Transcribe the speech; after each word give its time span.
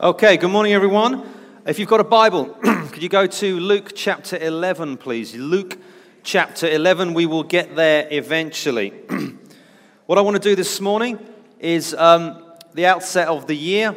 Okay, 0.00 0.36
good 0.36 0.50
morning, 0.50 0.72
everyone. 0.72 1.22
If 1.64 1.78
you've 1.78 1.88
got 1.88 2.00
a 2.00 2.04
Bible, 2.04 2.46
could 2.90 3.02
you 3.02 3.10
go 3.10 3.26
to 3.26 3.60
Luke 3.60 3.92
chapter 3.94 4.36
11, 4.36 4.96
please? 4.96 5.36
Luke 5.36 5.78
chapter 6.24 6.66
11, 6.66 7.14
we 7.14 7.26
will 7.26 7.44
get 7.44 7.76
there 7.76 8.08
eventually. 8.10 8.90
what 10.06 10.18
I 10.18 10.22
want 10.22 10.34
to 10.34 10.42
do 10.42 10.56
this 10.56 10.80
morning 10.80 11.24
is 11.60 11.94
um, 11.94 12.42
the 12.72 12.86
outset 12.86 13.28
of 13.28 13.46
the 13.46 13.54
year. 13.54 13.94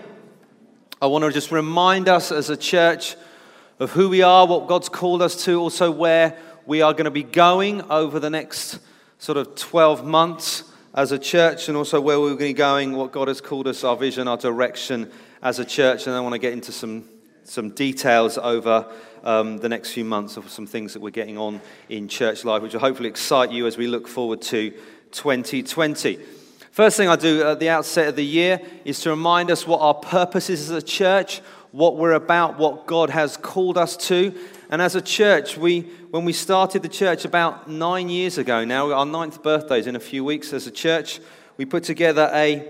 I 1.01 1.07
want 1.07 1.23
to 1.23 1.31
just 1.31 1.51
remind 1.51 2.07
us 2.07 2.31
as 2.31 2.51
a 2.51 2.57
church 2.57 3.15
of 3.79 3.91
who 3.91 4.09
we 4.09 4.21
are, 4.21 4.45
what 4.45 4.67
God's 4.67 4.89
called 4.89 5.23
us 5.23 5.43
to, 5.45 5.59
also 5.59 5.89
where 5.89 6.37
we 6.67 6.81
are 6.81 6.91
going 6.91 7.05
to 7.05 7.11
be 7.11 7.23
going 7.23 7.81
over 7.89 8.19
the 8.19 8.29
next 8.29 8.79
sort 9.17 9.37
of 9.39 9.55
12 9.55 10.05
months 10.05 10.65
as 10.93 11.11
a 11.11 11.17
church, 11.17 11.67
and 11.67 11.75
also 11.75 11.99
where 11.99 12.19
we're 12.19 12.27
going 12.27 12.39
to 12.39 12.45
be 12.45 12.53
going, 12.53 12.95
what 12.95 13.11
God 13.11 13.27
has 13.27 13.41
called 13.41 13.65
us, 13.67 13.83
our 13.83 13.95
vision, 13.95 14.27
our 14.27 14.37
direction 14.37 15.09
as 15.45 15.59
a 15.59 15.63
church. 15.63 16.07
And 16.07 16.15
I 16.15 16.19
want 16.21 16.33
to 16.33 16.39
get 16.39 16.53
into 16.53 16.71
some, 16.71 17.07
some 17.43 17.69
details 17.69 18.39
over 18.39 18.91
um, 19.23 19.59
the 19.59 19.69
next 19.69 19.91
few 19.91 20.03
months 20.03 20.37
of 20.37 20.49
some 20.49 20.65
things 20.65 20.93
that 20.93 21.01
we're 21.01 21.11
getting 21.11 21.37
on 21.37 21.61
in 21.87 22.07
church 22.07 22.43
life, 22.43 22.63
which 22.63 22.73
will 22.73 22.79
hopefully 22.79 23.07
excite 23.07 23.51
you 23.51 23.67
as 23.67 23.77
we 23.77 23.85
look 23.85 24.07
forward 24.07 24.41
to 24.41 24.71
2020. 25.11 26.17
First 26.71 26.97
thing 26.97 27.07
I 27.07 27.15
do 27.15 27.43
at 27.43 27.59
the 27.59 27.69
outset 27.69 28.07
of 28.07 28.15
the 28.15 28.25
year 28.25 28.59
is 28.85 28.99
to 29.01 29.11
remind 29.11 29.51
us 29.51 29.67
what 29.67 29.81
our 29.81 29.93
purpose 29.93 30.49
is 30.49 30.71
as 30.71 30.75
a 30.75 30.81
church, 30.81 31.41
what 31.71 31.95
we're 31.95 32.13
about, 32.13 32.57
what 32.57 32.87
God 32.87 33.11
has 33.11 33.37
called 33.37 33.77
us 33.77 33.95
to. 34.07 34.33
And 34.71 34.81
as 34.81 34.95
a 34.95 35.01
church, 35.01 35.57
we, 35.57 35.81
when 36.09 36.25
we 36.25 36.33
started 36.33 36.81
the 36.81 36.89
church 36.89 37.23
about 37.23 37.69
nine 37.69 38.09
years 38.09 38.39
ago 38.39 38.65
now, 38.65 38.91
our 38.91 39.05
ninth 39.05 39.43
birthday 39.43 39.77
is 39.77 39.85
in 39.85 39.95
a 39.95 39.99
few 39.99 40.23
weeks 40.23 40.53
as 40.53 40.65
a 40.65 40.71
church, 40.71 41.19
we 41.57 41.65
put 41.65 41.83
together 41.83 42.31
a 42.33 42.67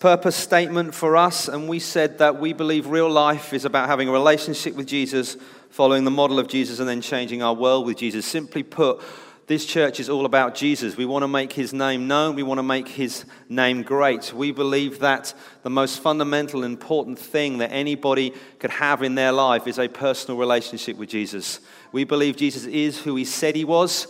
purpose 0.00 0.36
statement 0.36 0.94
for 0.94 1.16
us, 1.16 1.48
and 1.48 1.68
we 1.68 1.78
said 1.78 2.18
that 2.18 2.40
we 2.40 2.52
believe 2.52 2.86
real 2.86 3.10
life 3.10 3.52
is 3.52 3.64
about 3.64 3.88
having 3.88 4.08
a 4.08 4.12
relationship 4.12 4.74
with 4.74 4.86
Jesus, 4.86 5.36
following 5.70 6.04
the 6.04 6.10
model 6.10 6.38
of 6.38 6.48
Jesus, 6.48 6.80
and 6.80 6.88
then 6.88 7.00
changing 7.00 7.42
our 7.42 7.54
world 7.54 7.86
with 7.86 7.96
Jesus. 7.96 8.26
Simply 8.26 8.62
put, 8.62 9.00
this 9.46 9.64
church 9.64 10.00
is 10.00 10.10
all 10.10 10.26
about 10.26 10.54
Jesus. 10.54 10.96
We 10.96 11.06
want 11.06 11.22
to 11.22 11.28
make 11.28 11.52
his 11.52 11.72
name 11.72 12.08
known. 12.08 12.34
We 12.34 12.42
want 12.42 12.58
to 12.58 12.64
make 12.64 12.88
his 12.88 13.24
name 13.48 13.82
great. 13.82 14.32
We 14.32 14.50
believe 14.50 14.98
that 14.98 15.32
the 15.62 15.70
most 15.70 16.00
fundamental, 16.00 16.64
important 16.64 17.18
thing 17.18 17.58
that 17.58 17.70
anybody 17.70 18.34
could 18.58 18.70
have 18.70 19.02
in 19.02 19.14
their 19.14 19.32
life 19.32 19.66
is 19.66 19.78
a 19.78 19.88
personal 19.88 20.38
relationship 20.38 20.96
with 20.96 21.08
Jesus. 21.08 21.60
We 21.92 22.04
believe 22.04 22.36
Jesus 22.36 22.66
is 22.66 23.00
who 23.00 23.16
he 23.16 23.24
said 23.24 23.56
he 23.56 23.64
was 23.64 24.08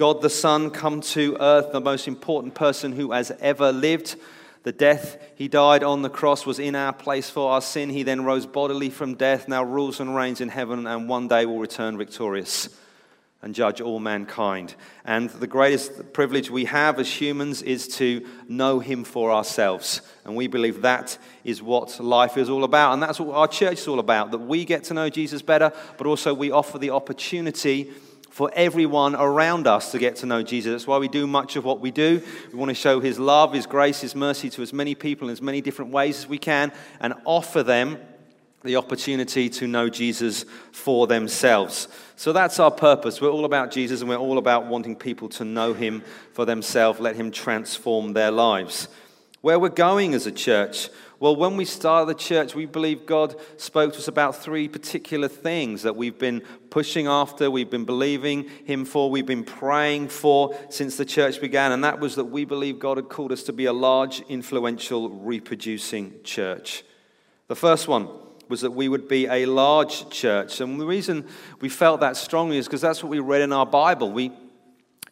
God 0.00 0.22
the 0.22 0.30
Son, 0.30 0.70
come 0.70 1.02
to 1.02 1.36
earth, 1.40 1.72
the 1.72 1.80
most 1.80 2.08
important 2.08 2.54
person 2.54 2.92
who 2.92 3.12
has 3.12 3.30
ever 3.38 3.70
lived. 3.70 4.16
The 4.62 4.72
death 4.72 5.18
he 5.36 5.48
died 5.48 5.82
on 5.82 6.02
the 6.02 6.10
cross 6.10 6.44
was 6.44 6.58
in 6.58 6.74
our 6.74 6.92
place 6.92 7.30
for 7.30 7.52
our 7.52 7.62
sin. 7.62 7.88
He 7.90 8.02
then 8.02 8.24
rose 8.24 8.46
bodily 8.46 8.90
from 8.90 9.14
death, 9.14 9.48
now 9.48 9.64
rules 9.64 10.00
and 10.00 10.14
reigns 10.14 10.40
in 10.40 10.50
heaven, 10.50 10.86
and 10.86 11.08
one 11.08 11.28
day 11.28 11.46
will 11.46 11.58
return 11.58 11.96
victorious 11.96 12.68
and 13.42 13.54
judge 13.54 13.80
all 13.80 14.00
mankind. 14.00 14.74
And 15.04 15.30
the 15.30 15.46
greatest 15.46 16.12
privilege 16.12 16.50
we 16.50 16.66
have 16.66 16.98
as 16.98 17.10
humans 17.10 17.62
is 17.62 17.88
to 17.96 18.26
know 18.48 18.80
Him 18.80 19.02
for 19.02 19.32
ourselves. 19.32 20.02
And 20.24 20.36
we 20.36 20.46
believe 20.46 20.82
that 20.82 21.16
is 21.42 21.62
what 21.62 21.98
life 22.00 22.36
is 22.36 22.50
all 22.50 22.64
about. 22.64 22.92
And 22.92 23.02
that's 23.02 23.18
what 23.18 23.34
our 23.34 23.48
church 23.48 23.78
is 23.78 23.88
all 23.88 23.98
about 23.98 24.30
that 24.32 24.38
we 24.38 24.66
get 24.66 24.84
to 24.84 24.94
know 24.94 25.08
Jesus 25.08 25.40
better, 25.40 25.72
but 25.96 26.06
also 26.06 26.34
we 26.34 26.50
offer 26.50 26.78
the 26.78 26.90
opportunity 26.90 27.90
for 28.30 28.50
everyone 28.54 29.14
around 29.14 29.66
us 29.66 29.92
to 29.92 29.98
get 29.98 30.16
to 30.16 30.26
know 30.26 30.42
Jesus. 30.42 30.72
That's 30.72 30.86
why 30.86 30.98
we 30.98 31.08
do 31.08 31.26
much 31.26 31.56
of 31.56 31.64
what 31.64 31.80
we 31.80 31.90
do. 31.90 32.22
We 32.52 32.58
want 32.58 32.70
to 32.70 32.74
show 32.74 33.00
His 33.00 33.18
love, 33.18 33.52
His 33.52 33.66
grace, 33.66 34.00
His 34.00 34.14
mercy 34.14 34.48
to 34.50 34.62
as 34.62 34.72
many 34.72 34.94
people 34.94 35.28
in 35.28 35.32
as 35.32 35.42
many 35.42 35.60
different 35.60 35.90
ways 35.90 36.18
as 36.18 36.28
we 36.28 36.38
can 36.38 36.72
and 37.00 37.14
offer 37.24 37.62
them 37.62 37.98
the 38.62 38.76
opportunity 38.76 39.48
to 39.48 39.66
know 39.66 39.88
Jesus 39.88 40.44
for 40.70 41.06
themselves. 41.06 41.88
So 42.16 42.32
that's 42.32 42.60
our 42.60 42.70
purpose. 42.70 43.20
We're 43.20 43.30
all 43.30 43.46
about 43.46 43.70
Jesus 43.70 44.00
and 44.00 44.08
we're 44.08 44.16
all 44.16 44.38
about 44.38 44.66
wanting 44.66 44.96
people 44.96 45.28
to 45.30 45.44
know 45.44 45.72
him 45.72 46.02
for 46.32 46.44
themselves, 46.44 47.00
let 47.00 47.16
him 47.16 47.30
transform 47.30 48.12
their 48.12 48.30
lives. 48.30 48.88
Where 49.40 49.58
we're 49.58 49.70
going 49.70 50.12
as 50.12 50.26
a 50.26 50.32
church, 50.32 50.90
well, 51.20 51.36
when 51.36 51.58
we 51.58 51.66
started 51.66 52.06
the 52.06 52.18
church, 52.18 52.54
we 52.54 52.64
believe 52.64 53.04
God 53.04 53.36
spoke 53.58 53.92
to 53.92 53.98
us 53.98 54.08
about 54.08 54.36
three 54.36 54.68
particular 54.68 55.28
things 55.28 55.82
that 55.82 55.94
we've 55.94 56.18
been 56.18 56.40
pushing 56.70 57.06
after, 57.06 57.50
we've 57.50 57.68
been 57.68 57.84
believing 57.84 58.48
Him 58.64 58.86
for, 58.86 59.10
we've 59.10 59.26
been 59.26 59.44
praying 59.44 60.08
for 60.08 60.56
since 60.70 60.96
the 60.96 61.04
church 61.04 61.38
began. 61.38 61.72
And 61.72 61.84
that 61.84 62.00
was 62.00 62.16
that 62.16 62.24
we 62.24 62.46
believe 62.46 62.78
God 62.78 62.96
had 62.96 63.10
called 63.10 63.32
us 63.32 63.42
to 63.44 63.52
be 63.52 63.66
a 63.66 63.72
large, 63.72 64.22
influential, 64.30 65.10
reproducing 65.10 66.22
church. 66.24 66.84
The 67.48 67.56
first 67.56 67.86
one 67.86 68.08
was 68.48 68.62
that 68.62 68.70
we 68.70 68.88
would 68.88 69.06
be 69.06 69.26
a 69.26 69.44
large 69.44 70.08
church. 70.08 70.62
And 70.62 70.80
the 70.80 70.86
reason 70.86 71.26
we 71.60 71.68
felt 71.68 72.00
that 72.00 72.16
strongly 72.16 72.56
is 72.56 72.66
because 72.66 72.80
that's 72.80 73.02
what 73.02 73.10
we 73.10 73.18
read 73.18 73.42
in 73.42 73.52
our 73.52 73.66
Bible. 73.66 74.10
We 74.10 74.32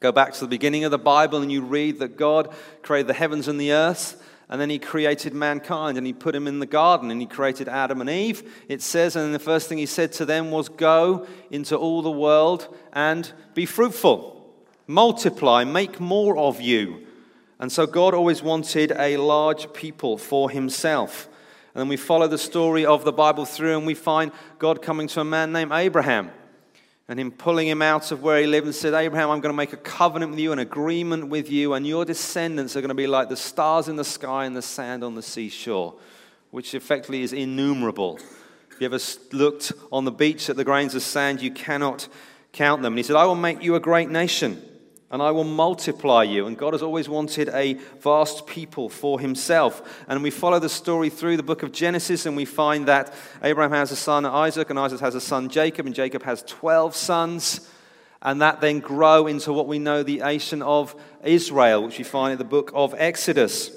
go 0.00 0.10
back 0.10 0.32
to 0.32 0.40
the 0.40 0.48
beginning 0.48 0.84
of 0.84 0.90
the 0.90 0.98
Bible 0.98 1.42
and 1.42 1.52
you 1.52 1.60
read 1.60 1.98
that 1.98 2.16
God 2.16 2.54
created 2.82 3.08
the 3.08 3.14
heavens 3.14 3.46
and 3.46 3.60
the 3.60 3.72
earth. 3.72 4.22
And 4.50 4.60
then 4.60 4.70
he 4.70 4.78
created 4.78 5.34
mankind 5.34 5.98
and 5.98 6.06
he 6.06 6.12
put 6.12 6.34
him 6.34 6.46
in 6.46 6.58
the 6.58 6.66
garden 6.66 7.10
and 7.10 7.20
he 7.20 7.26
created 7.26 7.68
Adam 7.68 8.00
and 8.00 8.08
Eve. 8.08 8.50
It 8.68 8.80
says, 8.80 9.14
and 9.14 9.34
the 9.34 9.38
first 9.38 9.68
thing 9.68 9.76
he 9.76 9.86
said 9.86 10.12
to 10.12 10.24
them 10.24 10.50
was, 10.50 10.70
Go 10.70 11.26
into 11.50 11.76
all 11.76 12.00
the 12.00 12.10
world 12.10 12.74
and 12.92 13.30
be 13.54 13.66
fruitful, 13.66 14.46
multiply, 14.86 15.64
make 15.64 16.00
more 16.00 16.38
of 16.38 16.60
you. 16.62 17.06
And 17.58 17.70
so 17.70 17.86
God 17.86 18.14
always 18.14 18.42
wanted 18.42 18.92
a 18.92 19.18
large 19.18 19.72
people 19.72 20.16
for 20.16 20.48
himself. 20.48 21.28
And 21.74 21.82
then 21.82 21.88
we 21.88 21.96
follow 21.96 22.26
the 22.26 22.38
story 22.38 22.86
of 22.86 23.04
the 23.04 23.12
Bible 23.12 23.44
through, 23.44 23.76
and 23.76 23.86
we 23.86 23.94
find 23.94 24.32
God 24.58 24.80
coming 24.80 25.08
to 25.08 25.20
a 25.20 25.24
man 25.24 25.52
named 25.52 25.72
Abraham 25.72 26.30
and 27.08 27.18
him 27.18 27.30
pulling 27.30 27.66
him 27.66 27.80
out 27.80 28.12
of 28.12 28.22
where 28.22 28.40
he 28.40 28.46
lived 28.46 28.66
and 28.66 28.74
said, 28.74 28.92
Abraham, 28.92 29.30
I'm 29.30 29.40
going 29.40 29.52
to 29.52 29.56
make 29.56 29.72
a 29.72 29.78
covenant 29.78 30.32
with 30.32 30.40
you, 30.40 30.52
an 30.52 30.58
agreement 30.58 31.28
with 31.28 31.50
you, 31.50 31.72
and 31.72 31.86
your 31.86 32.04
descendants 32.04 32.76
are 32.76 32.82
going 32.82 32.90
to 32.90 32.94
be 32.94 33.06
like 33.06 33.30
the 33.30 33.36
stars 33.36 33.88
in 33.88 33.96
the 33.96 34.04
sky 34.04 34.44
and 34.44 34.54
the 34.54 34.62
sand 34.62 35.02
on 35.02 35.14
the 35.14 35.22
seashore, 35.22 35.94
which 36.50 36.74
effectively 36.74 37.22
is 37.22 37.32
innumerable. 37.32 38.18
If 38.70 38.80
you 38.80 38.86
ever 38.86 38.98
looked 39.32 39.72
on 39.90 40.04
the 40.04 40.12
beach 40.12 40.50
at 40.50 40.56
the 40.56 40.64
grains 40.64 40.94
of 40.94 41.02
sand, 41.02 41.40
you 41.40 41.50
cannot 41.50 42.08
count 42.52 42.82
them. 42.82 42.92
And 42.92 42.98
he 42.98 43.02
said, 43.02 43.16
I 43.16 43.24
will 43.24 43.34
make 43.34 43.62
you 43.62 43.74
a 43.74 43.80
great 43.80 44.10
nation 44.10 44.62
and 45.10 45.22
I 45.22 45.30
will 45.30 45.44
multiply 45.44 46.22
you. 46.22 46.46
And 46.46 46.56
God 46.56 46.74
has 46.74 46.82
always 46.82 47.08
wanted 47.08 47.48
a 47.50 47.74
vast 48.00 48.46
people 48.46 48.88
for 48.88 49.18
himself. 49.18 50.04
And 50.06 50.22
we 50.22 50.30
follow 50.30 50.58
the 50.58 50.68
story 50.68 51.08
through 51.08 51.38
the 51.38 51.42
book 51.42 51.62
of 51.62 51.72
Genesis, 51.72 52.26
and 52.26 52.36
we 52.36 52.44
find 52.44 52.86
that 52.86 53.12
Abraham 53.42 53.72
has 53.72 53.90
a 53.90 53.96
son, 53.96 54.26
Isaac, 54.26 54.68
and 54.70 54.78
Isaac 54.78 55.00
has 55.00 55.14
a 55.14 55.20
son, 55.20 55.48
Jacob, 55.48 55.86
and 55.86 55.94
Jacob 55.94 56.22
has 56.24 56.42
12 56.42 56.94
sons. 56.94 57.68
And 58.20 58.42
that 58.42 58.60
then 58.60 58.80
grow 58.80 59.28
into 59.28 59.52
what 59.52 59.68
we 59.68 59.78
know 59.78 60.02
the 60.02 60.18
nation 60.18 60.60
of 60.60 60.94
Israel, 61.22 61.84
which 61.84 61.98
we 61.98 62.04
find 62.04 62.32
in 62.32 62.38
the 62.38 62.44
book 62.44 62.72
of 62.74 62.94
Exodus. 62.98 63.70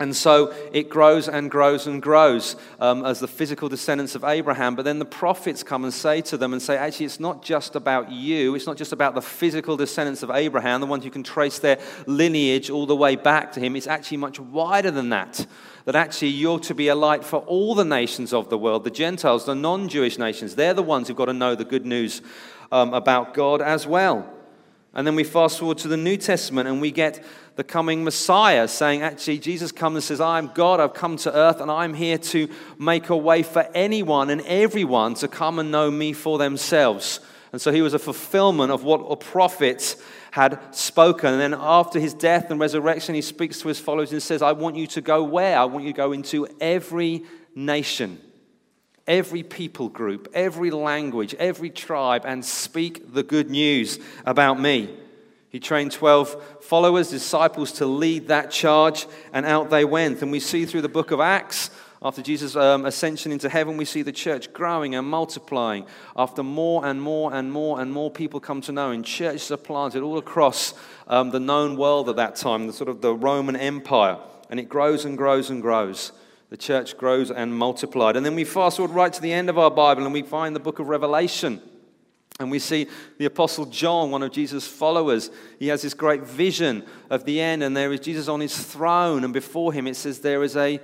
And 0.00 0.16
so 0.16 0.54
it 0.72 0.88
grows 0.88 1.28
and 1.28 1.50
grows 1.50 1.86
and 1.86 2.00
grows 2.00 2.56
um, 2.80 3.04
as 3.04 3.20
the 3.20 3.28
physical 3.28 3.68
descendants 3.68 4.14
of 4.14 4.24
Abraham. 4.24 4.74
But 4.74 4.86
then 4.86 4.98
the 4.98 5.04
prophets 5.04 5.62
come 5.62 5.84
and 5.84 5.92
say 5.92 6.22
to 6.22 6.38
them 6.38 6.54
and 6.54 6.62
say, 6.62 6.78
actually, 6.78 7.04
it's 7.04 7.20
not 7.20 7.42
just 7.42 7.76
about 7.76 8.10
you. 8.10 8.54
It's 8.54 8.66
not 8.66 8.78
just 8.78 8.94
about 8.94 9.14
the 9.14 9.20
physical 9.20 9.76
descendants 9.76 10.22
of 10.22 10.30
Abraham, 10.30 10.80
the 10.80 10.86
ones 10.86 11.04
who 11.04 11.10
can 11.10 11.22
trace 11.22 11.58
their 11.58 11.78
lineage 12.06 12.70
all 12.70 12.86
the 12.86 12.96
way 12.96 13.14
back 13.14 13.52
to 13.52 13.60
him. 13.60 13.76
It's 13.76 13.86
actually 13.86 14.16
much 14.16 14.40
wider 14.40 14.90
than 14.90 15.10
that. 15.10 15.46
That 15.84 15.96
actually 15.96 16.28
you're 16.28 16.60
to 16.60 16.74
be 16.74 16.88
a 16.88 16.94
light 16.94 17.22
for 17.22 17.40
all 17.40 17.74
the 17.74 17.84
nations 17.84 18.32
of 18.32 18.48
the 18.48 18.56
world, 18.56 18.84
the 18.84 18.90
Gentiles, 18.90 19.44
the 19.44 19.54
non 19.54 19.86
Jewish 19.88 20.18
nations. 20.18 20.54
They're 20.54 20.72
the 20.72 20.82
ones 20.82 21.08
who've 21.08 21.16
got 21.16 21.26
to 21.26 21.34
know 21.34 21.54
the 21.54 21.64
good 21.64 21.84
news 21.84 22.22
um, 22.72 22.94
about 22.94 23.34
God 23.34 23.60
as 23.60 23.86
well. 23.86 24.39
And 24.94 25.06
then 25.06 25.14
we 25.14 25.24
fast 25.24 25.58
forward 25.58 25.78
to 25.78 25.88
the 25.88 25.96
New 25.96 26.16
Testament 26.16 26.68
and 26.68 26.80
we 26.80 26.90
get 26.90 27.24
the 27.56 27.62
coming 27.62 28.02
Messiah 28.02 28.66
saying, 28.66 29.02
actually, 29.02 29.38
Jesus 29.38 29.70
comes 29.70 29.96
and 29.96 30.04
says, 30.04 30.20
I'm 30.20 30.48
God, 30.48 30.80
I've 30.80 30.94
come 30.94 31.16
to 31.18 31.34
earth, 31.34 31.60
and 31.60 31.70
I'm 31.70 31.94
here 31.94 32.18
to 32.18 32.48
make 32.78 33.10
a 33.10 33.16
way 33.16 33.42
for 33.42 33.68
anyone 33.74 34.30
and 34.30 34.40
everyone 34.42 35.14
to 35.14 35.28
come 35.28 35.58
and 35.58 35.70
know 35.70 35.90
me 35.90 36.12
for 36.12 36.38
themselves. 36.38 37.20
And 37.52 37.60
so 37.60 37.70
he 37.72 37.82
was 37.82 37.94
a 37.94 37.98
fulfillment 37.98 38.72
of 38.72 38.82
what 38.82 38.98
a 38.98 39.16
prophet 39.16 39.96
had 40.30 40.58
spoken. 40.74 41.34
And 41.34 41.40
then 41.40 41.54
after 41.54 42.00
his 42.00 42.14
death 42.14 42.50
and 42.50 42.58
resurrection, 42.58 43.14
he 43.14 43.22
speaks 43.22 43.60
to 43.60 43.68
his 43.68 43.78
followers 43.78 44.12
and 44.12 44.22
says, 44.22 44.42
I 44.42 44.52
want 44.52 44.76
you 44.76 44.86
to 44.88 45.00
go 45.00 45.22
where? 45.22 45.58
I 45.58 45.64
want 45.64 45.84
you 45.84 45.92
to 45.92 45.96
go 45.96 46.12
into 46.12 46.46
every 46.60 47.24
nation 47.54 48.20
every 49.10 49.42
people 49.42 49.88
group, 49.88 50.28
every 50.32 50.70
language, 50.70 51.34
every 51.34 51.68
tribe, 51.68 52.22
and 52.24 52.44
speak 52.44 53.12
the 53.12 53.24
good 53.24 53.50
news 53.50 53.98
about 54.24 54.60
me. 54.60 54.88
He 55.48 55.58
trained 55.58 55.90
12 55.90 56.60
followers, 56.60 57.10
disciples, 57.10 57.72
to 57.72 57.86
lead 57.86 58.28
that 58.28 58.52
charge, 58.52 59.06
and 59.32 59.44
out 59.44 59.68
they 59.68 59.84
went. 59.84 60.22
And 60.22 60.30
we 60.30 60.38
see 60.38 60.64
through 60.64 60.82
the 60.82 60.88
book 60.88 61.10
of 61.10 61.18
Acts, 61.18 61.70
after 62.00 62.22
Jesus' 62.22 62.54
um, 62.54 62.86
ascension 62.86 63.32
into 63.32 63.48
heaven, 63.48 63.76
we 63.76 63.84
see 63.84 64.02
the 64.02 64.12
church 64.12 64.52
growing 64.52 64.94
and 64.94 65.08
multiplying. 65.08 65.86
After 66.16 66.44
more 66.44 66.86
and 66.86 67.02
more 67.02 67.34
and 67.34 67.50
more 67.50 67.80
and 67.80 67.92
more 67.92 68.12
people 68.12 68.38
come 68.38 68.60
to 68.62 68.72
know, 68.72 68.92
and 68.92 69.04
churches 69.04 69.50
are 69.50 69.56
planted 69.56 70.04
all 70.04 70.18
across 70.18 70.72
um, 71.08 71.30
the 71.30 71.40
known 71.40 71.76
world 71.76 72.08
at 72.08 72.16
that 72.16 72.36
time, 72.36 72.68
the 72.68 72.72
sort 72.72 72.88
of 72.88 73.00
the 73.00 73.12
Roman 73.12 73.56
Empire. 73.56 74.18
And 74.48 74.60
it 74.60 74.68
grows 74.68 75.04
and 75.04 75.18
grows 75.18 75.50
and 75.50 75.60
grows. 75.60 76.12
The 76.50 76.56
church 76.56 76.98
grows 76.98 77.30
and 77.30 77.54
multiplied. 77.54 78.16
And 78.16 78.26
then 78.26 78.34
we 78.34 78.44
fast 78.44 78.76
forward 78.76 78.92
right 78.92 79.12
to 79.12 79.22
the 79.22 79.32
end 79.32 79.48
of 79.48 79.58
our 79.58 79.70
Bible 79.70 80.04
and 80.04 80.12
we 80.12 80.22
find 80.22 80.54
the 80.54 80.60
book 80.60 80.80
of 80.80 80.88
Revelation. 80.88 81.62
And 82.40 82.50
we 82.50 82.58
see 82.58 82.88
the 83.18 83.26
Apostle 83.26 83.66
John, 83.66 84.10
one 84.10 84.22
of 84.22 84.32
Jesus' 84.32 84.66
followers. 84.66 85.30
He 85.58 85.68
has 85.68 85.82
this 85.82 85.94
great 85.94 86.22
vision 86.22 86.84
of 87.10 87.24
the 87.24 87.38
end, 87.38 87.62
and 87.62 87.76
there 87.76 87.92
is 87.92 88.00
Jesus 88.00 88.28
on 88.28 88.40
his 88.40 88.56
throne, 88.56 89.24
and 89.24 89.32
before 89.34 89.74
him 89.74 89.86
it 89.86 89.94
says 89.94 90.20
there 90.20 90.42
is 90.42 90.56
a, 90.56 90.80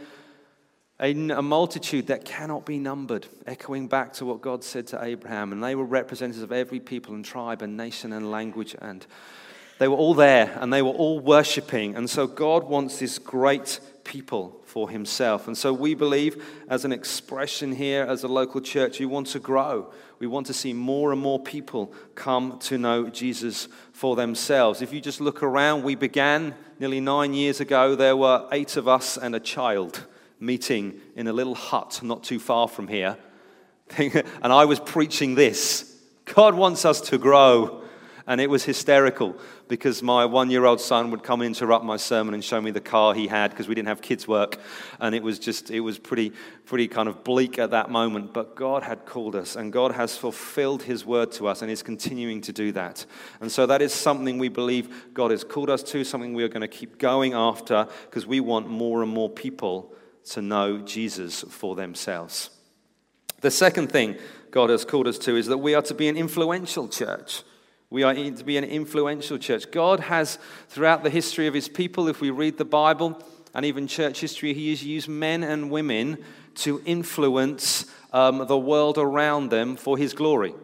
a, 1.00 1.12
a, 1.12 1.40
multitude 1.40 2.08
that 2.08 2.26
cannot 2.26 2.66
be 2.66 2.78
numbered, 2.78 3.26
echoing 3.46 3.88
back 3.88 4.12
to 4.14 4.26
what 4.26 4.42
God 4.42 4.64
said 4.64 4.86
to 4.88 5.02
Abraham. 5.02 5.50
And 5.50 5.64
they 5.64 5.74
were 5.74 5.86
representatives 5.86 6.42
of 6.42 6.52
every 6.52 6.78
people 6.78 7.14
and 7.14 7.24
tribe 7.24 7.62
and 7.62 7.74
nation 7.74 8.12
and 8.12 8.30
language, 8.30 8.76
and 8.78 9.06
they 9.78 9.88
were 9.88 9.96
all 9.96 10.12
there, 10.12 10.58
and 10.60 10.70
they 10.70 10.82
were 10.82 10.90
all 10.90 11.20
worshiping. 11.20 11.96
And 11.96 12.10
so 12.10 12.26
God 12.26 12.64
wants 12.64 12.98
this 12.98 13.18
great 13.18 13.80
people 14.06 14.60
for 14.64 14.88
himself. 14.88 15.48
And 15.48 15.58
so 15.58 15.72
we 15.72 15.94
believe, 15.94 16.42
as 16.68 16.84
an 16.84 16.92
expression 16.92 17.72
here, 17.72 18.04
as 18.04 18.22
a 18.22 18.28
local 18.28 18.60
church, 18.60 19.00
we 19.00 19.06
want 19.06 19.26
to 19.28 19.38
grow. 19.38 19.92
We 20.18 20.26
want 20.26 20.46
to 20.46 20.54
see 20.54 20.72
more 20.72 21.12
and 21.12 21.20
more 21.20 21.40
people 21.40 21.92
come 22.14 22.58
to 22.60 22.78
know 22.78 23.10
Jesus 23.10 23.68
for 23.92 24.16
themselves. 24.16 24.80
If 24.80 24.92
you 24.92 25.00
just 25.00 25.20
look 25.20 25.42
around, 25.42 25.82
we 25.82 25.96
began 25.96 26.54
nearly 26.78 27.00
nine 27.00 27.34
years 27.34 27.60
ago. 27.60 27.94
There 27.94 28.16
were 28.16 28.48
eight 28.52 28.76
of 28.76 28.88
us 28.88 29.18
and 29.18 29.34
a 29.34 29.40
child 29.40 30.06
meeting 30.38 31.00
in 31.16 31.26
a 31.26 31.32
little 31.32 31.54
hut 31.54 32.00
not 32.02 32.22
too 32.22 32.38
far 32.38 32.68
from 32.68 32.88
here. 32.88 33.18
and 33.98 34.52
I 34.52 34.64
was 34.64 34.80
preaching 34.80 35.34
this 35.34 36.00
God 36.24 36.54
wants 36.54 36.84
us 36.84 37.00
to 37.02 37.18
grow. 37.18 37.82
And 38.28 38.40
it 38.40 38.50
was 38.50 38.64
hysterical 38.64 39.36
because 39.68 40.02
my 40.02 40.24
one 40.24 40.50
year 40.50 40.64
old 40.64 40.80
son 40.80 41.12
would 41.12 41.22
come 41.22 41.42
and 41.42 41.46
interrupt 41.46 41.84
my 41.84 41.96
sermon 41.96 42.34
and 42.34 42.42
show 42.42 42.60
me 42.60 42.72
the 42.72 42.80
car 42.80 43.14
he 43.14 43.28
had 43.28 43.52
because 43.52 43.68
we 43.68 43.74
didn't 43.76 43.86
have 43.86 44.02
kids' 44.02 44.26
work. 44.26 44.58
And 44.98 45.14
it 45.14 45.22
was 45.22 45.38
just, 45.38 45.70
it 45.70 45.80
was 45.80 45.98
pretty, 45.98 46.32
pretty 46.64 46.88
kind 46.88 47.08
of 47.08 47.22
bleak 47.22 47.56
at 47.60 47.70
that 47.70 47.88
moment. 47.88 48.34
But 48.34 48.56
God 48.56 48.82
had 48.82 49.06
called 49.06 49.36
us 49.36 49.54
and 49.54 49.72
God 49.72 49.92
has 49.92 50.16
fulfilled 50.16 50.82
his 50.82 51.06
word 51.06 51.30
to 51.32 51.46
us 51.46 51.62
and 51.62 51.70
is 51.70 51.84
continuing 51.84 52.40
to 52.42 52.52
do 52.52 52.72
that. 52.72 53.06
And 53.40 53.52
so 53.52 53.64
that 53.66 53.80
is 53.80 53.94
something 53.94 54.38
we 54.38 54.48
believe 54.48 55.14
God 55.14 55.30
has 55.30 55.44
called 55.44 55.70
us 55.70 55.84
to, 55.84 56.02
something 56.02 56.34
we 56.34 56.42
are 56.42 56.48
going 56.48 56.62
to 56.62 56.68
keep 56.68 56.98
going 56.98 57.32
after 57.32 57.86
because 58.06 58.26
we 58.26 58.40
want 58.40 58.68
more 58.68 59.04
and 59.04 59.12
more 59.12 59.30
people 59.30 59.92
to 60.30 60.42
know 60.42 60.78
Jesus 60.78 61.44
for 61.48 61.76
themselves. 61.76 62.50
The 63.40 63.52
second 63.52 63.92
thing 63.92 64.16
God 64.50 64.70
has 64.70 64.84
called 64.84 65.06
us 65.06 65.18
to 65.18 65.36
is 65.36 65.46
that 65.46 65.58
we 65.58 65.74
are 65.74 65.82
to 65.82 65.94
be 65.94 66.08
an 66.08 66.16
influential 66.16 66.88
church. 66.88 67.44
We 67.88 68.02
are 68.02 68.14
to 68.14 68.44
be 68.44 68.56
an 68.56 68.64
influential 68.64 69.38
church. 69.38 69.70
God 69.70 70.00
has, 70.00 70.38
throughout 70.68 71.04
the 71.04 71.10
history 71.10 71.46
of 71.46 71.54
his 71.54 71.68
people, 71.68 72.08
if 72.08 72.20
we 72.20 72.30
read 72.30 72.58
the 72.58 72.64
Bible 72.64 73.22
and 73.54 73.64
even 73.64 73.86
church 73.86 74.20
history, 74.20 74.54
he 74.54 74.70
has 74.70 74.84
used 74.84 75.08
men 75.08 75.44
and 75.44 75.70
women 75.70 76.18
to 76.56 76.82
influence 76.84 77.86
um, 78.12 78.44
the 78.46 78.58
world 78.58 78.98
around 78.98 79.50
them 79.50 79.76
for 79.76 79.96
his 79.96 80.14
glory. 80.14 80.54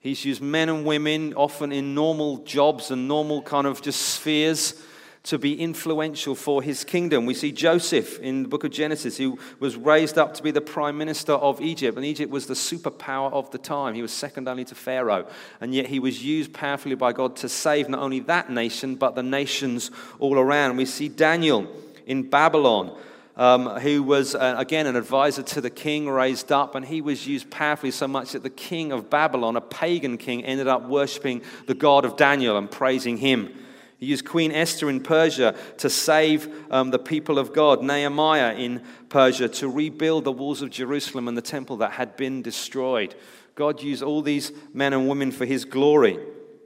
He's 0.00 0.24
used 0.24 0.42
men 0.42 0.68
and 0.68 0.84
women, 0.84 1.34
often 1.34 1.70
in 1.70 1.94
normal 1.94 2.38
jobs 2.38 2.90
and 2.90 3.06
normal 3.06 3.42
kind 3.42 3.66
of 3.66 3.80
just 3.80 4.00
spheres, 4.00 4.82
to 5.22 5.38
be 5.38 5.60
influential 5.60 6.34
for 6.34 6.62
his 6.62 6.82
kingdom. 6.82 7.26
We 7.26 7.34
see 7.34 7.52
Joseph 7.52 8.18
in 8.20 8.44
the 8.44 8.48
book 8.48 8.64
of 8.64 8.70
Genesis, 8.70 9.18
who 9.18 9.38
was 9.58 9.76
raised 9.76 10.16
up 10.16 10.32
to 10.34 10.42
be 10.42 10.50
the 10.50 10.62
prime 10.62 10.96
minister 10.96 11.32
of 11.32 11.60
Egypt, 11.60 11.96
and 11.96 12.06
Egypt 12.06 12.32
was 12.32 12.46
the 12.46 12.54
superpower 12.54 13.30
of 13.32 13.50
the 13.50 13.58
time. 13.58 13.94
He 13.94 14.02
was 14.02 14.12
second 14.12 14.48
only 14.48 14.64
to 14.64 14.74
Pharaoh, 14.74 15.26
and 15.60 15.74
yet 15.74 15.86
he 15.86 15.98
was 15.98 16.24
used 16.24 16.54
powerfully 16.54 16.94
by 16.94 17.12
God 17.12 17.36
to 17.36 17.50
save 17.50 17.88
not 17.88 18.00
only 18.00 18.20
that 18.20 18.48
nation, 18.50 18.94
but 18.94 19.14
the 19.14 19.22
nations 19.22 19.90
all 20.18 20.38
around. 20.38 20.78
We 20.78 20.86
see 20.86 21.08
Daniel 21.08 21.66
in 22.06 22.28
Babylon. 22.28 22.96
Um, 23.36 23.78
who 23.78 24.02
was, 24.02 24.34
uh, 24.34 24.56
again, 24.58 24.86
an 24.86 24.96
advisor 24.96 25.42
to 25.42 25.62
the 25.62 25.70
king, 25.70 26.06
raised 26.10 26.52
up, 26.52 26.74
and 26.74 26.84
he 26.84 27.00
was 27.00 27.26
used 27.26 27.48
powerfully 27.50 27.90
so 27.90 28.06
much 28.06 28.32
that 28.32 28.42
the 28.42 28.50
king 28.50 28.92
of 28.92 29.08
Babylon, 29.08 29.56
a 29.56 29.62
pagan 29.62 30.18
king, 30.18 30.44
ended 30.44 30.66
up 30.66 30.86
worshipping 30.86 31.40
the 31.64 31.72
God 31.72 32.04
of 32.04 32.18
Daniel 32.18 32.58
and 32.58 32.70
praising 32.70 33.16
him. 33.16 33.54
He 34.00 34.06
used 34.06 34.24
Queen 34.24 34.50
Esther 34.50 34.88
in 34.88 35.00
Persia 35.02 35.54
to 35.76 35.90
save 35.90 36.48
um, 36.70 36.90
the 36.90 36.98
people 36.98 37.38
of 37.38 37.52
God, 37.52 37.82
Nehemiah 37.82 38.54
in 38.54 38.82
Persia 39.10 39.46
to 39.50 39.68
rebuild 39.68 40.24
the 40.24 40.32
walls 40.32 40.62
of 40.62 40.70
Jerusalem 40.70 41.28
and 41.28 41.36
the 41.36 41.42
temple 41.42 41.76
that 41.76 41.92
had 41.92 42.16
been 42.16 42.40
destroyed. 42.40 43.14
God 43.54 43.82
used 43.82 44.02
all 44.02 44.22
these 44.22 44.52
men 44.72 44.94
and 44.94 45.06
women 45.06 45.30
for 45.30 45.44
his 45.44 45.66
glory. 45.66 46.18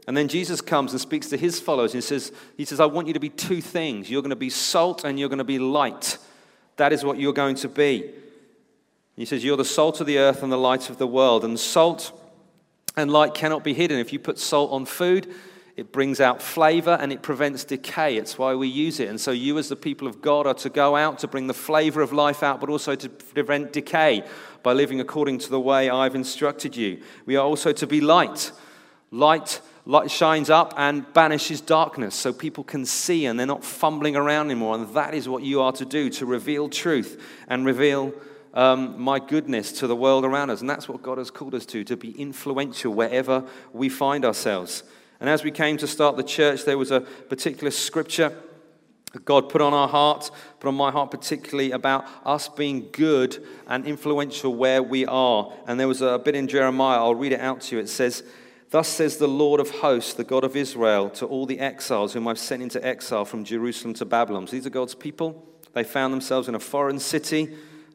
And 0.06 0.16
then 0.16 0.28
Jesus 0.28 0.60
comes 0.60 0.92
and 0.92 1.00
speaks 1.00 1.28
to 1.30 1.36
his 1.36 1.58
followers 1.58 1.92
and 1.94 2.04
says, 2.04 2.30
He 2.56 2.64
says, 2.64 2.78
I 2.78 2.86
want 2.86 3.08
you 3.08 3.14
to 3.14 3.20
be 3.20 3.30
two 3.30 3.60
things. 3.60 4.08
You're 4.08 4.22
going 4.22 4.30
to 4.30 4.36
be 4.36 4.50
salt 4.50 5.02
and 5.02 5.18
you're 5.18 5.28
going 5.28 5.38
to 5.38 5.44
be 5.44 5.58
light. 5.58 6.18
That 6.76 6.92
is 6.92 7.04
what 7.04 7.18
you're 7.18 7.32
going 7.32 7.56
to 7.56 7.68
be. 7.68 8.12
He 9.16 9.24
says, 9.24 9.42
You're 9.42 9.56
the 9.56 9.64
salt 9.64 10.00
of 10.00 10.06
the 10.06 10.18
earth 10.18 10.44
and 10.44 10.52
the 10.52 10.56
light 10.56 10.88
of 10.88 10.98
the 10.98 11.06
world. 11.06 11.44
And 11.44 11.58
salt 11.58 12.12
and 12.96 13.10
light 13.10 13.34
cannot 13.34 13.64
be 13.64 13.74
hidden. 13.74 13.98
If 13.98 14.12
you 14.12 14.20
put 14.20 14.38
salt 14.38 14.70
on 14.70 14.84
food, 14.84 15.34
it 15.76 15.90
brings 15.90 16.20
out 16.20 16.40
flavor 16.40 16.96
and 17.00 17.12
it 17.12 17.22
prevents 17.22 17.64
decay. 17.64 18.16
It's 18.16 18.38
why 18.38 18.54
we 18.54 18.68
use 18.68 19.00
it. 19.00 19.08
And 19.08 19.20
so, 19.20 19.32
you, 19.32 19.58
as 19.58 19.68
the 19.68 19.76
people 19.76 20.06
of 20.06 20.22
God, 20.22 20.46
are 20.46 20.54
to 20.54 20.70
go 20.70 20.94
out 20.94 21.18
to 21.20 21.28
bring 21.28 21.48
the 21.48 21.54
flavor 21.54 22.00
of 22.00 22.12
life 22.12 22.44
out, 22.44 22.60
but 22.60 22.70
also 22.70 22.94
to 22.94 23.08
prevent 23.08 23.72
decay 23.72 24.24
by 24.62 24.72
living 24.72 25.00
according 25.00 25.38
to 25.38 25.50
the 25.50 25.58
way 25.58 25.90
I've 25.90 26.14
instructed 26.14 26.76
you. 26.76 27.02
We 27.26 27.36
are 27.36 27.44
also 27.44 27.72
to 27.72 27.86
be 27.88 28.00
light. 28.00 28.52
Light, 29.10 29.60
light 29.84 30.10
shines 30.10 30.48
up 30.48 30.74
and 30.76 31.12
banishes 31.12 31.60
darkness 31.60 32.14
so 32.14 32.32
people 32.32 32.62
can 32.62 32.86
see 32.86 33.26
and 33.26 33.38
they're 33.38 33.46
not 33.46 33.64
fumbling 33.64 34.14
around 34.14 34.46
anymore. 34.46 34.76
And 34.76 34.94
that 34.94 35.12
is 35.12 35.28
what 35.28 35.42
you 35.42 35.60
are 35.60 35.72
to 35.72 35.84
do 35.84 36.08
to 36.10 36.26
reveal 36.26 36.68
truth 36.68 37.20
and 37.48 37.66
reveal 37.66 38.14
um, 38.54 39.00
my 39.00 39.18
goodness 39.18 39.72
to 39.72 39.88
the 39.88 39.96
world 39.96 40.24
around 40.24 40.50
us. 40.50 40.60
And 40.60 40.70
that's 40.70 40.88
what 40.88 41.02
God 41.02 41.18
has 41.18 41.32
called 41.32 41.54
us 41.54 41.66
to, 41.66 41.82
to 41.84 41.96
be 41.96 42.12
influential 42.12 42.94
wherever 42.94 43.44
we 43.72 43.88
find 43.88 44.24
ourselves. 44.24 44.84
And 45.20 45.28
as 45.28 45.44
we 45.44 45.50
came 45.50 45.76
to 45.78 45.86
start 45.86 46.16
the 46.16 46.22
church, 46.22 46.64
there 46.64 46.78
was 46.78 46.90
a 46.90 47.00
particular 47.00 47.70
scripture 47.70 48.36
God 49.24 49.48
put 49.48 49.60
on 49.60 49.72
our 49.72 49.88
heart, 49.88 50.30
put 50.58 50.68
on 50.68 50.74
my 50.74 50.90
heart 50.90 51.10
particularly 51.10 51.70
about 51.70 52.04
us 52.24 52.48
being 52.48 52.88
good 52.90 53.44
and 53.68 53.86
influential 53.86 54.54
where 54.54 54.82
we 54.82 55.06
are. 55.06 55.52
And 55.66 55.78
there 55.78 55.88
was 55.88 56.02
a 56.02 56.18
bit 56.18 56.34
in 56.34 56.48
Jeremiah, 56.48 56.98
I'll 56.98 57.14
read 57.14 57.32
it 57.32 57.40
out 57.40 57.60
to 57.62 57.76
you. 57.76 57.82
It 57.82 57.88
says, 57.88 58.24
Thus 58.70 58.88
says 58.88 59.18
the 59.18 59.28
Lord 59.28 59.60
of 59.60 59.70
hosts, 59.70 60.14
the 60.14 60.24
God 60.24 60.42
of 60.42 60.56
Israel, 60.56 61.08
to 61.10 61.26
all 61.26 61.46
the 61.46 61.60
exiles 61.60 62.12
whom 62.12 62.26
I've 62.26 62.40
sent 62.40 62.62
into 62.62 62.84
exile 62.84 63.24
from 63.24 63.44
Jerusalem 63.44 63.94
to 63.94 64.04
Babylon. 64.04 64.48
So 64.48 64.56
these 64.56 64.66
are 64.66 64.70
God's 64.70 64.96
people. 64.96 65.46
They 65.74 65.84
found 65.84 66.12
themselves 66.12 66.48
in 66.48 66.54
a 66.54 66.60
foreign 66.60 66.98
city 66.98 67.54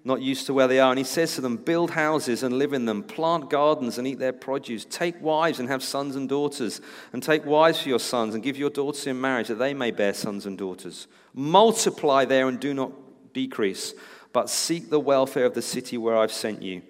not 0.10 0.22
used 0.22 0.46
to 0.48 0.54
where 0.54 0.68
they 0.68 0.80
are. 0.80 0.92
And 0.92 0.98
he 0.98 1.06
says 1.06 1.36
to 1.36 1.42
them, 1.42 1.56
Build 1.56 1.92
houses 1.92 2.44
and 2.44 2.58
live 2.58 2.74
in 2.74 2.84
them, 2.84 3.04
plant 3.04 3.50
gardens 3.50 3.98
and 3.98 4.06
eat 4.06 4.20
their 4.20 4.34
produce, 4.34 4.84
take 4.84 5.22
wives 5.22 5.60
and 5.60 5.70
have 5.70 5.82
sons 5.82 6.18
and 6.18 6.28
daughters, 6.28 6.82
and 7.14 7.24
take 7.24 7.46
wives 7.46 7.82
for 7.82 7.88
your 7.88 8.00
sons 8.00 8.34
and 8.34 8.44
give 8.44 8.58
your 8.58 8.70
daughters 8.70 9.08
in 9.08 9.22
marriage 9.22 9.48
that 9.48 9.56
they 9.60 9.74
may 9.74 9.92
bear 9.92 10.14
sons 10.14 10.46
and 10.46 10.58
daughters. 10.58 11.08
Multiply 11.34 12.26
there 12.26 12.50
and 12.50 12.60
do 12.60 12.74
not 12.74 12.92
decrease, 13.34 13.94
but 14.34 14.50
seek 14.50 14.90
the 14.90 15.00
welfare 15.00 15.46
of 15.46 15.54
the 15.54 15.62
city 15.62 15.98
where 15.98 16.18
I've 16.18 16.34
sent 16.34 16.62
you, 16.62 16.82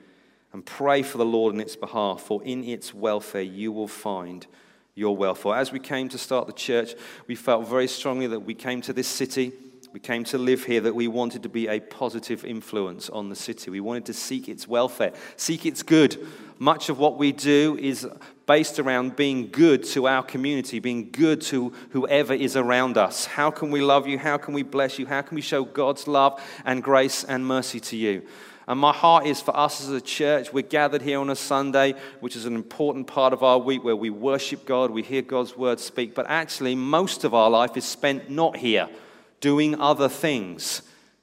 and 0.51 0.65
pray 0.65 1.03
for 1.03 1.19
the 1.19 1.25
Lord 1.25 1.53
in 1.53 1.61
its 1.61 1.75
behalf, 1.75 2.21
for 2.21 2.43
in 2.43 2.63
its 2.63 2.91
welfare 2.91 3.43
you 3.43 3.71
will 3.71 3.87
find 3.87 4.47
your 4.95 5.15
welfare. 5.15 5.55
As 5.55 5.71
we 5.71 5.79
came 5.79 6.09
to 6.09 6.17
start 6.17 6.47
the 6.47 6.53
church, 6.53 6.95
we 7.27 7.35
felt 7.35 7.67
very 7.67 7.87
strongly 7.87 8.25
that 8.27 8.39
we 8.39 8.55
came 8.55 8.81
to 8.81 8.93
this 8.93 9.07
city 9.07 9.53
we 9.91 9.99
came 9.99 10.23
to 10.25 10.37
live 10.37 10.65
here 10.65 10.81
that 10.81 10.93
we 10.93 11.07
wanted 11.07 11.41
to 11.43 11.49
be 11.49 11.67
a 11.67 11.79
positive 11.79 12.45
influence 12.45 13.09
on 13.09 13.29
the 13.29 13.35
city. 13.35 13.71
We 13.71 13.79
wanted 13.79 14.05
to 14.05 14.13
seek 14.13 14.47
its 14.47 14.67
welfare, 14.67 15.13
seek 15.35 15.65
its 15.65 15.81
good. 15.81 16.27
Much 16.59 16.89
of 16.89 16.99
what 16.99 17.17
we 17.17 17.31
do 17.31 17.75
is 17.81 18.07
based 18.45 18.77
around 18.77 19.15
being 19.15 19.49
good 19.49 19.83
to 19.85 20.07
our 20.07 20.21
community, 20.21 20.79
being 20.79 21.09
good 21.09 21.41
to 21.41 21.73
whoever 21.89 22.33
is 22.33 22.55
around 22.55 22.97
us. 22.97 23.25
How 23.25 23.49
can 23.49 23.71
we 23.71 23.81
love 23.81 24.07
you? 24.07 24.19
How 24.19 24.37
can 24.37 24.53
we 24.53 24.61
bless 24.61 24.99
you? 24.99 25.07
How 25.07 25.23
can 25.23 25.33
we 25.33 25.41
show 25.41 25.63
God's 25.63 26.07
love 26.07 26.39
and 26.65 26.83
grace 26.83 27.23
and 27.23 27.43
mercy 27.43 27.79
to 27.79 27.97
you? 27.97 28.21
And 28.67 28.79
my 28.79 28.93
heart 28.93 29.25
is 29.25 29.41
for 29.41 29.57
us 29.57 29.81
as 29.81 29.89
a 29.89 30.01
church. 30.01 30.53
We're 30.53 30.61
gathered 30.61 31.01
here 31.01 31.19
on 31.19 31.31
a 31.31 31.35
Sunday, 31.35 31.95
which 32.19 32.35
is 32.35 32.45
an 32.45 32.53
important 32.53 33.07
part 33.07 33.33
of 33.33 33.41
our 33.41 33.57
week 33.57 33.83
where 33.83 33.95
we 33.95 34.11
worship 34.11 34.65
God, 34.65 34.91
we 34.91 35.01
hear 35.01 35.23
God's 35.23 35.57
word 35.57 35.79
speak. 35.79 36.13
But 36.13 36.27
actually, 36.29 36.75
most 36.75 37.23
of 37.23 37.33
our 37.33 37.49
life 37.49 37.75
is 37.75 37.85
spent 37.85 38.29
not 38.29 38.55
here 38.55 38.87
doing 39.39 39.79
other 39.79 40.09
things. 40.09 40.81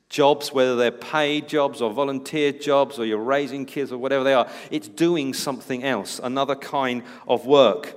Jobs, 0.08 0.52
whether 0.52 0.76
they're 0.76 0.92
paid 0.92 1.48
jobs 1.48 1.82
or 1.82 1.92
volunteer 1.92 2.52
jobs 2.52 2.98
or 2.98 3.04
you're 3.04 3.18
raising 3.18 3.66
kids 3.66 3.90
or 3.90 3.98
whatever 3.98 4.22
they 4.22 4.34
are, 4.34 4.48
it's 4.70 4.88
doing 4.88 5.34
something 5.34 5.82
else, 5.82 6.20
another 6.22 6.54
kind 6.54 7.02
of 7.26 7.44
work. 7.44 7.96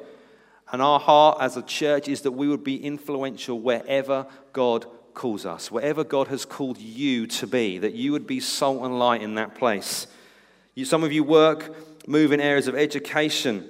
And 0.71 0.81
our 0.81 0.99
heart 0.99 1.37
as 1.41 1.57
a 1.57 1.61
church 1.61 2.07
is 2.07 2.21
that 2.21 2.31
we 2.31 2.47
would 2.47 2.63
be 2.63 2.83
influential 2.83 3.59
wherever 3.59 4.27
God 4.53 4.85
calls 5.13 5.45
us, 5.45 5.71
wherever 5.71 6.03
God 6.03 6.27
has 6.29 6.45
called 6.45 6.77
you 6.77 7.27
to 7.27 7.47
be, 7.47 7.77
that 7.77 7.93
you 7.93 8.11
would 8.11 8.27
be 8.27 8.39
salt 8.39 8.83
and 8.83 8.97
light 8.97 9.21
in 9.21 9.35
that 9.35 9.55
place. 9.55 10.07
You, 10.75 10.85
some 10.85 11.03
of 11.03 11.11
you 11.11 11.23
work, 11.23 12.07
move 12.07 12.31
in 12.31 12.39
areas 12.39 12.67
of 12.67 12.75
education 12.75 13.69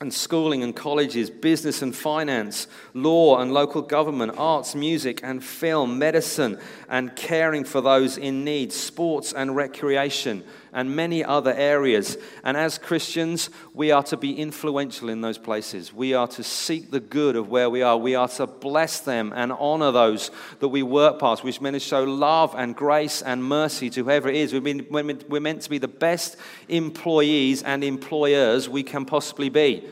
and 0.00 0.12
schooling 0.12 0.62
and 0.62 0.74
colleges, 0.74 1.30
business 1.30 1.82
and 1.82 1.94
finance, 1.94 2.66
law 2.94 3.38
and 3.38 3.52
local 3.52 3.82
government, 3.82 4.32
arts, 4.36 4.74
music 4.74 5.20
and 5.22 5.44
film, 5.44 5.98
medicine 5.98 6.58
and 6.88 7.14
caring 7.14 7.64
for 7.64 7.80
those 7.80 8.16
in 8.16 8.44
need, 8.44 8.72
sports 8.72 9.32
and 9.32 9.54
recreation, 9.54 10.42
and 10.72 10.96
many 10.96 11.22
other 11.22 11.52
areas. 11.52 12.16
And 12.42 12.56
as 12.56 12.78
Christians, 12.78 13.50
we 13.74 13.90
are 13.90 14.02
to 14.04 14.16
be 14.16 14.38
influential 14.38 15.10
in 15.10 15.20
those 15.20 15.36
places. 15.36 15.92
We 15.92 16.14
are 16.14 16.26
to 16.28 16.42
seek 16.42 16.90
the 16.90 17.00
good 17.00 17.36
of 17.36 17.50
where 17.50 17.68
we 17.68 17.82
are. 17.82 17.96
We 17.96 18.14
are 18.14 18.28
to 18.28 18.46
bless 18.46 19.00
them 19.00 19.32
and 19.36 19.52
honor 19.52 19.92
those 19.92 20.30
that 20.60 20.68
we 20.68 20.82
work 20.82 21.18
past, 21.18 21.44
which 21.44 21.60
meant 21.60 21.74
to 21.74 21.80
show 21.80 22.04
love 22.04 22.54
and 22.56 22.74
grace 22.74 23.20
and 23.20 23.44
mercy 23.44 23.90
to 23.90 24.04
whoever 24.04 24.30
it 24.30 24.36
is. 24.36 24.54
We're 24.54 25.40
meant 25.40 25.62
to 25.62 25.70
be 25.70 25.78
the 25.78 25.88
best 25.88 26.36
employees 26.68 27.62
and 27.62 27.84
employers 27.84 28.68
we 28.68 28.82
can 28.82 29.04
possibly 29.04 29.50
be. 29.50 29.86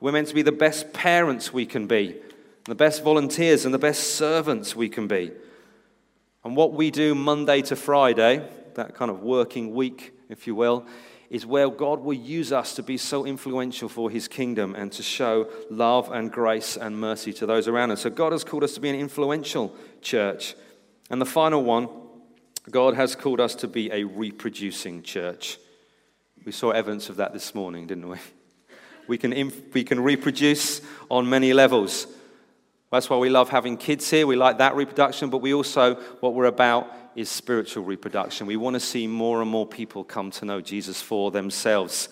We're 0.00 0.12
meant 0.12 0.28
to 0.28 0.34
be 0.34 0.42
the 0.42 0.50
best 0.50 0.92
parents 0.92 1.52
we 1.52 1.66
can 1.66 1.86
be, 1.86 2.16
the 2.64 2.74
best 2.74 3.04
volunteers 3.04 3.64
and 3.64 3.72
the 3.72 3.78
best 3.78 4.14
servants 4.16 4.74
we 4.74 4.88
can 4.88 5.06
be. 5.06 5.30
And 6.44 6.56
what 6.56 6.72
we 6.72 6.90
do 6.90 7.14
Monday 7.14 7.62
to 7.62 7.76
Friday, 7.76 8.46
that 8.74 8.94
kind 8.94 9.10
of 9.10 9.22
working 9.22 9.72
week 9.72 10.12
if 10.28 10.46
you 10.46 10.54
will, 10.54 10.86
is 11.30 11.44
where 11.44 11.68
God 11.68 12.00
will 12.00 12.14
use 12.14 12.52
us 12.52 12.74
to 12.74 12.82
be 12.82 12.96
so 12.96 13.26
influential 13.26 13.88
for 13.88 14.10
his 14.10 14.28
kingdom 14.28 14.74
and 14.74 14.92
to 14.92 15.02
show 15.02 15.48
love 15.70 16.10
and 16.10 16.30
grace 16.30 16.76
and 16.76 16.98
mercy 16.98 17.32
to 17.34 17.46
those 17.46 17.68
around 17.68 17.90
us. 17.90 18.02
So 18.02 18.10
God 18.10 18.32
has 18.32 18.44
called 18.44 18.64
us 18.64 18.74
to 18.74 18.80
be 18.80 18.88
an 18.88 18.96
influential 18.96 19.74
church. 20.00 20.54
And 21.10 21.20
the 21.20 21.26
final 21.26 21.64
one, 21.64 21.88
God 22.70 22.94
has 22.94 23.16
called 23.16 23.40
us 23.40 23.54
to 23.56 23.68
be 23.68 23.90
a 23.90 24.04
reproducing 24.04 25.02
church. 25.02 25.58
We 26.44 26.52
saw 26.52 26.70
evidence 26.70 27.08
of 27.08 27.16
that 27.16 27.32
this 27.32 27.54
morning, 27.54 27.86
didn't 27.86 28.08
we? 28.08 28.18
We 29.08 29.18
can, 29.18 29.52
we 29.72 29.84
can 29.84 30.00
reproduce 30.00 30.80
on 31.08 31.30
many 31.30 31.52
levels. 31.52 32.08
That's 32.92 33.10
why 33.10 33.16
we 33.16 33.28
love 33.28 33.48
having 33.48 33.76
kids 33.76 34.08
here. 34.08 34.26
We 34.26 34.36
like 34.36 34.58
that 34.58 34.76
reproduction, 34.76 35.28
but 35.28 35.38
we 35.38 35.52
also, 35.52 35.96
what 36.20 36.34
we're 36.34 36.44
about 36.44 36.92
is 37.16 37.28
spiritual 37.28 37.84
reproduction. 37.84 38.46
We 38.46 38.56
want 38.56 38.74
to 38.74 38.80
see 38.80 39.06
more 39.06 39.42
and 39.42 39.50
more 39.50 39.66
people 39.66 40.04
come 40.04 40.30
to 40.32 40.44
know 40.44 40.60
Jesus 40.60 41.02
for 41.02 41.30
themselves. 41.30 42.08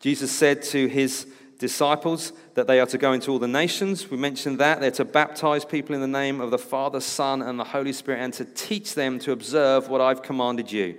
Jesus 0.00 0.30
said 0.30 0.62
to 0.64 0.86
his 0.86 1.26
disciples 1.58 2.32
that 2.54 2.66
they 2.66 2.78
are 2.78 2.86
to 2.86 2.98
go 2.98 3.12
into 3.12 3.30
all 3.30 3.38
the 3.38 3.48
nations. 3.48 4.10
We 4.10 4.16
mentioned 4.16 4.58
that. 4.58 4.80
They're 4.80 4.90
to 4.92 5.04
baptize 5.04 5.64
people 5.64 5.94
in 5.94 6.00
the 6.00 6.06
name 6.06 6.40
of 6.40 6.50
the 6.50 6.58
Father, 6.58 7.00
Son, 7.00 7.42
and 7.42 7.58
the 7.58 7.64
Holy 7.64 7.92
Spirit, 7.92 8.20
and 8.20 8.32
to 8.34 8.44
teach 8.44 8.94
them 8.94 9.18
to 9.20 9.32
observe 9.32 9.88
what 9.88 10.00
I've 10.00 10.22
commanded 10.22 10.70
you. 10.70 10.98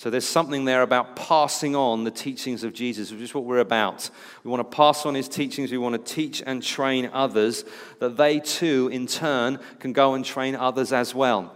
So 0.00 0.08
there's 0.08 0.26
something 0.26 0.64
there 0.64 0.80
about 0.80 1.14
passing 1.14 1.76
on 1.76 2.04
the 2.04 2.10
teachings 2.10 2.64
of 2.64 2.72
Jesus, 2.72 3.12
which 3.12 3.20
is 3.20 3.34
what 3.34 3.44
we're 3.44 3.58
about. 3.58 4.08
We 4.42 4.50
want 4.50 4.62
to 4.62 4.74
pass 4.74 5.04
on 5.04 5.14
his 5.14 5.28
teachings. 5.28 5.70
We 5.70 5.76
want 5.76 5.94
to 5.94 6.14
teach 6.14 6.42
and 6.46 6.62
train 6.62 7.10
others 7.12 7.66
that 7.98 8.16
they 8.16 8.40
too, 8.40 8.88
in 8.90 9.06
turn, 9.06 9.58
can 9.78 9.92
go 9.92 10.14
and 10.14 10.24
train 10.24 10.56
others 10.56 10.94
as 10.94 11.14
well. 11.14 11.52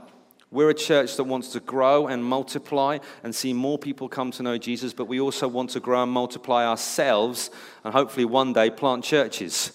We're 0.51 0.69
a 0.69 0.75
church 0.75 1.17
that 1.17 1.25
wants 1.25 1.53
to 1.53 1.61
grow 1.61 2.07
and 2.07 2.23
multiply 2.23 2.99
and 3.23 3.35
see 3.35 3.55
more 3.55 3.79
people 3.79 4.11
come 4.11 4.31
to 4.33 4.43
know 4.43 4.59
Jesus, 4.59 4.93
but 4.93 5.07
we 5.07 5.21
also 5.21 5.49
want 5.49 5.71
to 5.71 5.81
grow 5.81 6.03
and 6.03 6.13
multiply 6.13 6.67
ourselves 6.67 7.51
and 7.83 7.95
hopefully 7.95 8.27
one 8.27 8.53
day 8.53 8.69
plant 8.69 9.05
churches. 9.05 9.73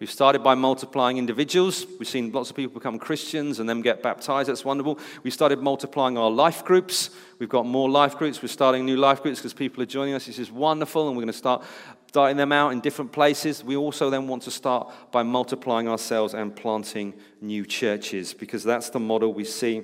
We've 0.00 0.10
started 0.10 0.42
by 0.42 0.54
multiplying 0.54 1.18
individuals. 1.18 1.84
We've 1.98 2.08
seen 2.08 2.32
lots 2.32 2.48
of 2.48 2.56
people 2.56 2.72
become 2.72 2.98
Christians 2.98 3.60
and 3.60 3.68
then 3.68 3.82
get 3.82 4.02
baptized. 4.02 4.48
That's 4.48 4.64
wonderful. 4.64 4.98
We 5.22 5.30
started 5.30 5.58
multiplying 5.58 6.16
our 6.16 6.30
life 6.30 6.64
groups. 6.64 7.10
We've 7.38 7.50
got 7.50 7.66
more 7.66 7.90
life 7.90 8.16
groups. 8.16 8.40
We're 8.40 8.48
starting 8.48 8.86
new 8.86 8.96
life 8.96 9.22
groups 9.22 9.40
because 9.40 9.52
people 9.52 9.82
are 9.82 9.86
joining 9.86 10.14
us. 10.14 10.24
This 10.24 10.38
is 10.38 10.50
wonderful, 10.50 11.06
and 11.06 11.16
we're 11.16 11.24
going 11.24 11.32
to 11.32 11.38
start 11.38 11.64
starting 12.08 12.38
them 12.38 12.50
out 12.50 12.72
in 12.72 12.80
different 12.80 13.12
places. 13.12 13.62
We 13.62 13.76
also 13.76 14.08
then 14.08 14.26
want 14.26 14.42
to 14.44 14.50
start 14.50 14.90
by 15.12 15.22
multiplying 15.22 15.86
ourselves 15.86 16.32
and 16.32 16.56
planting 16.56 17.12
new 17.42 17.66
churches 17.66 18.32
because 18.32 18.64
that's 18.64 18.88
the 18.88 19.00
model 19.00 19.34
we 19.34 19.44
see 19.44 19.82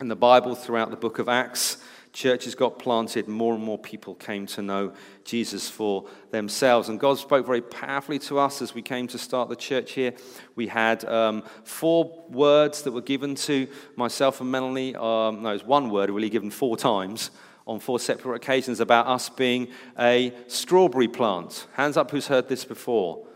in 0.00 0.06
the 0.06 0.16
Bible 0.16 0.54
throughout 0.54 0.90
the 0.90 0.96
book 0.96 1.18
of 1.18 1.28
Acts. 1.28 1.78
Churches 2.12 2.54
got 2.54 2.78
planted, 2.78 3.26
more 3.26 3.54
and 3.54 3.64
more 3.64 3.78
people 3.78 4.14
came 4.14 4.46
to 4.48 4.60
know 4.60 4.92
Jesus 5.24 5.70
for 5.70 6.06
themselves. 6.30 6.90
And 6.90 7.00
God 7.00 7.18
spoke 7.18 7.46
very 7.46 7.62
powerfully 7.62 8.18
to 8.20 8.38
us 8.38 8.60
as 8.60 8.74
we 8.74 8.82
came 8.82 9.06
to 9.08 9.18
start 9.18 9.48
the 9.48 9.56
church 9.56 9.92
here. 9.92 10.12
We 10.54 10.66
had 10.66 11.06
um, 11.06 11.42
four 11.64 12.24
words 12.28 12.82
that 12.82 12.92
were 12.92 13.00
given 13.00 13.34
to 13.36 13.66
myself 13.96 14.42
and 14.42 14.50
Melanie. 14.50 14.94
Um, 14.94 15.42
no, 15.42 15.50
it 15.50 15.54
was 15.54 15.64
one 15.64 15.88
word 15.88 16.10
really 16.10 16.28
given 16.28 16.50
four 16.50 16.76
times 16.76 17.30
on 17.66 17.80
four 17.80 17.98
separate 17.98 18.36
occasions 18.36 18.80
about 18.80 19.06
us 19.06 19.30
being 19.30 19.68
a 19.98 20.34
strawberry 20.48 21.08
plant. 21.08 21.66
Hands 21.74 21.96
up 21.96 22.10
who's 22.10 22.26
heard 22.26 22.48
this 22.48 22.64
before. 22.64 23.26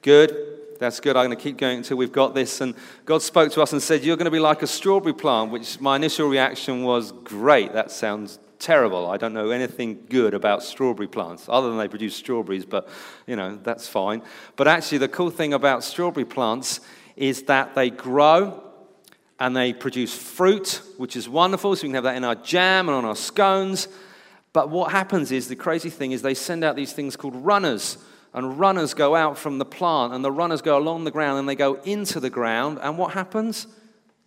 Good. 0.00 0.61
That's 0.78 1.00
good. 1.00 1.16
I'm 1.16 1.26
going 1.26 1.36
to 1.36 1.42
keep 1.42 1.56
going 1.56 1.78
until 1.78 1.96
we've 1.96 2.12
got 2.12 2.34
this. 2.34 2.60
And 2.60 2.74
God 3.04 3.22
spoke 3.22 3.52
to 3.52 3.62
us 3.62 3.72
and 3.72 3.82
said, 3.82 4.04
You're 4.04 4.16
going 4.16 4.26
to 4.26 4.30
be 4.30 4.38
like 4.38 4.62
a 4.62 4.66
strawberry 4.66 5.14
plant, 5.14 5.50
which 5.50 5.80
my 5.80 5.96
initial 5.96 6.28
reaction 6.28 6.82
was, 6.82 7.12
Great, 7.12 7.72
that 7.72 7.90
sounds 7.90 8.38
terrible. 8.58 9.10
I 9.10 9.16
don't 9.16 9.34
know 9.34 9.50
anything 9.50 10.06
good 10.08 10.34
about 10.34 10.62
strawberry 10.62 11.08
plants 11.08 11.46
other 11.48 11.68
than 11.68 11.78
they 11.78 11.88
produce 11.88 12.14
strawberries, 12.14 12.64
but 12.64 12.88
you 13.26 13.36
know, 13.36 13.58
that's 13.62 13.88
fine. 13.88 14.22
But 14.56 14.68
actually, 14.68 14.98
the 14.98 15.08
cool 15.08 15.30
thing 15.30 15.52
about 15.52 15.84
strawberry 15.84 16.24
plants 16.24 16.80
is 17.16 17.42
that 17.44 17.74
they 17.74 17.90
grow 17.90 18.62
and 19.38 19.56
they 19.56 19.72
produce 19.72 20.16
fruit, 20.16 20.80
which 20.96 21.16
is 21.16 21.28
wonderful. 21.28 21.74
So 21.74 21.82
we 21.82 21.88
can 21.88 21.94
have 21.94 22.04
that 22.04 22.16
in 22.16 22.24
our 22.24 22.36
jam 22.36 22.88
and 22.88 22.96
on 22.96 23.04
our 23.04 23.16
scones. 23.16 23.88
But 24.52 24.70
what 24.70 24.92
happens 24.92 25.32
is 25.32 25.48
the 25.48 25.56
crazy 25.56 25.90
thing 25.90 26.12
is 26.12 26.22
they 26.22 26.34
send 26.34 26.62
out 26.62 26.76
these 26.76 26.92
things 26.92 27.16
called 27.16 27.34
runners 27.34 27.98
and 28.34 28.58
runners 28.58 28.94
go 28.94 29.14
out 29.14 29.36
from 29.36 29.58
the 29.58 29.64
plant, 29.64 30.12
and 30.12 30.24
the 30.24 30.32
runners 30.32 30.62
go 30.62 30.78
along 30.78 31.04
the 31.04 31.10
ground 31.10 31.38
and 31.38 31.48
they 31.48 31.54
go 31.54 31.74
into 31.84 32.20
the 32.20 32.30
ground, 32.30 32.78
and 32.82 32.98
what 32.98 33.12
happens? 33.12 33.66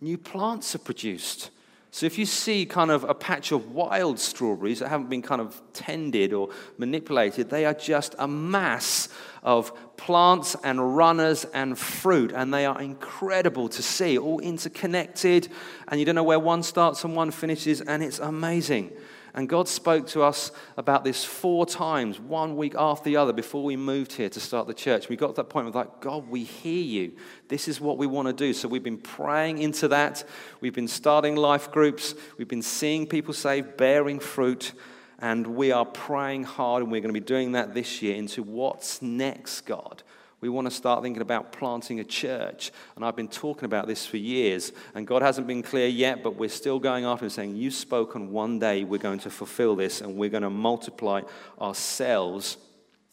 New 0.00 0.18
plants 0.18 0.74
are 0.74 0.78
produced. 0.78 1.50
So 1.90 2.04
if 2.04 2.18
you 2.18 2.26
see 2.26 2.66
kind 2.66 2.90
of 2.90 3.04
a 3.04 3.14
patch 3.14 3.52
of 3.52 3.72
wild 3.72 4.18
strawberries 4.18 4.80
that 4.80 4.88
haven't 4.88 5.08
been 5.08 5.22
kind 5.22 5.40
of 5.40 5.62
tended 5.72 6.34
or 6.34 6.50
manipulated, 6.76 7.48
they 7.48 7.64
are 7.64 7.72
just 7.72 8.14
a 8.18 8.28
mass 8.28 9.08
of 9.42 9.72
plants 9.96 10.56
and 10.62 10.94
runners 10.94 11.46
and 11.54 11.78
fruit, 11.78 12.32
and 12.32 12.52
they 12.52 12.66
are 12.66 12.78
incredible 12.82 13.68
to 13.70 13.82
see, 13.82 14.18
all 14.18 14.40
interconnected, 14.40 15.48
and 15.88 15.98
you 15.98 16.04
don't 16.04 16.16
know 16.16 16.22
where 16.22 16.38
one 16.38 16.62
starts 16.62 17.02
and 17.02 17.16
one 17.16 17.30
finishes, 17.30 17.80
and 17.80 18.02
it's 18.02 18.18
amazing. 18.18 18.92
And 19.36 19.50
God 19.50 19.68
spoke 19.68 20.06
to 20.08 20.22
us 20.22 20.50
about 20.78 21.04
this 21.04 21.22
four 21.22 21.66
times, 21.66 22.18
one 22.18 22.56
week 22.56 22.74
after 22.76 23.04
the 23.04 23.18
other, 23.18 23.34
before 23.34 23.62
we 23.62 23.76
moved 23.76 24.12
here 24.12 24.30
to 24.30 24.40
start 24.40 24.66
the 24.66 24.72
church. 24.72 25.10
We 25.10 25.16
got 25.16 25.28
to 25.28 25.32
that 25.34 25.50
point 25.50 25.68
of 25.68 25.74
like, 25.74 26.00
God, 26.00 26.26
we 26.30 26.42
hear 26.42 26.82
you. 26.82 27.12
This 27.48 27.68
is 27.68 27.78
what 27.78 27.98
we 27.98 28.06
want 28.06 28.28
to 28.28 28.32
do. 28.32 28.54
So 28.54 28.66
we've 28.66 28.82
been 28.82 28.96
praying 28.96 29.58
into 29.58 29.88
that. 29.88 30.24
We've 30.62 30.74
been 30.74 30.88
starting 30.88 31.36
life 31.36 31.70
groups. 31.70 32.14
We've 32.38 32.48
been 32.48 32.62
seeing 32.62 33.06
people 33.06 33.34
saved, 33.34 33.76
bearing 33.76 34.20
fruit. 34.20 34.72
And 35.18 35.46
we 35.46 35.70
are 35.70 35.84
praying 35.84 36.44
hard, 36.44 36.82
and 36.82 36.90
we're 36.90 37.02
going 37.02 37.14
to 37.14 37.20
be 37.20 37.24
doing 37.24 37.52
that 37.52 37.74
this 37.74 38.00
year 38.00 38.16
into 38.16 38.42
what's 38.42 39.02
next, 39.02 39.62
God. 39.62 40.02
We 40.40 40.48
want 40.48 40.66
to 40.66 40.70
start 40.70 41.02
thinking 41.02 41.22
about 41.22 41.52
planting 41.52 42.00
a 42.00 42.04
church. 42.04 42.70
And 42.94 43.04
I've 43.04 43.16
been 43.16 43.28
talking 43.28 43.64
about 43.64 43.86
this 43.86 44.04
for 44.04 44.18
years. 44.18 44.72
And 44.94 45.06
God 45.06 45.22
hasn't 45.22 45.46
been 45.46 45.62
clear 45.62 45.88
yet, 45.88 46.22
but 46.22 46.36
we're 46.36 46.50
still 46.50 46.78
going 46.78 47.04
after 47.04 47.24
and 47.24 47.32
saying, 47.32 47.56
You've 47.56 47.74
spoken 47.74 48.30
one 48.30 48.58
day, 48.58 48.84
we're 48.84 48.98
going 48.98 49.20
to 49.20 49.30
fulfill 49.30 49.76
this, 49.76 50.00
and 50.02 50.16
we're 50.16 50.30
going 50.30 50.42
to 50.42 50.50
multiply 50.50 51.22
ourselves 51.60 52.58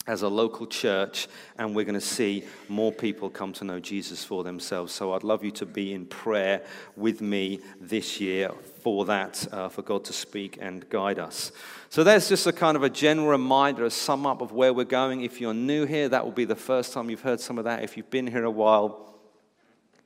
as 0.06 0.22
a 0.22 0.28
local 0.28 0.68
church, 0.68 1.30
and 1.58 1.74
we're 1.74 1.86
going 1.86 1.94
to 1.94 2.02
see 2.02 2.44
more 2.68 2.92
people 2.92 3.30
come 3.30 3.54
to 3.54 3.64
know 3.64 3.80
Jesus 3.80 4.22
for 4.24 4.44
themselves. 4.44 4.92
So 4.92 5.14
I'd 5.14 5.24
love 5.24 5.46
you 5.46 5.52
to 5.52 5.66
be 5.66 5.94
in 5.94 6.06
prayer 6.06 6.62
with 6.98 7.22
me 7.22 7.62
this 7.80 8.20
year 8.20 8.52
for 8.84 9.06
that, 9.06 9.48
uh, 9.52 9.70
for 9.70 9.82
God 9.82 10.04
to 10.06 10.14
speak 10.14 10.58
and 10.62 10.88
guide 10.90 11.18
us. 11.18 11.52
So 11.90 12.04
there's 12.04 12.30
just 12.30 12.46
a 12.46 12.52
kind 12.52 12.76
of 12.76 12.84
a 12.84 12.90
general 12.90 13.28
reminder, 13.30 13.86
a 13.86 13.90
sum 13.90 14.26
up 14.26 14.42
of 14.42 14.52
where 14.52 14.74
we're 14.74 14.84
going. 14.84 15.22
If 15.22 15.40
you're 15.40 15.54
new 15.54 15.86
here, 15.86 16.10
that 16.10 16.24
will 16.24 16.32
be 16.32 16.46
the 16.46 16.56
first 16.56 16.94
time 16.94 17.10
you've 17.10 17.22
heard 17.22 17.40
some 17.40 17.58
of 17.58 17.64
that. 17.64 17.84
If 17.84 17.96
you've 17.98 18.10
been 18.10 18.28
here 18.28 18.44
a 18.44 18.52
while, 18.52 19.16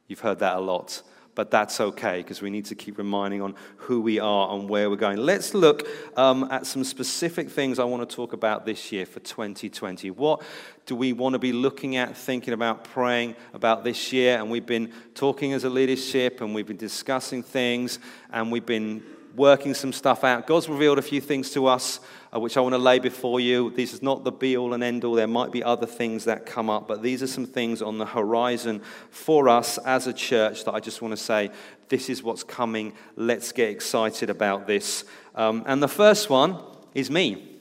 you've 0.07 0.19
heard 0.19 0.39
that 0.39 0.55
a 0.55 0.60
lot 0.60 1.01
but 1.38 1.51
that's 1.51 1.79
okay 1.79 2.17
because 2.17 2.41
we 2.41 2.50
need 2.50 2.65
to 2.65 2.74
keep 2.74 2.98
reminding 2.98 3.44
on 3.44 3.53
who 3.75 4.01
we 4.01 4.20
are 4.20 4.56
and 4.56 4.67
where 4.67 4.89
we're 4.89 4.96
going. 4.96 5.17
Let's 5.17 5.53
look 5.53 5.88
um, 6.17 6.48
at 6.50 6.65
some 6.65 6.84
specific 6.84 7.48
things 7.48 7.77
I 7.77 7.84
want 7.84 8.10
to 8.10 8.15
talk 8.15 8.34
about 8.34 8.65
this 8.65 8.91
year 8.91 9.06
for 9.06 9.20
2020. 9.20 10.10
What 10.10 10.41
do 10.88 10.96
we 10.96 11.13
want 11.13 11.34
to 11.34 11.39
be 11.39 11.53
looking 11.53 11.96
at, 11.96 12.17
thinking 12.17 12.56
about, 12.56 12.86
praying 12.86 13.36
about 13.53 13.84
this 13.84 14.12
year? 14.12 14.39
And 14.39 14.50
we've 14.50 14.65
been 14.65 14.91
talking 15.13 15.53
as 15.53 15.63
a 15.63 15.70
leadership 15.70 16.41
and 16.41 16.56
we've 16.56 16.65
been 16.65 16.75
discussing 16.75 17.44
things 17.44 18.00
and 18.32 18.51
we've 18.51 18.65
been 18.65 19.03
working 19.36 19.75
some 19.75 19.94
stuff 19.94 20.24
out. 20.24 20.48
God's 20.48 20.67
revealed 20.67 20.98
a 20.98 21.03
few 21.03 21.22
things 21.22 21.51
to 21.51 21.67
us, 21.67 22.00
uh, 22.34 22.39
which 22.39 22.57
I 22.57 22.62
want 22.62 22.74
to 22.74 22.79
lay 22.79 23.00
before 23.00 23.39
you. 23.39 23.72
This 23.72 23.93
is 23.93 24.01
not 24.01 24.24
the 24.24 24.31
be 24.31 24.57
all 24.57 24.74
and 24.74 24.84
end 24.84 25.03
all. 25.03 25.13
There 25.13 25.27
might 25.27 25.51
be 25.51 25.63
other 25.63 25.86
things 25.86 26.25
that 26.25 26.46
come 26.46 26.69
up, 26.69 26.88
but 26.88 27.01
these 27.01 27.24
are 27.24 27.27
some 27.27 27.46
things 27.46 27.81
on 27.81 27.98
the 27.98 28.05
horizon 28.05 28.81
for 29.10 29.50
us 29.50 29.77
as 29.79 30.07
a 30.07 30.13
church 30.13 30.65
that 30.65 30.74
I 30.74 30.79
just 30.79 31.01
want 31.01 31.13
to 31.13 31.17
say 31.17 31.51
this 31.89 32.10
is 32.10 32.24
what's 32.24 32.43
coming. 32.43 32.93
Let's 33.15 33.51
get 33.51 33.69
excited 33.69 34.29
about 34.29 34.67
this. 34.67 35.05
Um, 35.36 35.63
and 35.65 35.81
the 35.81 35.88
first 35.88 36.29
one 36.29 36.57
is 36.93 37.10
me. 37.10 37.53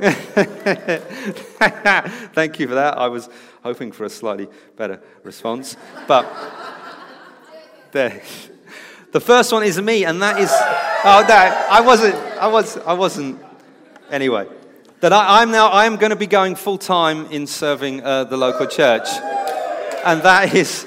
Thank 0.00 0.18
you 2.58 2.68
for 2.68 2.74
that. 2.74 2.96
I 2.96 3.08
was 3.08 3.28
hoping 3.62 3.92
for 3.92 4.04
a 4.04 4.10
slightly 4.10 4.48
better 4.76 5.02
response. 5.22 5.76
But 6.08 6.26
there. 7.92 8.22
The 9.12 9.20
first 9.20 9.52
one 9.52 9.64
is 9.64 9.80
me, 9.80 10.04
and 10.04 10.22
that 10.22 10.38
is. 10.38 10.50
Oh, 10.52 11.24
no, 11.26 11.34
I 11.34 11.80
wasn't. 11.80 12.14
I, 12.14 12.46
was, 12.46 12.76
I 12.78 12.92
wasn't. 12.92 13.42
Anyway, 14.08 14.46
that 15.00 15.12
I, 15.12 15.42
am 15.42 15.50
now, 15.50 15.68
I 15.68 15.86
am 15.86 15.96
going 15.96 16.10
to 16.10 16.16
be 16.16 16.28
going 16.28 16.54
full 16.54 16.78
time 16.78 17.26
in 17.26 17.48
serving 17.48 18.02
uh, 18.04 18.24
the 18.24 18.36
local 18.36 18.66
church. 18.66 19.08
And 20.04 20.22
that 20.22 20.54
is, 20.54 20.86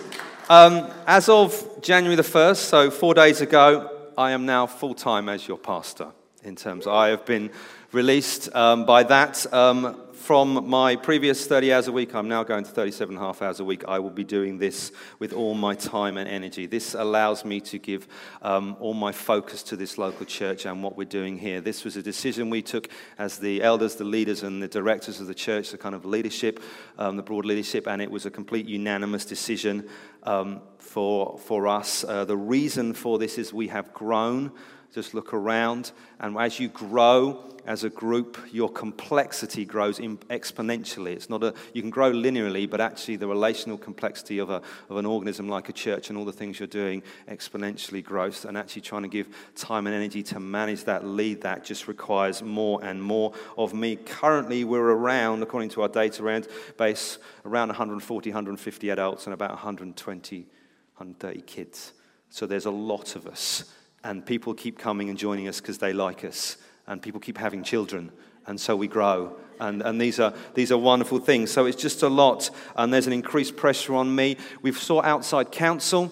um, 0.49 0.89
as 1.05 1.27
of 1.27 1.81
January 1.81 2.15
the 2.15 2.23
1st, 2.23 2.57
so 2.57 2.91
four 2.91 3.13
days 3.13 3.41
ago, 3.41 3.91
I 4.17 4.31
am 4.31 4.45
now 4.45 4.67
full 4.67 4.93
time 4.93 5.27
as 5.27 5.45
your 5.45 5.57
pastor. 5.57 6.07
In 6.43 6.55
terms, 6.55 6.87
I 6.87 7.09
have 7.09 7.25
been 7.25 7.49
released 7.91 8.53
um, 8.55 8.85
by 8.85 9.03
that. 9.03 9.51
Um, 9.53 9.97
from 10.23 10.69
my 10.69 10.95
previous 10.95 11.45
30 11.45 11.73
hours 11.73 11.89
a 11.89 11.91
week, 11.91 12.15
I'm 12.15 12.29
now 12.29 12.45
going 12.45 12.63
to 12.63 12.71
37 12.71 13.13
and 13.13 13.21
a 13.21 13.27
half 13.27 13.41
hours 13.41 13.59
a 13.59 13.65
week. 13.65 13.83
I 13.89 13.99
will 13.99 14.09
be 14.09 14.23
doing 14.23 14.57
this 14.57 14.93
with 15.19 15.33
all 15.33 15.53
my 15.53 15.75
time 15.75 16.15
and 16.15 16.29
energy. 16.29 16.65
This 16.65 16.93
allows 16.93 17.43
me 17.43 17.59
to 17.59 17.77
give 17.77 18.07
um, 18.41 18.77
all 18.79 18.93
my 18.93 19.11
focus 19.11 19.63
to 19.63 19.75
this 19.75 19.97
local 19.97 20.25
church 20.25 20.65
and 20.65 20.81
what 20.81 20.95
we're 20.95 21.03
doing 21.03 21.37
here. 21.37 21.59
This 21.59 21.83
was 21.83 21.97
a 21.97 22.01
decision 22.01 22.49
we 22.49 22.61
took 22.61 22.87
as 23.17 23.37
the 23.37 23.61
elders, 23.61 23.95
the 23.95 24.05
leaders, 24.05 24.43
and 24.43 24.63
the 24.63 24.69
directors 24.69 25.19
of 25.19 25.27
the 25.27 25.35
church, 25.35 25.71
the 25.71 25.77
kind 25.77 25.93
of 25.93 26.05
leadership, 26.05 26.63
um, 26.97 27.17
the 27.17 27.23
broad 27.23 27.43
leadership, 27.43 27.85
and 27.85 28.01
it 28.01 28.09
was 28.09 28.25
a 28.25 28.31
complete 28.31 28.65
unanimous 28.65 29.25
decision 29.25 29.89
um, 30.23 30.61
for, 30.77 31.37
for 31.37 31.67
us. 31.67 32.05
Uh, 32.05 32.23
the 32.23 32.37
reason 32.37 32.93
for 32.93 33.19
this 33.19 33.37
is 33.37 33.51
we 33.51 33.67
have 33.67 33.93
grown 33.93 34.53
just 34.93 35.13
look 35.13 35.33
around, 35.33 35.91
and 36.19 36.37
as 36.37 36.59
you 36.59 36.67
grow 36.67 37.53
as 37.65 37.83
a 37.83 37.89
group, 37.89 38.37
your 38.51 38.69
complexity 38.69 39.63
grows 39.63 39.99
exponentially. 39.99 41.13
It's 41.13 41.29
not 41.29 41.43
a, 41.43 41.53
you 41.73 41.81
can 41.81 41.89
grow 41.89 42.11
linearly, 42.11 42.69
but 42.69 42.81
actually, 42.81 43.15
the 43.15 43.27
relational 43.27 43.77
complexity 43.77 44.39
of, 44.39 44.49
a, 44.49 44.61
of 44.89 44.97
an 44.97 45.05
organism 45.05 45.47
like 45.47 45.69
a 45.69 45.73
church 45.73 46.09
and 46.09 46.17
all 46.17 46.25
the 46.25 46.33
things 46.33 46.59
you're 46.59 46.67
doing 46.67 47.01
exponentially 47.29 48.03
grows. 48.03 48.43
And 48.45 48.57
actually, 48.57 48.81
trying 48.81 49.03
to 49.03 49.07
give 49.07 49.27
time 49.55 49.87
and 49.87 49.95
energy 49.95 50.23
to 50.23 50.39
manage 50.39 50.83
that, 50.85 51.05
lead 51.05 51.41
that, 51.41 51.63
just 51.63 51.87
requires 51.87 52.43
more 52.43 52.83
and 52.83 53.01
more 53.01 53.33
of 53.57 53.73
me. 53.73 53.95
Currently, 53.95 54.65
we're 54.65 54.81
around, 54.81 55.41
according 55.41 55.69
to 55.69 55.83
our 55.83 55.89
data 55.89 56.23
around 56.23 56.47
base, 56.77 57.17
around 57.45 57.69
140, 57.69 58.29
150 58.29 58.89
adults 58.89 59.25
and 59.25 59.33
about 59.33 59.51
120, 59.51 60.37
130 60.39 61.41
kids. 61.41 61.93
So 62.29 62.45
there's 62.45 62.65
a 62.65 62.71
lot 62.71 63.15
of 63.15 63.27
us 63.27 63.63
and 64.03 64.25
people 64.25 64.53
keep 64.53 64.77
coming 64.77 65.09
and 65.09 65.17
joining 65.17 65.47
us 65.47 65.61
because 65.61 65.77
they 65.77 65.93
like 65.93 66.23
us, 66.23 66.57
and 66.87 67.01
people 67.01 67.19
keep 67.19 67.37
having 67.37 67.63
children, 67.63 68.11
and 68.45 68.59
so 68.59 68.75
we 68.75 68.87
grow. 68.87 69.37
And, 69.59 69.81
and 69.81 70.01
these, 70.01 70.19
are, 70.19 70.33
these 70.55 70.71
are 70.71 70.77
wonderful 70.77 71.19
things. 71.19 71.51
So 71.51 71.65
it's 71.65 71.81
just 71.81 72.03
a 72.03 72.09
lot, 72.09 72.49
and 72.75 72.93
there's 72.93 73.07
an 73.07 73.13
increased 73.13 73.55
pressure 73.55 73.93
on 73.95 74.13
me. 74.13 74.37
We've 74.61 74.77
sought 74.77 75.05
outside 75.05 75.51
counsel, 75.51 76.11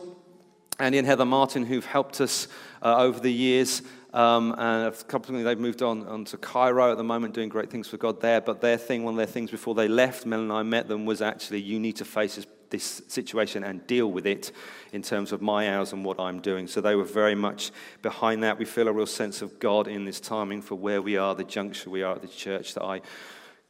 and 0.79 0.95
Heather 1.05 1.25
Martin, 1.25 1.65
who've 1.65 1.85
helped 1.85 2.21
us 2.21 2.47
uh, 2.81 2.97
over 2.97 3.19
the 3.19 3.31
years. 3.31 3.81
Um, 4.13 4.53
and 4.57 4.87
a 4.87 4.91
couple 5.05 5.35
of 5.35 5.43
they've 5.43 5.57
moved 5.57 5.81
on, 5.81 6.05
on 6.05 6.25
to 6.25 6.37
Cairo 6.37 6.91
at 6.91 6.97
the 6.97 7.03
moment, 7.03 7.33
doing 7.33 7.49
great 7.49 7.69
things 7.69 7.87
for 7.87 7.97
God 7.97 8.19
there. 8.19 8.41
But 8.41 8.59
their 8.59 8.77
thing, 8.77 9.03
one 9.03 9.13
of 9.13 9.17
their 9.17 9.25
things 9.25 9.51
before 9.51 9.75
they 9.75 9.87
left, 9.87 10.25
Mel 10.25 10.41
and 10.41 10.51
I 10.51 10.63
met 10.63 10.87
them, 10.87 11.05
was 11.05 11.21
actually 11.21 11.61
you 11.61 11.79
need 11.79 11.95
to 11.97 12.05
face 12.05 12.37
this 12.71 13.03
situation 13.07 13.63
and 13.63 13.85
deal 13.85 14.11
with 14.11 14.25
it 14.25 14.51
in 14.91 15.01
terms 15.01 15.31
of 15.31 15.41
my 15.41 15.73
hours 15.73 15.93
and 15.93 16.03
what 16.03 16.19
I'm 16.19 16.39
doing. 16.39 16.67
So 16.67 16.81
they 16.81 16.95
were 16.95 17.03
very 17.03 17.35
much 17.35 17.71
behind 18.01 18.43
that. 18.43 18.57
We 18.57 18.65
feel 18.65 18.87
a 18.87 18.93
real 18.93 19.05
sense 19.05 19.41
of 19.41 19.59
God 19.59 19.87
in 19.87 20.05
this 20.05 20.19
timing 20.19 20.61
for 20.61 20.75
where 20.75 21.01
we 21.01 21.17
are, 21.17 21.35
the 21.35 21.43
juncture 21.43 21.89
we 21.89 22.01
are 22.01 22.15
at 22.15 22.21
the 22.21 22.27
church, 22.27 22.73
that 22.73 22.83
I 22.83 23.01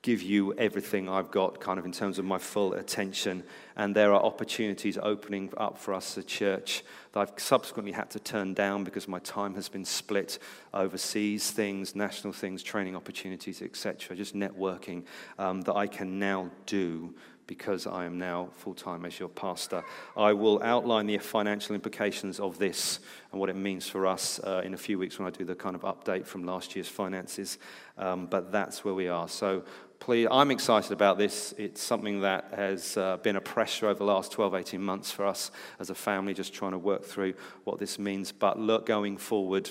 give 0.02 0.24
you 0.24 0.52
everything 0.54 1.08
I've 1.08 1.30
got, 1.30 1.60
kind 1.60 1.78
of 1.78 1.86
in 1.86 1.92
terms 1.92 2.18
of 2.18 2.26
my 2.26 2.40
full 2.40 2.74
attention. 2.74 3.44
And 3.76 3.96
there 3.96 4.14
are 4.14 4.22
opportunities 4.22 4.98
opening 4.98 5.54
up 5.58 5.78
for 5.78 5.94
us 5.94 6.18
as 6.18 6.24
a 6.24 6.28
church 6.28 6.84
that 7.12 7.20
I've 7.20 7.34
subsequently 7.38 7.92
had 7.92 8.10
to 8.12 8.20
turn 8.20 8.56
down 8.56 8.84
because 8.84 9.08
my 9.08 9.20
time 9.20 9.54
has 9.56 9.70
been 9.70 9.86
split 9.86 10.40
overseas 10.74 11.52
things, 11.52 11.96
national 11.96 12.34
things, 12.34 12.64
training 12.64 12.96
opportunities, 12.96 13.62
etc., 13.62 14.16
just 14.16 14.36
networking 14.36 15.04
um, 15.38 15.62
that 15.62 15.76
I 15.76 15.86
can 15.86 16.18
now 16.18 16.50
do 16.66 17.14
because 17.52 17.86
I 17.86 18.06
am 18.06 18.18
now 18.18 18.48
full 18.60 18.74
time 18.74 19.04
as 19.06 19.20
your 19.20 19.28
pastor. 19.28 19.84
I 20.16 20.32
will 20.32 20.64
outline 20.64 21.06
the 21.06 21.18
financial 21.18 21.76
implications 21.76 22.40
of 22.40 22.58
this 22.60 23.02
and 23.30 23.42
what 23.42 23.50
it 23.50 23.58
means 23.58 23.90
for 23.90 24.08
us 24.08 24.40
uh, 24.40 24.62
in 24.64 24.74
a 24.74 24.78
few 24.78 24.98
weeks 24.98 25.20
when 25.20 25.28
I 25.28 25.32
do 25.32 25.44
the 25.44 25.54
kind 25.54 25.76
of 25.76 25.82
update 25.82 26.26
from 26.26 26.46
last 26.46 26.78
year's 26.78 26.88
finances. 26.88 27.58
Um, 27.98 28.28
but 28.28 28.54
that's 28.54 28.86
where 28.86 28.94
we 28.94 29.10
are. 29.10 29.28
So 29.28 29.66
please, 30.00 30.30
I'm 30.32 30.50
excited 30.50 30.94
about 30.94 31.18
this. 31.18 31.54
It's 31.58 31.82
something 31.82 32.22
that 32.22 32.54
has 32.56 32.96
uh, 32.96 33.18
been 33.18 33.36
a 33.36 33.42
pressure 33.42 33.88
over 33.88 34.00
the 34.00 34.06
last 34.06 34.32
12, 34.32 34.56
18 34.56 34.82
months 34.82 35.12
for 35.12 35.26
us 35.26 35.52
as 35.78 35.90
a 35.90 35.96
family, 35.96 36.34
just 36.34 36.54
trying 36.54 36.72
to 36.72 36.78
work 36.78 37.04
through 37.04 37.34
what 37.66 37.80
this 37.80 38.00
means. 38.00 38.32
But 38.32 38.60
look, 38.60 38.86
going 38.86 39.18
forward, 39.18 39.70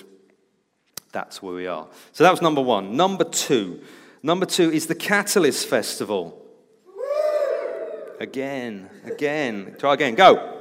that's 1.11 1.41
where 1.41 1.55
we 1.55 1.65
are. 1.65 1.87
So 2.11 2.23
that 2.25 2.29
was 2.29 2.43
number 2.43 2.61
one. 2.61 2.95
Number 2.95 3.23
two. 3.23 3.81
Number 4.21 4.45
two 4.45 4.71
is 4.71 4.85
the 4.85 4.93
Catalyst 4.93 5.67
Festival. 5.67 6.40
Again, 8.21 8.87
again. 9.03 9.75
Try 9.79 9.95
again. 9.95 10.13
Go. 10.13 10.59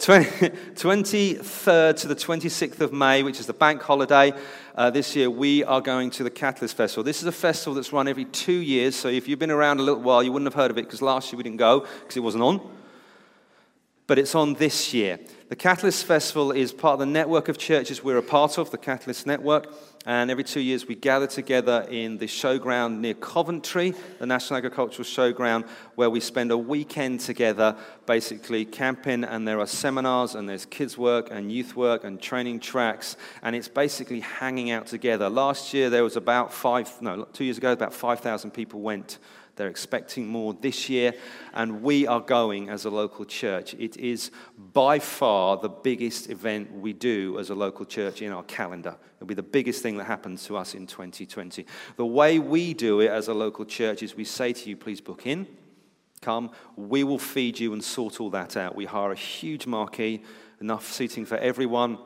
23rd 0.00 1.96
to 2.00 2.08
the 2.08 2.16
26th 2.16 2.80
of 2.80 2.92
May, 2.92 3.22
which 3.22 3.38
is 3.38 3.46
the 3.46 3.52
bank 3.52 3.80
holiday. 3.80 4.32
Uh, 4.74 4.90
this 4.90 5.14
year, 5.14 5.30
we 5.30 5.62
are 5.62 5.80
going 5.80 6.10
to 6.10 6.24
the 6.24 6.30
Catalyst 6.30 6.76
Festival. 6.76 7.04
This 7.04 7.20
is 7.20 7.28
a 7.28 7.32
festival 7.32 7.74
that's 7.74 7.92
run 7.92 8.08
every 8.08 8.24
two 8.24 8.50
years. 8.50 8.96
So 8.96 9.06
if 9.06 9.28
you've 9.28 9.38
been 9.38 9.52
around 9.52 9.78
a 9.78 9.84
little 9.84 10.02
while, 10.02 10.20
you 10.20 10.32
wouldn't 10.32 10.52
have 10.52 10.60
heard 10.60 10.72
of 10.72 10.78
it 10.78 10.86
because 10.86 11.00
last 11.00 11.32
year 11.32 11.36
we 11.36 11.44
didn't 11.44 11.58
go 11.58 11.86
because 12.00 12.16
it 12.16 12.24
wasn't 12.24 12.42
on. 12.42 12.79
But 14.10 14.18
it's 14.18 14.34
on 14.34 14.54
this 14.54 14.92
year. 14.92 15.20
The 15.50 15.54
Catalyst 15.54 16.04
Festival 16.04 16.50
is 16.50 16.72
part 16.72 16.94
of 16.94 16.98
the 16.98 17.06
network 17.06 17.48
of 17.48 17.58
churches 17.58 18.02
we're 18.02 18.16
a 18.16 18.22
part 18.24 18.58
of, 18.58 18.72
the 18.72 18.76
Catalyst 18.76 19.24
Network. 19.24 19.72
And 20.04 20.32
every 20.32 20.42
two 20.42 20.58
years, 20.58 20.88
we 20.88 20.96
gather 20.96 21.28
together 21.28 21.86
in 21.88 22.18
the 22.18 22.26
showground 22.26 22.98
near 22.98 23.14
Coventry, 23.14 23.94
the 24.18 24.26
National 24.26 24.56
Agricultural 24.56 25.04
Showground, 25.04 25.68
where 25.94 26.10
we 26.10 26.18
spend 26.18 26.50
a 26.50 26.58
weekend 26.58 27.20
together, 27.20 27.76
basically 28.06 28.64
camping. 28.64 29.22
And 29.22 29.46
there 29.46 29.60
are 29.60 29.66
seminars, 29.68 30.34
and 30.34 30.48
there's 30.48 30.66
kids' 30.66 30.98
work, 30.98 31.28
and 31.30 31.52
youth 31.52 31.76
work, 31.76 32.02
and 32.02 32.20
training 32.20 32.58
tracks. 32.58 33.16
And 33.44 33.54
it's 33.54 33.68
basically 33.68 34.18
hanging 34.18 34.72
out 34.72 34.88
together. 34.88 35.30
Last 35.30 35.72
year, 35.72 35.88
there 35.88 36.02
was 36.02 36.16
about 36.16 36.52
five, 36.52 36.90
no, 37.00 37.26
two 37.26 37.44
years 37.44 37.58
ago, 37.58 37.70
about 37.70 37.94
5,000 37.94 38.50
people 38.50 38.80
went 38.80 39.18
they're 39.60 39.68
expecting 39.68 40.26
more 40.26 40.54
this 40.54 40.88
year, 40.88 41.12
and 41.52 41.82
we 41.82 42.06
are 42.06 42.20
going 42.20 42.70
as 42.70 42.86
a 42.86 42.90
local 42.90 43.26
church. 43.26 43.74
It 43.74 43.98
is 43.98 44.30
by 44.72 44.98
far 44.98 45.58
the 45.58 45.68
biggest 45.68 46.30
event 46.30 46.72
we 46.72 46.94
do 46.94 47.38
as 47.38 47.50
a 47.50 47.54
local 47.54 47.84
church 47.84 48.22
in 48.22 48.32
our 48.32 48.42
calendar. 48.44 48.96
It'll 49.16 49.26
be 49.26 49.34
the 49.34 49.42
biggest 49.42 49.82
thing 49.82 49.98
that 49.98 50.04
happens 50.04 50.44
to 50.46 50.56
us 50.56 50.74
in 50.74 50.86
2020. 50.86 51.66
The 51.96 52.06
way 52.06 52.38
we 52.38 52.72
do 52.72 53.00
it 53.00 53.10
as 53.10 53.28
a 53.28 53.34
local 53.34 53.66
church 53.66 54.02
is 54.02 54.16
we 54.16 54.24
say 54.24 54.54
to 54.54 54.70
you, 54.70 54.78
please 54.78 55.02
book 55.02 55.26
in, 55.26 55.46
come, 56.22 56.52
we 56.74 57.04
will 57.04 57.18
feed 57.18 57.60
you 57.60 57.74
and 57.74 57.84
sort 57.84 58.18
all 58.18 58.30
that 58.30 58.56
out. 58.56 58.74
We 58.74 58.86
hire 58.86 59.12
a 59.12 59.16
huge 59.16 59.66
marquee, 59.66 60.22
enough 60.62 60.90
seating 60.90 61.26
for 61.26 61.36
everyone. 61.36 61.98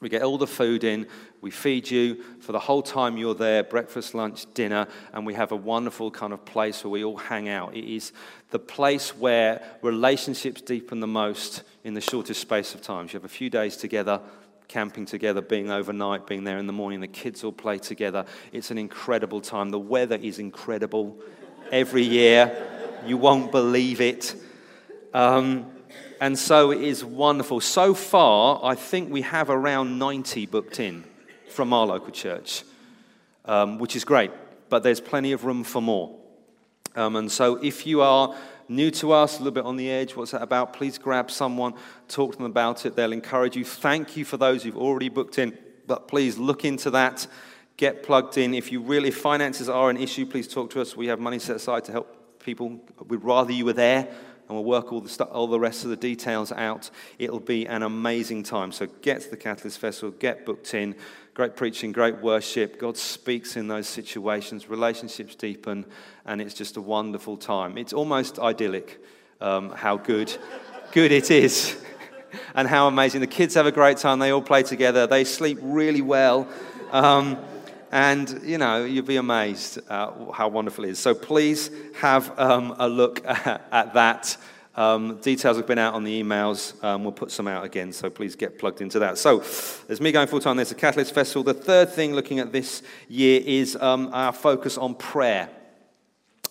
We 0.00 0.08
get 0.08 0.22
all 0.22 0.38
the 0.38 0.46
food 0.46 0.82
in, 0.82 1.06
we 1.42 1.50
feed 1.50 1.90
you 1.90 2.22
for 2.40 2.52
the 2.52 2.58
whole 2.58 2.82
time 2.82 3.18
you're 3.18 3.34
there 3.34 3.62
breakfast, 3.62 4.14
lunch, 4.14 4.46
dinner, 4.54 4.86
and 5.12 5.26
we 5.26 5.34
have 5.34 5.52
a 5.52 5.56
wonderful 5.56 6.10
kind 6.10 6.32
of 6.32 6.44
place 6.46 6.82
where 6.82 6.90
we 6.90 7.04
all 7.04 7.18
hang 7.18 7.48
out. 7.48 7.76
It 7.76 7.84
is 7.84 8.12
the 8.50 8.58
place 8.58 9.16
where 9.16 9.62
relationships 9.82 10.62
deepen 10.62 11.00
the 11.00 11.06
most 11.06 11.62
in 11.84 11.92
the 11.92 12.00
shortest 12.00 12.40
space 12.40 12.74
of 12.74 12.80
time. 12.80 13.06
You 13.06 13.12
have 13.12 13.24
a 13.24 13.28
few 13.28 13.50
days 13.50 13.76
together, 13.76 14.20
camping 14.68 15.04
together, 15.04 15.42
being 15.42 15.70
overnight, 15.70 16.26
being 16.26 16.44
there 16.44 16.58
in 16.58 16.66
the 16.66 16.72
morning, 16.72 17.00
the 17.00 17.08
kids 17.08 17.44
all 17.44 17.52
play 17.52 17.76
together. 17.76 18.24
It's 18.52 18.70
an 18.70 18.78
incredible 18.78 19.40
time. 19.40 19.68
The 19.68 19.78
weather 19.78 20.16
is 20.16 20.38
incredible 20.38 21.18
every 21.70 22.04
year. 22.04 22.66
You 23.04 23.16
won't 23.16 23.50
believe 23.50 24.00
it. 24.00 24.34
Um, 25.12 25.66
and 26.20 26.38
so 26.38 26.70
it 26.70 26.82
is 26.82 27.02
wonderful. 27.02 27.60
So 27.60 27.94
far, 27.94 28.60
I 28.62 28.74
think 28.74 29.10
we 29.10 29.22
have 29.22 29.48
around 29.48 29.98
90 29.98 30.44
booked 30.46 30.78
in 30.78 31.04
from 31.48 31.72
our 31.72 31.86
local 31.86 32.10
church, 32.10 32.62
um, 33.46 33.78
which 33.78 33.96
is 33.96 34.04
great, 34.04 34.30
but 34.68 34.82
there's 34.82 35.00
plenty 35.00 35.32
of 35.32 35.46
room 35.46 35.64
for 35.64 35.80
more. 35.80 36.14
Um, 36.94 37.16
and 37.16 37.32
so 37.32 37.56
if 37.56 37.86
you 37.86 38.02
are 38.02 38.36
new 38.68 38.90
to 38.92 39.12
us, 39.12 39.36
a 39.36 39.38
little 39.38 39.54
bit 39.54 39.64
on 39.64 39.76
the 39.76 39.90
edge, 39.90 40.14
what's 40.14 40.32
that 40.32 40.42
about? 40.42 40.74
Please 40.74 40.98
grab 40.98 41.30
someone, 41.30 41.72
talk 42.06 42.32
to 42.32 42.36
them 42.36 42.46
about 42.46 42.84
it. 42.84 42.96
They'll 42.96 43.12
encourage 43.12 43.56
you. 43.56 43.64
Thank 43.64 44.18
you 44.18 44.26
for 44.26 44.36
those 44.36 44.62
who've 44.62 44.76
already 44.76 45.08
booked 45.08 45.38
in, 45.38 45.56
but 45.86 46.06
please 46.06 46.36
look 46.36 46.66
into 46.66 46.90
that. 46.90 47.26
Get 47.78 48.02
plugged 48.02 48.36
in. 48.36 48.52
If 48.52 48.70
you 48.70 48.82
really, 48.82 49.10
finances 49.10 49.70
are 49.70 49.88
an 49.88 49.96
issue, 49.96 50.26
please 50.26 50.46
talk 50.46 50.68
to 50.72 50.82
us. 50.82 50.94
We 50.94 51.06
have 51.06 51.18
money 51.18 51.38
set 51.38 51.56
aside 51.56 51.86
to 51.86 51.92
help 51.92 52.40
people. 52.40 52.78
We'd 53.08 53.24
rather 53.24 53.52
you 53.52 53.64
were 53.64 53.72
there 53.72 54.08
and 54.50 54.56
we'll 54.56 54.64
work 54.64 54.92
all 54.92 55.00
the, 55.00 55.08
stu- 55.08 55.22
all 55.22 55.46
the 55.46 55.60
rest 55.60 55.84
of 55.84 55.90
the 55.90 55.96
details 55.96 56.50
out. 56.50 56.90
It'll 57.20 57.38
be 57.38 57.68
an 57.68 57.84
amazing 57.84 58.42
time. 58.42 58.72
So 58.72 58.86
get 59.00 59.20
to 59.20 59.30
the 59.30 59.36
Catalyst 59.36 59.78
Festival, 59.78 60.10
get 60.18 60.44
booked 60.44 60.74
in. 60.74 60.96
Great 61.34 61.54
preaching, 61.54 61.92
great 61.92 62.18
worship. 62.20 62.80
God 62.80 62.96
speaks 62.96 63.56
in 63.56 63.68
those 63.68 63.86
situations, 63.86 64.68
relationships 64.68 65.36
deepen, 65.36 65.86
and 66.26 66.40
it's 66.40 66.52
just 66.52 66.76
a 66.76 66.80
wonderful 66.80 67.36
time. 67.36 67.78
It's 67.78 67.92
almost 67.92 68.40
idyllic 68.40 69.00
um, 69.40 69.70
how 69.70 69.96
good, 69.96 70.36
good 70.92 71.12
it 71.12 71.30
is, 71.30 71.80
and 72.56 72.66
how 72.66 72.88
amazing. 72.88 73.20
The 73.20 73.28
kids 73.28 73.54
have 73.54 73.66
a 73.66 73.72
great 73.72 73.98
time. 73.98 74.18
They 74.18 74.32
all 74.32 74.42
play 74.42 74.64
together. 74.64 75.06
They 75.06 75.22
sleep 75.22 75.58
really 75.62 76.02
well. 76.02 76.48
Um, 76.90 77.38
and, 77.90 78.40
you 78.44 78.58
know, 78.58 78.84
you'll 78.84 79.04
be 79.04 79.16
amazed 79.16 79.80
uh, 79.88 80.32
how 80.32 80.48
wonderful 80.48 80.84
it 80.84 80.90
is. 80.90 80.98
So 80.98 81.14
please 81.14 81.70
have 81.94 82.38
um, 82.38 82.74
a 82.78 82.88
look 82.88 83.24
at, 83.26 83.66
at 83.72 83.94
that. 83.94 84.36
Um, 84.76 85.16
details 85.20 85.56
have 85.56 85.66
been 85.66 85.78
out 85.78 85.94
on 85.94 86.04
the 86.04 86.22
emails. 86.22 86.82
Um, 86.84 87.02
we'll 87.02 87.12
put 87.12 87.32
some 87.32 87.48
out 87.48 87.64
again, 87.64 87.92
so 87.92 88.08
please 88.08 88.36
get 88.36 88.58
plugged 88.58 88.80
into 88.80 89.00
that. 89.00 89.18
So, 89.18 89.40
there's 89.88 90.00
me 90.00 90.12
going 90.12 90.28
full 90.28 90.40
time. 90.40 90.56
There's 90.56 90.68
the 90.68 90.76
Catalyst 90.76 91.12
Festival. 91.12 91.42
The 91.42 91.54
third 91.54 91.90
thing 91.90 92.14
looking 92.14 92.38
at 92.38 92.52
this 92.52 92.82
year 93.08 93.42
is 93.44 93.76
um, 93.76 94.10
our 94.12 94.32
focus 94.32 94.78
on 94.78 94.94
prayer. 94.94 95.50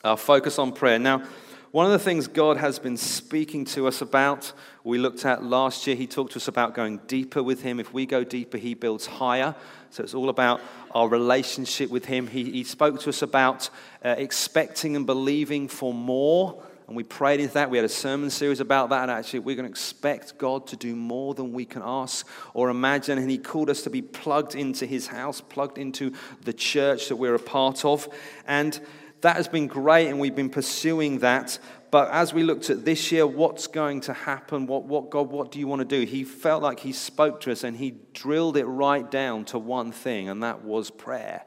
Our 0.04 0.17
focus 0.17 0.60
on 0.60 0.73
prayer. 0.73 0.99
Now, 0.99 1.23
one 1.71 1.86
of 1.86 1.91
the 1.91 1.99
things 1.99 2.28
God 2.28 2.58
has 2.58 2.78
been 2.78 2.97
speaking 2.97 3.63
to 3.65 3.88
us 3.88 4.02
about, 4.02 4.52
we 4.89 4.97
looked 4.97 5.25
at 5.25 5.43
last 5.43 5.88
year, 5.88 5.95
He 5.95 6.08
talked 6.08 6.34
to 6.34 6.38
us 6.38 6.47
about 6.47 6.73
going 6.73 6.97
deeper 7.08 7.41
with 7.41 7.62
Him. 7.62 7.80
If 7.80 7.93
we 7.93 8.06
go 8.06 8.23
deeper, 8.23 8.58
He 8.58 8.73
builds 8.73 9.06
higher. 9.06 9.56
So 9.91 10.04
it's 10.04 10.13
all 10.13 10.30
about 10.30 10.62
our 10.91 11.08
relationship 11.08 11.89
with 11.89 12.06
Him. 12.06 12.28
He, 12.28 12.52
he 12.52 12.63
spoke 12.63 12.99
to 13.02 13.10
us 13.10 13.21
about 13.21 13.69
uh, 14.04 14.15
expecting 14.17 14.95
and 14.95 15.06
believing 15.06 15.67
for 15.67 15.93
more. 15.93 16.63
And 16.88 16.95
we 16.95 17.04
prayed 17.04 17.39
into 17.39 17.54
that. 17.54 17.69
We 17.69 17.78
had 17.78 17.86
a 17.86 17.89
sermon 17.89 18.32
series 18.32 18.60
about 18.60 18.89
that. 18.89 19.04
And 19.04 19.12
actually, 19.12 19.39
we're 19.39 19.56
going 19.56 19.67
to 19.67 19.71
expect 19.71 20.38
God 20.38 20.65
to 20.67 20.75
do 20.75 20.95
more 20.95 21.36
than 21.36 21.54
we 21.54 21.65
can 21.65 21.84
ask 21.86 22.28
or 22.54 22.69
imagine. 22.69 23.17
And 23.17 23.30
He 23.30 23.38
called 23.38 23.69
us 23.69 23.84
to 23.84 23.89
be 23.89 24.02
plugged 24.02 24.56
into 24.56 24.86
His 24.86 25.08
house, 25.08 25.39
plugged 25.39 25.78
into 25.78 26.13
the 26.43 26.54
church 26.54 27.10
that 27.10 27.15
we're 27.15 27.36
a 27.36 27.39
part 27.39 27.86
of. 27.86 28.10
And 28.47 28.80
that 29.21 29.36
has 29.36 29.47
been 29.47 29.67
great, 29.67 30.08
and 30.08 30.19
we've 30.19 30.36
been 30.36 30.49
pursuing 30.49 31.19
that. 31.19 31.60
But 31.91 32.12
as 32.12 32.34
we 32.34 32.43
looked 32.43 32.69
at 32.69 32.86
this 32.86 33.12
year, 33.12 33.25
what's 33.25 33.67
going 33.67 34.02
to 34.02 34.13
happen? 34.13 34.67
What, 34.67 34.84
what, 34.84 35.10
God, 35.10 35.30
what 35.32 35.52
do 35.52 35.60
you 35.60 35.67
want 35.67 35.80
to 35.80 35.86
do? 35.86 36.06
He 36.06 36.23
felt 36.23 36.62
like 36.62 36.80
He 36.80 36.91
spoke 36.91 37.41
to 37.41 37.52
us 37.52 37.63
and 37.63 37.75
He 37.75 37.95
drilled 38.13 38.58
it 38.58 38.65
right 38.65 39.10
down 39.10 39.45
to 39.45 39.60
one 39.60 39.91
thing, 39.91 40.30
and 40.30 40.43
that 40.43 40.63
was 40.63 40.91
prayer. 40.91 41.43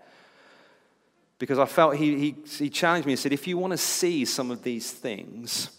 Because 1.39 1.59
I 1.59 1.67
felt 1.67 1.97
He, 1.97 2.19
he, 2.19 2.35
he 2.59 2.71
challenged 2.71 3.07
me 3.07 3.13
and 3.13 3.21
said, 3.21 3.33
if 3.33 3.47
you 3.47 3.57
want 3.57 3.73
to 3.73 3.79
see 3.79 4.25
some 4.25 4.51
of 4.51 4.63
these 4.63 4.91
things, 4.91 5.71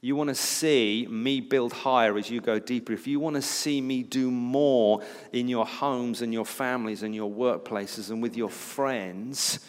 you 0.00 0.16
want 0.16 0.28
to 0.30 0.34
see 0.34 1.06
me 1.08 1.40
build 1.40 1.72
higher 1.72 2.18
as 2.18 2.28
you 2.28 2.40
go 2.40 2.58
deeper, 2.58 2.92
if 2.92 3.06
you 3.06 3.20
want 3.20 3.36
to 3.36 3.42
see 3.42 3.80
me 3.80 4.02
do 4.02 4.32
more 4.32 5.00
in 5.32 5.46
your 5.46 5.64
homes 5.64 6.22
and 6.22 6.32
your 6.32 6.44
families 6.44 7.04
and 7.04 7.14
your 7.14 7.30
workplaces 7.30 8.10
and 8.10 8.20
with 8.20 8.36
your 8.36 8.50
friends, 8.50 9.60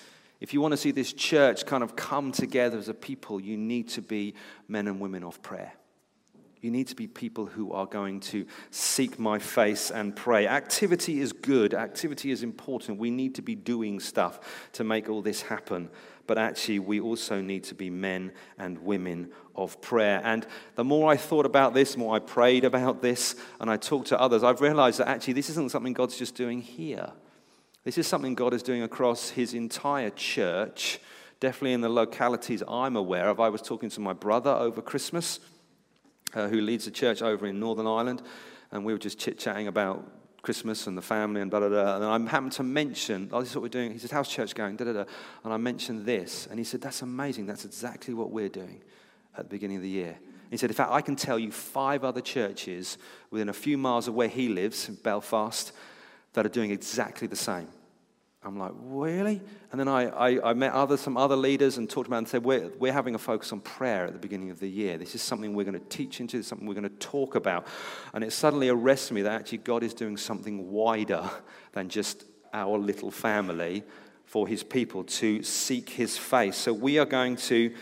if 0.44 0.54
you 0.54 0.60
want 0.60 0.74
to 0.74 0.78
see 0.78 0.92
this 0.92 1.14
church 1.14 1.66
kind 1.66 1.84
of 1.84 1.96
come 1.96 2.34
together 2.34 2.78
as 2.78 2.90
a 2.90 2.94
people, 2.94 3.40
you 3.40 3.56
need 3.56 3.88
to 3.88 4.02
be 4.02 4.34
men 4.68 4.90
and 4.90 5.00
women 5.00 5.24
of 5.24 5.42
prayer. 5.42 5.72
You 6.60 6.70
need 6.70 6.88
to 6.90 6.96
be 6.96 7.08
people 7.08 7.46
who 7.46 7.72
are 7.72 7.86
going 7.86 8.20
to 8.20 8.46
seek 8.70 9.18
my 9.18 9.40
face 9.40 9.90
and 9.90 10.14
pray. 10.14 10.46
Activity 10.46 11.22
is 11.22 11.32
good, 11.32 11.74
activity 11.74 12.30
is 12.30 12.44
important. 12.44 13.00
We 13.00 13.10
need 13.10 13.36
to 13.36 13.42
be 13.42 13.56
doing 13.56 14.02
stuff 14.02 14.70
to 14.74 14.84
make 14.84 15.08
all 15.08 15.22
this 15.22 15.44
happen. 15.44 15.90
But 16.28 16.38
actually, 16.38 16.80
we 16.80 17.00
also 17.00 17.40
need 17.40 17.64
to 17.66 17.76
be 17.76 17.90
men 17.90 18.34
and 18.58 18.78
women 18.80 19.32
of 19.56 19.80
prayer. 19.80 20.20
And 20.26 20.46
the 20.76 20.84
more 20.84 21.10
I 21.10 21.16
thought 21.16 21.46
about 21.46 21.74
this, 21.74 21.94
the 21.94 22.00
more 22.00 22.18
I 22.18 22.20
prayed 22.20 22.66
about 22.66 23.02
this, 23.02 23.38
and 23.62 23.70
I 23.70 23.78
talked 23.78 24.08
to 24.08 24.20
others, 24.20 24.44
I've 24.44 24.60
realized 24.60 25.00
that 25.00 25.08
actually 25.08 25.34
this 25.34 25.50
isn't 25.52 25.72
something 25.72 25.94
God's 25.94 26.18
just 26.18 26.36
doing 26.36 26.60
here. 26.60 27.14
This 27.84 27.98
is 27.98 28.08
something 28.08 28.34
God 28.34 28.54
is 28.54 28.64
doing 28.64 28.82
across 28.82 29.30
his 29.30 29.54
entire 29.54 30.10
church, 30.10 31.00
definitely 31.42 31.74
in 31.74 31.82
the 31.82 31.90
localities 31.90 32.64
I'm 32.66 32.96
aware 32.96 33.28
of. 33.28 33.42
I 33.42 33.50
was 33.50 33.62
talking 33.62 33.90
to 33.90 34.00
my 34.00 34.14
brother 34.14 34.52
over 34.52 34.82
Christmas, 34.82 35.42
uh, 36.34 36.48
who 36.48 36.62
leads 36.62 36.88
a 36.88 36.92
church 36.92 37.22
over 37.22 37.46
in 37.46 37.60
Northern 37.60 37.86
Ireland, 37.86 38.22
and 38.72 38.86
we 38.86 38.94
were 38.94 39.00
just 39.00 39.20
chit 39.20 39.38
chatting 39.38 39.68
about 39.68 40.10
Christmas 40.42 40.88
and 40.88 40.98
the 40.98 41.02
family 41.02 41.42
and 41.42 41.52
da 41.52 41.60
da 41.60 41.70
da. 41.70 41.96
And 41.98 42.06
I 42.06 42.30
happened 42.30 42.54
to 42.54 42.64
mention, 42.64 43.30
oh, 43.34 43.42
this 43.42 43.50
is 43.50 43.56
what 43.56 43.64
we're 43.64 43.70
doing. 43.70 43.92
He 43.92 44.00
said, 44.00 44.12
How's 44.12 44.30
church 44.30 44.56
going? 44.56 44.78
Da 44.78 44.86
da 44.86 44.94
da. 44.94 45.04
And 45.44 45.54
I 45.54 45.58
mentioned 45.58 46.06
this, 46.06 46.48
and 46.48 46.58
he 46.58 46.64
said, 46.64 46.82
That's 46.82 47.02
amazing. 47.02 47.48
That's 47.48 47.66
exactly 47.66 48.14
what 48.14 48.32
we're 48.32 48.50
doing 48.50 48.82
at 49.38 49.46
the 49.46 49.50
beginning 49.50 49.78
of 49.78 49.84
the 49.84 49.90
year. 49.90 50.18
He 50.52 50.58
said, 50.58 50.70
In 50.70 50.76
fact, 50.76 50.92
I 50.92 51.02
can 51.02 51.18
tell 51.18 51.38
you 51.38 51.52
five 51.52 52.06
other 52.06 52.22
churches 52.22 52.98
within 53.30 53.50
a 53.50 53.54
few 53.54 53.78
miles 53.78 54.08
of 54.08 54.14
where 54.14 54.30
he 54.30 54.48
lives, 54.48 54.88
in 54.88 54.96
Belfast, 54.96 55.74
that 56.34 56.46
are 56.46 56.50
doing 56.50 56.72
exactly 56.72 57.28
the 57.28 57.36
same. 57.36 57.68
I'm 58.46 58.60
like, 58.60 58.74
really? 58.76 59.42
And 59.72 59.80
then 59.80 59.88
I, 59.88 60.08
I, 60.08 60.50
I, 60.50 60.54
met 60.54 60.74
other, 60.74 60.98
some 60.98 61.16
other 61.16 61.36
leaders 61.36 61.78
and 61.78 61.90
talked 61.90 62.08
about 62.08 62.18
and 62.18 62.28
said, 62.28 62.44
we're, 62.44 62.70
we're 62.78 62.92
having 62.92 63.16
a 63.16 63.20
focus 63.20 63.54
on 63.54 63.62
prayer 63.62 64.06
at 64.06 64.12
the 64.12 64.20
beginning 64.20 64.50
of 64.50 64.60
the 64.60 64.68
year. 64.68 64.98
This 64.98 65.16
is 65.16 65.22
something 65.22 65.54
we're 65.54 65.64
going 65.64 65.80
to 65.80 65.88
teach 65.88 66.20
into, 66.20 66.38
this 66.38 66.46
is 66.46 66.50
something 66.50 66.68
we're 66.68 66.74
going 66.74 66.84
to 66.84 66.90
talk 66.98 67.36
about. 67.36 67.66
And 68.14 68.24
it 68.24 68.34
suddenly 68.34 68.68
arrested 68.68 69.14
me 69.14 69.22
that 69.22 69.32
actually 69.32 69.60
God 69.60 69.82
is 69.82 69.94
doing 69.94 70.18
something 70.18 70.72
wider 70.72 71.30
than 71.72 71.88
just 71.88 72.26
our 72.54 72.78
little 72.78 73.12
family 73.12 73.84
for 74.26 74.46
his 74.46 74.62
people 74.62 75.06
to 75.06 75.42
seek 75.42 75.90
his 75.90 76.18
face. 76.18 76.58
So 76.58 76.74
we 76.74 77.00
are 77.00 77.06
going 77.06 77.38
to 77.38 77.74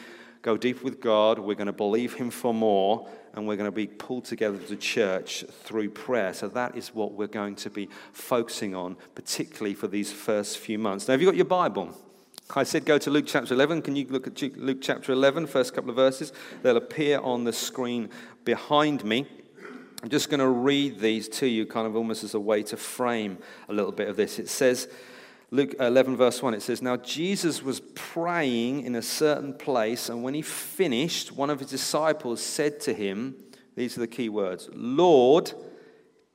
go 0.44 0.58
deep 0.58 0.84
with 0.84 1.02
God. 1.02 1.40
We're 1.40 1.56
going 1.56 1.68
to 1.68 1.74
believe 1.74 2.14
him 2.14 2.30
for 2.30 2.54
more 2.54 3.10
and 3.34 3.48
we're 3.48 3.56
going 3.56 3.70
to 3.70 3.76
be 3.76 3.88
pulled 3.88 4.26
together 4.26 4.60
as 4.64 4.72
a 4.72 4.76
church 4.76 5.46
through 5.64 5.90
prayer. 5.90 6.34
So 6.34 6.48
that 6.50 6.76
is 6.76 6.94
what 6.94 7.14
we're 7.14 7.28
going 7.28 7.56
to 7.56 7.70
be 7.70 7.90
focusing 8.14 8.76
on, 8.76 8.98
particularly 9.16 9.74
for 9.74 9.88
these 9.88 10.12
first 10.12 10.58
few 10.58 10.78
months. 10.78 11.08
Now, 11.08 11.14
have 11.14 11.22
you 11.22 11.28
got 11.28 11.36
your 11.36 11.46
Bible? 11.46 11.98
I 12.54 12.64
said 12.64 12.84
go 12.84 12.98
to 12.98 13.10
Luke 13.10 13.26
chapter 13.28 13.54
11. 13.54 13.82
Can 13.82 13.96
you 13.96 14.06
look 14.10 14.28
at 14.28 14.42
Luke 14.58 14.80
chapter 14.82 15.14
11, 15.14 15.48
first 15.48 15.74
couple 15.74 15.90
of 15.90 15.96
verses? 15.96 16.34
They'll 16.64 16.78
appear 16.78 17.20
on 17.20 17.46
the 17.46 17.54
screen 17.54 18.10
behind 18.44 19.06
me. 19.06 19.26
I'm 20.04 20.10
just 20.10 20.30
going 20.30 20.40
to 20.40 20.50
read 20.50 21.00
these 21.00 21.30
to 21.30 21.48
you, 21.48 21.66
kind 21.66 21.86
of 21.86 21.96
almost 21.96 22.24
as 22.24 22.34
a 22.34 22.40
way 22.40 22.64
to 22.64 22.76
frame 22.76 23.38
a 23.70 23.74
little 23.74 23.92
bit 23.92 24.10
of 24.10 24.18
this. 24.18 24.40
It 24.40 24.50
says, 24.50 24.90
Luke 25.54 25.76
11, 25.82 26.16
verse 26.16 26.42
1, 26.42 26.54
it 26.54 26.62
says, 26.62 26.82
Now 26.82 26.96
Jesus 26.96 27.62
was 27.62 27.82
praying 27.94 28.86
in 28.86 28.96
a 28.96 29.02
certain 29.02 29.54
place, 29.54 30.08
and 30.08 30.24
when 30.24 30.34
he 30.34 30.42
finished, 30.42 31.34
one 31.34 31.50
of 31.50 31.60
his 31.60 31.70
disciples 31.70 32.42
said 32.42 32.80
to 32.82 32.94
him, 32.94 33.36
These 33.76 33.98
are 33.98 34.02
the 34.02 34.08
key 34.08 34.30
words 34.30 34.70
Lord, 34.74 35.52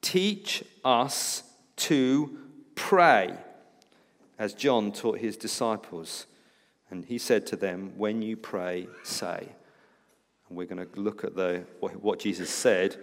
teach 0.03 0.63
us 0.85 1.43
to 1.77 2.39
pray, 2.75 3.35
as 4.39 4.53
John 4.53 4.93
taught 4.93 5.19
his 5.19 5.39
disciples. 5.39 6.27
And 6.91 7.05
he 7.07 7.19
said 7.19 7.47
to 7.49 7.57
them, 7.57 7.93
When 7.97 8.21
you 8.21 8.37
pray, 8.37 8.87
say. 9.03 9.49
And 10.49 10.59
we're 10.59 10.67
going 10.67 10.87
to 10.87 11.01
look 11.01 11.25
at 11.25 11.35
the, 11.35 11.65
what 11.81 12.21
Jesus 12.21 12.51
said 12.51 12.97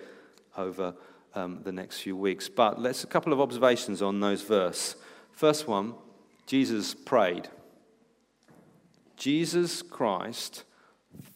over 0.55 0.93
um, 1.33 1.61
the 1.63 1.71
next 1.71 2.01
few 2.01 2.15
weeks. 2.15 2.47
But 2.47 2.79
let's 2.79 3.03
a 3.03 3.07
couple 3.07 3.33
of 3.33 3.41
observations 3.41 4.01
on 4.01 4.19
those 4.19 4.43
verse. 4.43 4.95
First 5.33 5.67
one, 5.67 5.95
Jesus 6.45 6.93
prayed. 6.93 7.49
Jesus 9.17 9.81
Christ, 9.81 10.63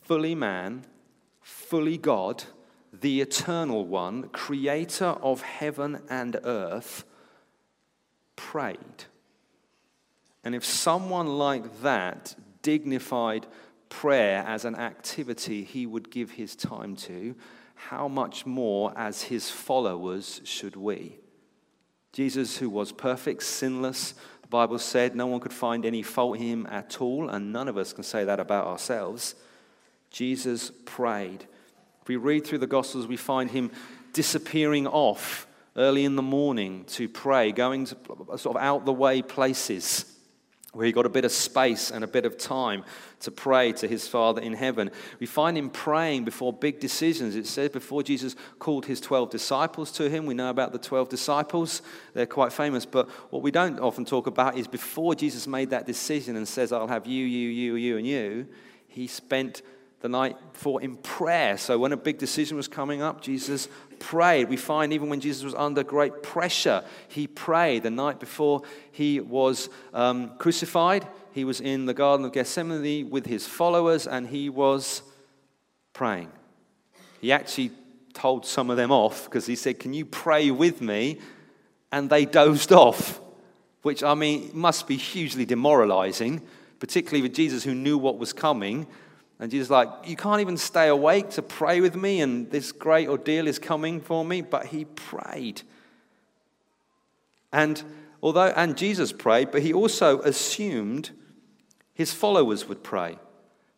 fully 0.03 0.35
man, 0.35 0.85
fully 1.41 1.97
God, 1.97 2.43
the 2.93 3.21
eternal 3.21 3.85
one, 3.85 4.29
creator 4.29 5.15
of 5.21 5.41
heaven 5.41 6.01
and 6.09 6.39
earth, 6.43 7.03
prayed. 8.35 9.05
And 10.43 10.55
if 10.55 10.63
someone 10.63 11.27
like 11.37 11.81
that 11.81 12.35
dignified 12.61 13.47
prayer 13.89 14.43
as 14.45 14.63
an 14.63 14.75
activity 14.75 15.63
he 15.63 15.85
would 15.85 16.11
give 16.11 16.31
his 16.31 16.55
time 16.55 16.95
to, 16.95 17.35
how 17.75 18.07
much 18.07 18.45
more 18.45 18.93
as 18.95 19.23
his 19.23 19.49
followers 19.49 20.41
should 20.43 20.75
we? 20.75 21.17
Jesus, 22.17 22.57
who 22.57 22.67
was 22.67 22.91
perfect, 22.91 23.43
sinless, 23.43 24.15
the 24.41 24.47
Bible 24.47 24.79
said 24.79 25.15
no 25.15 25.27
one 25.27 25.39
could 25.39 25.53
find 25.53 25.85
any 25.85 26.01
fault 26.01 26.37
in 26.37 26.41
him 26.41 26.67
at 26.67 26.99
all, 26.99 27.29
and 27.29 27.53
none 27.53 27.67
of 27.67 27.77
us 27.77 27.93
can 27.93 28.03
say 28.03 28.23
that 28.23 28.39
about 28.39 28.65
ourselves. 28.65 29.35
Jesus 30.09 30.71
prayed. 30.85 31.45
If 32.01 32.07
we 32.07 32.15
read 32.15 32.43
through 32.43 32.57
the 32.57 32.65
Gospels, 32.65 33.05
we 33.05 33.17
find 33.17 33.51
him 33.51 33.69
disappearing 34.13 34.87
off 34.87 35.45
early 35.75 36.05
in 36.05 36.15
the 36.15 36.23
morning 36.23 36.85
to 36.85 37.07
pray, 37.07 37.51
going 37.51 37.85
to 37.85 37.95
sort 38.37 38.57
of 38.57 38.63
out 38.63 38.85
the 38.85 38.93
way 38.93 39.21
places 39.21 40.16
where 40.77 40.85
he 40.85 40.91
got 40.91 41.07
a 41.07 41.09
bit 41.09 41.25
of 41.25 41.31
space 41.31 41.89
and 41.89 42.03
a 42.03 42.07
bit 42.07 42.23
of 42.23 42.37
time 42.37 42.83
to 43.19 43.31
pray 43.31 43.71
to 43.71 43.87
his 43.87 44.07
Father 44.07 44.39
in 44.39 44.53
heaven. 44.53 44.91
We 45.19 45.25
find 45.25 45.57
him 45.57 45.71
praying 45.71 46.23
before 46.23 46.53
big 46.53 46.79
decisions. 46.79 47.35
It 47.35 47.47
says 47.47 47.71
before 47.71 48.03
Jesus 48.03 48.35
called 48.59 48.85
his 48.85 49.01
12 49.01 49.31
disciples 49.31 49.91
to 49.93 50.07
him. 50.07 50.27
We 50.27 50.35
know 50.35 50.51
about 50.51 50.73
the 50.73 50.77
12 50.77 51.09
disciples, 51.09 51.81
they're 52.13 52.27
quite 52.27 52.53
famous. 52.53 52.85
But 52.85 53.09
what 53.31 53.41
we 53.41 53.49
don't 53.49 53.79
often 53.79 54.05
talk 54.05 54.27
about 54.27 54.55
is 54.55 54.67
before 54.67 55.15
Jesus 55.15 55.47
made 55.47 55.71
that 55.71 55.87
decision 55.87 56.35
and 56.35 56.47
says, 56.47 56.71
I'll 56.71 56.87
have 56.87 57.07
you, 57.07 57.25
you, 57.25 57.49
you, 57.49 57.73
you, 57.73 57.97
and 57.97 58.05
you, 58.05 58.47
he 58.87 59.07
spent 59.07 59.63
the 60.01 60.09
night 60.09 60.35
before 60.53 60.81
in 60.81 60.95
prayer. 60.97 61.57
So 61.57 61.79
when 61.79 61.91
a 61.91 61.97
big 61.97 62.17
decision 62.17 62.55
was 62.55 62.67
coming 62.67 63.01
up, 63.01 63.21
Jesus 63.21 63.67
prayed. 63.99 64.49
We 64.49 64.57
find 64.57 64.93
even 64.93 65.09
when 65.09 65.19
Jesus 65.19 65.43
was 65.43 65.55
under 65.55 65.83
great 65.83 66.21
pressure, 66.21 66.83
he 67.07 67.27
prayed. 67.27 67.83
The 67.83 67.89
night 67.89 68.19
before 68.19 68.61
he 68.91 69.19
was 69.19 69.69
um, 69.93 70.37
crucified, 70.37 71.07
he 71.31 71.43
was 71.43 71.61
in 71.61 71.85
the 71.85 71.93
Garden 71.93 72.25
of 72.25 72.31
Gethsemane 72.33 73.09
with 73.09 73.25
his 73.25 73.47
followers 73.47 74.07
and 74.07 74.27
he 74.27 74.49
was 74.49 75.01
praying. 75.93 76.31
He 77.19 77.31
actually 77.31 77.71
told 78.13 78.45
some 78.45 78.69
of 78.69 78.77
them 78.77 78.91
off 78.91 79.25
because 79.25 79.45
he 79.45 79.55
said, 79.55 79.79
Can 79.79 79.93
you 79.93 80.05
pray 80.05 80.51
with 80.51 80.81
me? 80.81 81.19
And 81.91 82.09
they 82.09 82.25
dozed 82.25 82.71
off, 82.71 83.19
which 83.81 84.03
I 84.03 84.13
mean 84.13 84.51
must 84.53 84.87
be 84.87 84.97
hugely 84.97 85.45
demoralizing, 85.45 86.41
particularly 86.79 87.21
with 87.21 87.33
Jesus 87.33 87.63
who 87.63 87.73
knew 87.73 87.97
what 87.97 88.17
was 88.17 88.33
coming. 88.33 88.85
And 89.39 89.51
Jesus 89.51 89.69
like, 89.69 89.89
You 90.05 90.15
can't 90.15 90.41
even 90.41 90.57
stay 90.57 90.87
awake 90.87 91.29
to 91.31 91.41
pray 91.41 91.81
with 91.81 91.95
me, 91.95 92.21
and 92.21 92.49
this 92.49 92.71
great 92.71 93.07
ordeal 93.07 93.47
is 93.47 93.59
coming 93.59 94.01
for 94.01 94.25
me. 94.25 94.41
But 94.41 94.67
he 94.67 94.85
prayed. 94.85 95.61
And 97.51 97.81
although, 98.21 98.53
and 98.55 98.77
Jesus 98.77 99.11
prayed, 99.11 99.51
but 99.51 99.61
he 99.61 99.73
also 99.73 100.19
assumed 100.21 101.11
his 101.93 102.13
followers 102.13 102.67
would 102.67 102.83
pray. 102.83 103.17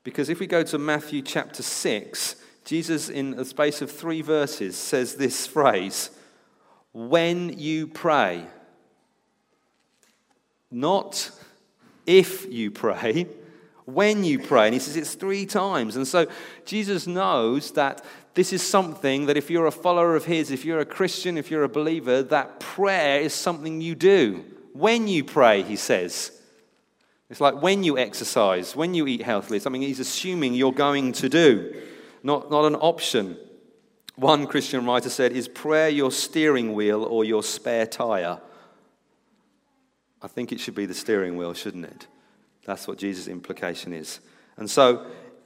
Because 0.03 0.29
if 0.29 0.39
we 0.39 0.47
go 0.47 0.63
to 0.63 0.77
Matthew 0.77 1.21
chapter 1.21 1.61
6, 1.61 2.35
Jesus, 2.65 3.09
in 3.09 3.33
a 3.35 3.45
space 3.45 3.81
of 3.81 3.91
three 3.91 4.21
verses, 4.21 4.77
says 4.77 5.15
this 5.15 5.45
phrase 5.45 6.11
when 6.93 7.57
you 7.57 7.87
pray. 7.87 8.45
Not 10.71 11.31
if 12.05 12.51
you 12.51 12.71
pray, 12.71 13.27
when 13.93 14.23
you 14.23 14.39
pray. 14.39 14.65
And 14.65 14.73
he 14.73 14.80
says 14.80 14.95
it's 14.95 15.15
three 15.15 15.45
times. 15.45 15.95
And 15.95 16.08
so 16.08 16.28
Jesus 16.65 17.08
knows 17.08 17.71
that 17.71 18.04
this 18.34 18.54
is 18.54 18.62
something 18.62 19.25
that 19.25 19.38
if 19.38 19.49
you're 19.49 19.65
a 19.65 19.71
follower 19.71 20.15
of 20.15 20.25
his, 20.25 20.52
if 20.52 20.63
you're 20.63 20.80
a 20.80 20.86
Christian, 20.86 21.38
if 21.38 21.52
you're 21.52 21.63
a 21.63 21.69
believer, 21.69 22.23
that 22.23 22.60
prayer 22.60 23.19
is 23.19 23.34
something 23.34 23.82
you 23.82 23.95
do. 23.95 24.45
When 24.73 25.08
you 25.08 25.23
pray, 25.23 25.63
he 25.63 25.75
says. 25.75 26.32
It's 27.30 27.41
like 27.41 27.62
when 27.62 27.84
you 27.84 27.97
exercise, 27.97 28.75
when 28.75 28.93
you 28.93 29.08
eat 29.08 29.21
healthily, 29.21 29.60
something 29.60 29.82
he's 29.82 29.99
assuming 29.99 30.54
you're 30.54 30.71
going 30.71 31.12
to 31.13 31.30
do, 31.30 31.82
not, 32.23 32.49
not 32.49 32.65
an 32.65 32.75
option. 32.75 33.38
One 34.15 34.47
Christian 34.47 34.86
writer 34.86 35.10
said, 35.10 35.32
Is 35.32 35.47
prayer 35.47 35.89
your 35.89 36.12
steering 36.12 36.73
wheel 36.73 37.04
or 37.04 37.23
your 37.23 37.43
spare 37.43 37.86
tire? 37.86 38.39
I 40.21 40.28
think 40.28 40.52
it 40.52 40.60
should 40.60 40.75
be 40.75 40.86
the 40.86 40.93
steering 40.93 41.38
wheel, 41.38 41.54
shouldn't 41.54 41.86
it? 41.86 42.08
That's 42.69 42.88
what 42.88 42.99
Jesus' 42.99 43.27
implication 43.27 43.93
is. 43.93 44.19
And 44.55 44.69
so, 44.69 45.03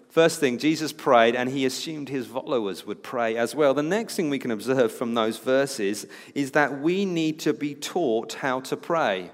first 0.09 0.41
thing, 0.41 0.57
Jesus 0.57 0.91
prayed 0.91 1.37
and 1.37 1.49
he 1.49 1.65
assumed 1.65 2.09
his 2.09 2.27
followers 2.27 2.85
would 2.85 3.01
pray 3.01 3.37
as 3.37 3.55
well. 3.55 3.73
The 3.73 3.81
next 3.81 4.17
thing 4.17 4.29
we 4.29 4.39
can 4.39 4.51
observe 4.51 4.91
from 4.91 5.13
those 5.13 5.37
verses 5.37 6.05
is 6.35 6.51
that 6.51 6.81
we 6.81 7.05
need 7.05 7.39
to 7.39 7.53
be 7.53 7.75
taught 7.75 8.33
how 8.33 8.59
to 8.59 8.75
pray. 8.75 9.31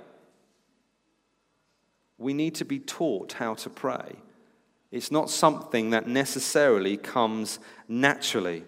We 2.20 2.36
need 2.36 2.54
to 2.56 2.64
be 2.64 2.78
taught 2.78 3.34
how 3.34 3.56
to 3.56 3.72
pray. 3.72 4.18
It's 4.92 5.12
not 5.12 5.32
something 5.32 5.90
that 5.90 6.08
necessarily 6.08 6.96
comes 6.96 7.58
naturally. 7.88 8.66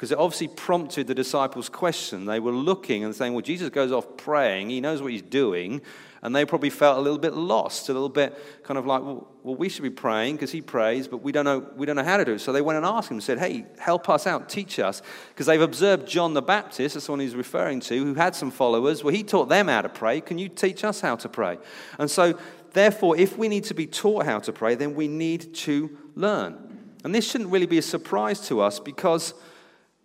Because 0.00 0.12
it 0.12 0.18
obviously 0.18 0.48
prompted 0.48 1.08
the 1.08 1.14
disciples' 1.14 1.68
question. 1.68 2.24
They 2.24 2.40
were 2.40 2.52
looking 2.52 3.04
and 3.04 3.14
saying, 3.14 3.34
Well, 3.34 3.42
Jesus 3.42 3.68
goes 3.68 3.92
off 3.92 4.16
praying. 4.16 4.70
He 4.70 4.80
knows 4.80 5.02
what 5.02 5.12
he's 5.12 5.20
doing. 5.20 5.82
And 6.22 6.34
they 6.34 6.46
probably 6.46 6.70
felt 6.70 6.96
a 6.96 7.02
little 7.02 7.18
bit 7.18 7.34
lost, 7.34 7.90
a 7.90 7.92
little 7.92 8.08
bit 8.08 8.34
kind 8.62 8.78
of 8.78 8.86
like, 8.86 9.02
well, 9.02 9.28
well 9.42 9.56
we 9.56 9.68
should 9.68 9.82
be 9.82 9.90
praying 9.90 10.36
because 10.36 10.52
he 10.52 10.62
prays, 10.62 11.06
but 11.06 11.18
we 11.18 11.32
don't, 11.32 11.44
know, 11.44 11.66
we 11.76 11.84
don't 11.84 11.96
know 11.96 12.04
how 12.04 12.16
to 12.16 12.24
do 12.24 12.32
it. 12.32 12.38
So 12.38 12.50
they 12.50 12.62
went 12.62 12.78
and 12.78 12.86
asked 12.86 13.10
him 13.10 13.16
and 13.16 13.22
said, 13.22 13.38
hey, 13.38 13.66
help 13.78 14.08
us 14.08 14.26
out, 14.26 14.48
teach 14.48 14.78
us. 14.78 15.02
Because 15.28 15.44
they've 15.44 15.60
observed 15.60 16.08
John 16.08 16.32
the 16.32 16.40
Baptist, 16.40 16.94
that's 16.94 17.04
the 17.04 17.12
one 17.12 17.20
he's 17.20 17.34
referring 17.34 17.80
to, 17.80 17.98
who 18.02 18.14
had 18.14 18.34
some 18.34 18.50
followers. 18.50 19.04
Well, 19.04 19.14
he 19.14 19.22
taught 19.22 19.50
them 19.50 19.68
how 19.68 19.82
to 19.82 19.90
pray. 19.90 20.22
Can 20.22 20.38
you 20.38 20.48
teach 20.48 20.82
us 20.82 21.02
how 21.02 21.16
to 21.16 21.28
pray? 21.28 21.58
And 21.98 22.10
so, 22.10 22.38
therefore, 22.72 23.18
if 23.18 23.36
we 23.36 23.48
need 23.48 23.64
to 23.64 23.74
be 23.74 23.86
taught 23.86 24.24
how 24.24 24.38
to 24.40 24.52
pray, 24.52 24.76
then 24.76 24.94
we 24.94 25.08
need 25.08 25.54
to 25.56 25.98
learn. 26.14 26.88
And 27.04 27.14
this 27.14 27.30
shouldn't 27.30 27.50
really 27.50 27.66
be 27.66 27.78
a 27.78 27.82
surprise 27.82 28.46
to 28.48 28.60
us 28.60 28.80
because 28.80 29.34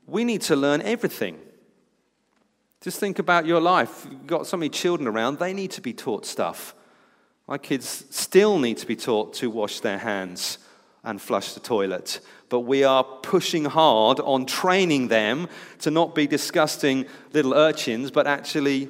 we 0.08 0.24
need 0.24 0.42
to 0.44 0.56
learn 0.56 0.82
everything. 0.82 1.40
Just 2.82 3.00
think 3.00 3.20
about 3.20 3.46
your 3.46 3.60
life. 3.60 4.06
You've 4.10 4.28
got 4.28 4.48
so 4.48 4.58
many 4.58 4.70
children 4.70 5.08
around, 5.08 5.40
they 5.40 5.54
need 5.54 5.72
to 5.72 5.82
be 5.82 5.94
taught 5.94 6.26
stuff. 6.26 6.76
My 7.48 7.58
kids 7.58 8.06
still 8.10 8.60
need 8.60 8.78
to 8.78 8.88
be 8.88 8.96
taught 8.96 9.34
to 9.36 9.50
wash 9.50 9.80
their 9.80 10.00
hands 10.00 10.58
and 11.04 11.22
flush 11.22 11.54
the 11.54 11.60
toilet. 11.60 12.20
But 12.50 12.62
we 12.62 12.84
are 12.84 13.04
pushing 13.04 13.66
hard 13.66 14.20
on 14.20 14.46
training 14.46 15.08
them 15.08 15.48
to 15.80 15.92
not 15.92 16.16
be 16.16 16.28
disgusting 16.28 17.06
little 17.34 17.54
urchins, 17.54 18.12
but 18.12 18.26
actually 18.26 18.90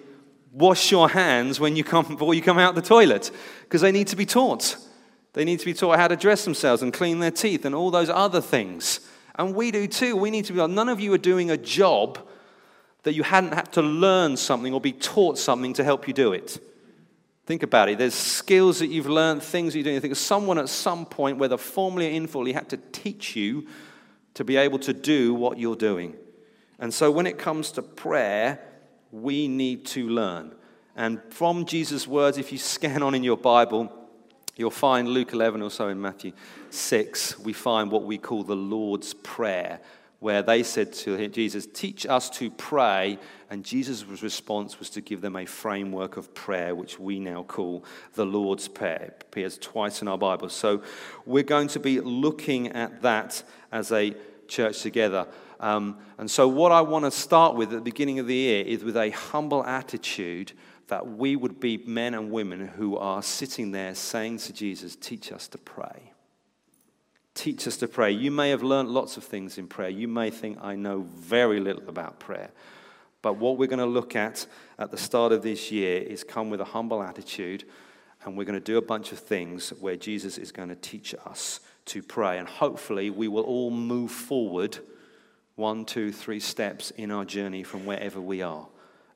wash 0.52 0.92
your 0.92 1.10
hands 1.10 1.60
when 1.60 1.76
you 1.76 1.84
come, 1.84 2.06
before 2.06 2.34
you 2.34 2.42
come 2.42 2.58
out 2.58 2.76
the 2.76 2.82
toilet, 2.82 3.30
because 3.64 3.82
they 3.82 3.92
need 3.92 4.08
to 4.08 4.16
be 4.16 4.26
taught. 4.26 4.78
They 5.34 5.44
need 5.44 5.60
to 5.60 5.66
be 5.66 5.74
taught 5.74 6.00
how 6.00 6.08
to 6.08 6.16
dress 6.16 6.46
themselves 6.46 6.82
and 6.82 6.94
clean 6.94 7.20
their 7.20 7.32
teeth 7.32 7.66
and 7.66 7.76
all 7.76 7.92
those 7.92 8.10
other 8.10 8.40
things. 8.40 9.02
And 9.36 9.54
we 9.54 9.72
do 9.72 9.88
too. 9.88 10.16
We 10.16 10.32
need 10.32 10.46
to 10.46 10.54
be, 10.54 10.60
like, 10.60 10.70
none 10.70 10.90
of 10.90 11.00
you 11.00 11.14
are 11.14 11.18
doing 11.18 11.52
a 11.52 11.58
job 11.58 12.20
that 13.04 13.14
you 13.14 13.24
hadn't 13.24 13.54
had 13.54 13.72
to 13.74 13.82
learn 13.82 14.38
something 14.38 14.74
or 14.74 14.82
be 14.82 14.94
taught 14.94 15.38
something 15.38 15.74
to 15.74 15.84
help 15.84 16.08
you 16.08 16.14
do 16.14 16.34
it. 16.34 16.60
Think 17.46 17.62
about 17.62 17.90
it. 17.90 18.00
There's 18.00 18.16
skills 18.16 18.80
that 18.80 18.88
you've 18.88 19.08
learned, 19.08 19.44
things 19.44 19.74
that 19.74 19.80
you're 19.80 19.84
doing. 19.84 19.96
You 19.96 20.02
think 20.02 20.16
someone 20.16 20.58
at 20.58 20.70
some 20.70 21.06
point, 21.06 21.38
whether 21.38 21.58
formally 21.58 22.08
or 22.08 22.12
informally, 22.12 22.54
had 22.54 22.70
to 22.70 22.78
teach 22.78 23.36
you 23.36 23.68
to 24.34 24.44
be 24.44 24.58
able 24.58 24.80
to 24.80 24.94
do 24.94 25.34
what 25.34 25.60
you're 25.60 25.76
doing. 25.76 26.16
And 26.80 26.94
so 26.94 27.12
when 27.12 27.28
it 27.28 27.38
comes 27.38 27.72
to 27.74 27.82
prayer, 27.82 28.60
we 29.12 29.48
need 29.48 29.86
to 29.88 30.10
learn. 30.10 30.56
And 30.96 31.22
from 31.30 31.66
Jesus' 31.66 32.08
words, 32.08 32.38
if 32.38 32.52
you 32.52 32.58
scan 32.58 33.04
on 33.04 33.14
in 33.14 33.24
your 33.24 33.38
Bible, 33.38 33.92
you'll 34.56 34.72
find 34.72 35.08
Luke 35.08 35.34
11 35.34 35.62
or 35.62 35.72
so 35.72 35.90
in 35.90 36.02
Matthew 36.02 36.32
6, 36.70 37.40
we 37.40 37.54
find 37.54 37.92
what 37.92 38.04
we 38.04 38.18
call 38.18 38.44
the 38.44 38.56
Lord's 38.56 39.14
Prayer 39.14 39.80
where 40.20 40.42
they 40.42 40.64
said 40.64 40.92
to 40.92 41.28
Jesus, 41.28 41.68
Teach 41.72 42.06
us 42.08 42.32
to 42.32 42.50
pray. 42.50 43.20
And 43.52 43.64
Jesus' 43.64 44.04
response 44.24 44.80
was 44.80 44.90
to 44.90 45.02
give 45.02 45.22
them 45.22 45.36
a 45.36 45.46
framework 45.46 46.18
of 46.18 46.34
prayer, 46.34 46.74
which 46.74 46.98
we 46.98 47.20
now 47.20 47.44
call 47.44 47.86
the 48.16 48.26
Lord's 48.26 48.68
Prayer. 48.68 49.14
It 49.16 49.24
appears 49.28 49.60
twice 49.60 50.02
in 50.02 50.08
our 50.08 50.18
Bible. 50.18 50.50
So 50.50 50.82
we're 51.28 51.44
going 51.44 51.68
to 51.70 51.80
be 51.80 52.00
looking 52.00 52.70
at 52.70 53.04
that 53.04 53.44
as 53.72 53.92
a 53.92 54.16
church 54.48 54.82
together. 54.82 55.28
Um, 55.60 55.98
and 56.18 56.30
so, 56.30 56.48
what 56.48 56.72
I 56.72 56.82
want 56.82 57.06
to 57.06 57.12
start 57.12 57.56
with 57.56 57.70
at 57.72 57.76
the 57.76 57.82
beginning 57.82 58.18
of 58.18 58.28
the 58.28 58.36
year 58.36 58.66
is 58.66 58.84
with 58.84 58.98
a 58.98 59.12
humble 59.12 59.64
attitude 59.64 60.54
that 60.88 61.08
we 61.08 61.36
would 61.36 61.60
be 61.60 61.78
men 61.86 62.14
and 62.14 62.32
women 62.32 62.68
who 62.68 62.98
are 62.98 63.24
sitting 63.24 63.72
there 63.72 63.96
saying 63.96 64.38
to 64.40 64.54
Jesus, 64.54 64.96
Teach 64.96 65.32
us 65.32 65.48
to 65.50 65.58
pray 65.58 66.14
teach 67.36 67.68
us 67.68 67.78
to 67.78 67.88
pray. 67.88 68.12
You 68.12 68.32
may 68.32 68.50
have 68.50 68.64
learned 68.64 68.90
lots 68.90 69.18
of 69.18 69.24
things 69.24 69.58
in 69.58 69.68
prayer. 69.68 69.90
You 69.90 70.08
may 70.08 70.32
think, 70.32 70.58
I 70.62 70.76
know 70.76 71.06
very 71.16 71.60
little 71.60 71.88
about 71.88 72.20
prayer. 72.20 72.50
But 73.22 73.38
what 73.38 73.58
we're 73.58 73.68
going 73.68 73.80
to 73.80 73.86
look 73.86 74.16
at 74.16 74.48
at 74.80 74.90
the 74.90 74.98
start 74.98 75.32
of 75.32 75.44
this 75.44 75.72
year 75.72 76.02
is 76.02 76.24
come 76.24 76.50
with 76.50 76.62
a 76.62 76.66
humble 76.66 77.04
attitude, 77.04 77.66
and 78.24 78.38
we're 78.38 78.46
going 78.46 78.60
to 78.60 78.66
do 78.66 78.78
a 78.78 78.82
bunch 78.82 79.12
of 79.12 79.20
things 79.20 79.70
where 79.80 79.96
Jesus 79.96 80.38
is 80.38 80.52
going 80.52 80.70
to 80.70 80.76
teach 80.76 81.14
us 81.26 81.60
to 81.86 82.02
pray. 82.02 82.40
And 82.40 82.48
hopefully, 82.48 83.10
we 83.10 83.28
will 83.28 83.44
all 83.44 83.70
move 83.70 84.12
forward 84.12 84.80
one, 85.56 85.86
two, 85.86 86.12
three 86.12 86.40
steps 86.40 86.92
in 86.92 87.12
our 87.12 87.26
journey 87.26 87.64
from 87.64 87.86
wherever 87.86 88.22
we 88.22 88.42
are 88.42 88.68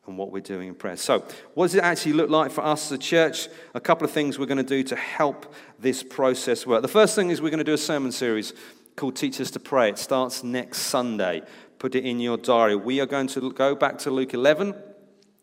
and 0.07 0.17
what 0.17 0.31
we're 0.31 0.41
doing 0.41 0.67
in 0.67 0.75
prayer. 0.75 0.97
So, 0.97 1.19
what 1.53 1.67
does 1.67 1.75
it 1.75 1.83
actually 1.83 2.13
look 2.13 2.29
like 2.29 2.51
for 2.51 2.63
us 2.63 2.87
as 2.87 2.91
a 2.93 2.97
church? 2.97 3.47
A 3.73 3.79
couple 3.79 4.05
of 4.05 4.11
things 4.11 4.39
we're 4.39 4.45
going 4.45 4.57
to 4.57 4.63
do 4.63 4.83
to 4.83 4.95
help 4.95 5.53
this 5.77 6.03
process 6.03 6.65
work. 6.65 6.81
The 6.81 6.87
first 6.87 7.15
thing 7.15 7.29
is 7.29 7.41
we're 7.41 7.49
going 7.49 7.59
to 7.59 7.63
do 7.63 7.73
a 7.73 7.77
sermon 7.77 8.11
series 8.11 8.53
called 8.95 9.15
Teach 9.15 9.39
Us 9.39 9.51
to 9.51 9.59
Pray. 9.59 9.89
It 9.89 9.97
starts 9.97 10.43
next 10.43 10.79
Sunday. 10.79 11.43
Put 11.77 11.95
it 11.95 12.05
in 12.05 12.19
your 12.19 12.37
diary. 12.37 12.75
We 12.75 12.99
are 12.99 13.05
going 13.05 13.27
to 13.27 13.51
go 13.51 13.75
back 13.75 13.97
to 13.99 14.11
Luke 14.11 14.33
11 14.33 14.75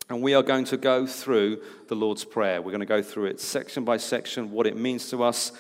and 0.09 0.23
we 0.23 0.35
are 0.35 0.43
going 0.43 0.65
to 0.67 0.77
go 0.77 1.07
through 1.07 1.63
the 1.89 1.95
Lord's 1.95 2.25
Prayer. 2.25 2.61
We're 2.61 2.73
going 2.73 2.81
to 2.81 2.87
go 2.87 3.03
through 3.03 3.27
it 3.27 3.41
section 3.41 3.85
by 3.85 3.97
section, 3.97 4.51
what 4.51 4.67
it 4.67 4.77
means 4.77 5.09
to 5.11 5.23
us 5.23 5.53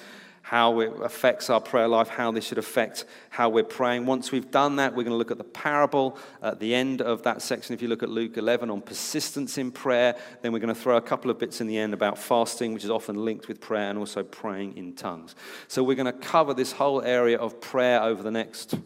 how 0.47 0.79
it 0.79 0.93
affects 1.03 1.51
our 1.51 1.61
prayer 1.61 1.89
life, 1.89 2.07
how 2.09 2.31
this 2.31 2.47
should 2.47 2.57
affect 2.57 3.05
how 3.31 3.49
we're 3.49 3.65
praying. 3.65 4.07
Once 4.07 4.31
we've 4.31 4.53
done 4.53 4.77
that, 4.77 4.93
we're 4.95 5.03
going 5.03 5.11
to 5.11 5.17
look 5.17 5.33
at 5.33 5.39
the 5.39 5.43
parable 5.43 6.17
at 6.41 6.61
the 6.61 6.73
end 6.73 7.03
of 7.03 7.25
that 7.25 7.43
section. 7.43 7.75
If 7.75 7.83
you 7.83 7.89
look 7.89 8.05
at 8.05 8.09
Luke 8.09 8.37
11 8.37 8.71
on 8.71 8.81
persistence 8.81 9.59
in 9.59 9.73
prayer, 9.73 10.15
then 10.43 10.53
we're 10.53 10.61
going 10.61 10.73
to 10.73 10.81
throw 10.81 10.99
a 10.99 11.03
couple 11.03 11.33
of 11.33 11.39
bits 11.41 11.61
in 11.61 11.67
the 11.67 11.77
end 11.77 11.93
about 11.93 12.17
fasting, 12.17 12.75
which 12.75 12.85
is 12.85 12.91
often 12.91 13.25
linked 13.25 13.49
with 13.49 13.61
prayer, 13.61 13.91
and 13.91 13.99
also 13.99 14.23
praying 14.23 14.77
in 14.77 14.93
tongues. 14.93 15.35
So 15.67 15.83
we're 15.83 15.97
going 15.97 16.07
to 16.07 16.13
cover 16.13 16.55
this 16.55 16.71
whole 16.71 17.03
area 17.03 17.39
of 17.39 17.61
prayer 17.61 18.01
over 18.01 18.23
the 18.23 18.31
next 18.31 18.77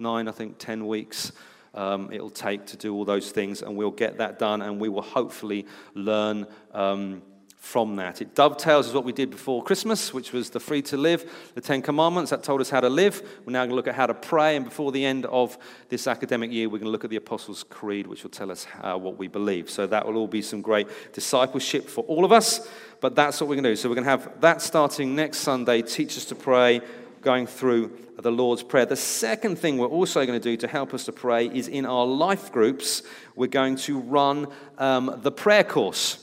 nine, 0.00 0.26
I 0.26 0.32
think, 0.32 0.58
ten 0.58 0.88
weeks. 0.88 1.30
Um, 1.72 2.10
it'll 2.12 2.30
take 2.30 2.66
to 2.66 2.76
do 2.76 2.92
all 2.92 3.04
those 3.04 3.30
things, 3.30 3.62
and 3.62 3.76
we'll 3.76 3.92
get 3.92 4.18
that 4.18 4.40
done, 4.40 4.60
and 4.60 4.80
we 4.80 4.88
will 4.88 5.02
hopefully 5.02 5.66
learn. 5.94 6.48
Um, 6.72 7.22
from 7.66 7.96
that. 7.96 8.22
It 8.22 8.36
dovetails 8.36 8.86
with 8.86 8.94
what 8.94 9.04
we 9.04 9.12
did 9.12 9.28
before 9.28 9.60
Christmas, 9.60 10.14
which 10.14 10.32
was 10.32 10.50
the 10.50 10.60
free 10.60 10.82
to 10.82 10.96
live, 10.96 11.50
the 11.56 11.60
Ten 11.60 11.82
Commandments. 11.82 12.30
That 12.30 12.44
told 12.44 12.60
us 12.60 12.70
how 12.70 12.80
to 12.80 12.88
live. 12.88 13.20
We're 13.44 13.54
now 13.54 13.62
going 13.62 13.70
to 13.70 13.74
look 13.74 13.88
at 13.88 13.96
how 13.96 14.06
to 14.06 14.14
pray. 14.14 14.54
And 14.54 14.64
before 14.64 14.92
the 14.92 15.04
end 15.04 15.26
of 15.26 15.58
this 15.88 16.06
academic 16.06 16.52
year, 16.52 16.68
we're 16.68 16.78
going 16.78 16.84
to 16.84 16.90
look 16.90 17.02
at 17.02 17.10
the 17.10 17.16
Apostles' 17.16 17.64
Creed, 17.64 18.06
which 18.06 18.22
will 18.22 18.30
tell 18.30 18.52
us 18.52 18.62
how, 18.62 18.98
what 18.98 19.18
we 19.18 19.26
believe. 19.26 19.68
So 19.68 19.84
that 19.88 20.06
will 20.06 20.16
all 20.16 20.28
be 20.28 20.42
some 20.42 20.62
great 20.62 20.86
discipleship 21.12 21.88
for 21.88 22.04
all 22.04 22.24
of 22.24 22.30
us. 22.30 22.68
But 23.00 23.16
that's 23.16 23.40
what 23.40 23.48
we're 23.48 23.56
going 23.56 23.64
to 23.64 23.70
do. 23.70 23.76
So 23.76 23.88
we're 23.88 23.96
going 23.96 24.04
to 24.04 24.10
have 24.10 24.40
that 24.42 24.62
starting 24.62 25.16
next 25.16 25.38
Sunday, 25.38 25.82
Teach 25.82 26.16
Us 26.16 26.24
to 26.26 26.36
Pray, 26.36 26.80
going 27.20 27.48
through 27.48 27.98
the 28.16 28.30
Lord's 28.30 28.62
Prayer. 28.62 28.86
The 28.86 28.94
second 28.94 29.58
thing 29.58 29.76
we're 29.76 29.88
also 29.88 30.24
going 30.24 30.40
to 30.40 30.50
do 30.50 30.56
to 30.58 30.68
help 30.68 30.94
us 30.94 31.04
to 31.06 31.12
pray 31.12 31.48
is 31.48 31.66
in 31.66 31.84
our 31.84 32.06
life 32.06 32.52
groups, 32.52 33.02
we're 33.34 33.48
going 33.48 33.74
to 33.76 33.98
run 33.98 34.46
um, 34.78 35.18
the 35.22 35.32
prayer 35.32 35.64
course. 35.64 36.22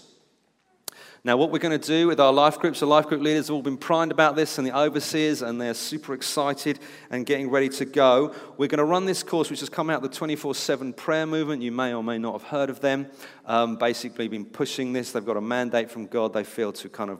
Now, 1.26 1.38
what 1.38 1.52
we're 1.52 1.60
going 1.60 1.80
to 1.80 1.88
do 1.88 2.08
with 2.08 2.20
our 2.20 2.34
life 2.34 2.60
groups, 2.60 2.82
the 2.82 2.86
life 2.86 3.08
group 3.08 3.22
leaders 3.22 3.48
have 3.48 3.56
all 3.56 3.62
been 3.62 3.78
primed 3.78 4.12
about 4.12 4.36
this, 4.36 4.58
and 4.58 4.68
the 4.68 4.78
overseers, 4.78 5.42
and 5.42 5.60
they're 5.60 5.74
super 5.74 6.14
excited 6.14 6.80
and 7.10 7.26
getting 7.26 7.50
ready 7.50 7.70
to 7.70 7.86
go. 7.86 8.36
We're 8.58 8.68
going 8.68 8.80
to 8.80 8.84
run 8.84 9.06
this 9.06 9.24
course, 9.24 9.50
which 9.50 9.62
has 9.62 9.70
come 9.70 9.90
out 9.90 10.02
the 10.02 10.10
24 10.10 10.54
7 10.54 10.92
prayer 10.92 11.26
movement. 11.26 11.62
You 11.62 11.72
may 11.72 11.94
or 11.94 12.04
may 12.04 12.18
not 12.18 12.34
have 12.34 12.44
heard 12.44 12.70
of 12.70 12.82
them. 12.82 13.08
Um, 13.46 13.78
basically, 13.78 14.28
been 14.28 14.44
pushing 14.44 14.92
this. 14.92 15.14
They've 15.14 15.26
got 15.26 15.38
a 15.38 15.42
mandate 15.42 15.90
from 15.90 16.08
God, 16.08 16.34
they 16.34 16.44
feel, 16.44 16.74
to 16.74 16.90
kind 16.90 17.10
of 17.10 17.20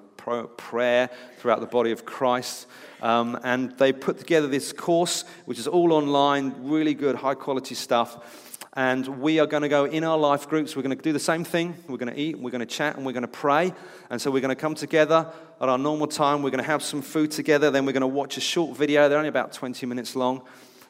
prayer 0.58 1.10
throughout 1.38 1.62
the 1.62 1.66
body 1.66 1.92
of 1.94 2.06
Christ. 2.06 2.68
Um, 3.02 3.40
and 3.46 3.72
they 3.78 3.94
put 3.94 4.18
together 4.18 4.48
this 4.48 4.74
course, 4.74 5.24
which 5.46 5.60
is 5.60 5.68
all 5.68 5.94
online, 5.94 6.54
really 6.60 6.94
good, 6.94 7.16
high 7.16 7.36
quality 7.36 7.76
stuff. 7.76 8.53
And 8.76 9.08
we 9.22 9.40
are 9.40 9.46
going 9.46 9.62
to 9.62 9.70
go 9.70 9.86
in 9.86 10.04
our 10.04 10.18
life 10.18 10.50
groups. 10.50 10.76
We're 10.76 10.82
going 10.82 10.98
to 10.98 11.04
do 11.04 11.14
the 11.14 11.20
same 11.20 11.44
thing. 11.44 11.76
We're 11.88 11.98
going 11.98 12.12
to 12.12 12.20
eat, 12.20 12.40
we're 12.40 12.50
going 12.50 12.60
to 12.60 12.66
chat, 12.66 12.96
and 12.96 13.06
we're 13.06 13.12
going 13.12 13.22
to 13.22 13.28
pray. 13.28 13.72
And 14.10 14.20
so 14.20 14.32
we're 14.32 14.42
going 14.42 14.50
to 14.50 14.60
come 14.60 14.74
together 14.74 15.32
at 15.62 15.70
our 15.70 15.78
normal 15.78 16.08
time. 16.08 16.42
We're 16.42 16.50
going 16.50 16.64
to 16.64 16.70
have 16.70 16.82
some 16.82 17.04
food 17.04 17.30
together. 17.30 17.70
Then 17.70 17.86
we're 17.86 17.92
going 17.92 18.02
to 18.02 18.08
watch 18.08 18.38
a 18.38 18.42
short 18.42 18.76
video. 18.76 19.08
They're 19.08 19.20
only 19.20 19.30
about 19.30 19.54
20 19.54 19.86
minutes 19.86 20.16
long. 20.16 20.42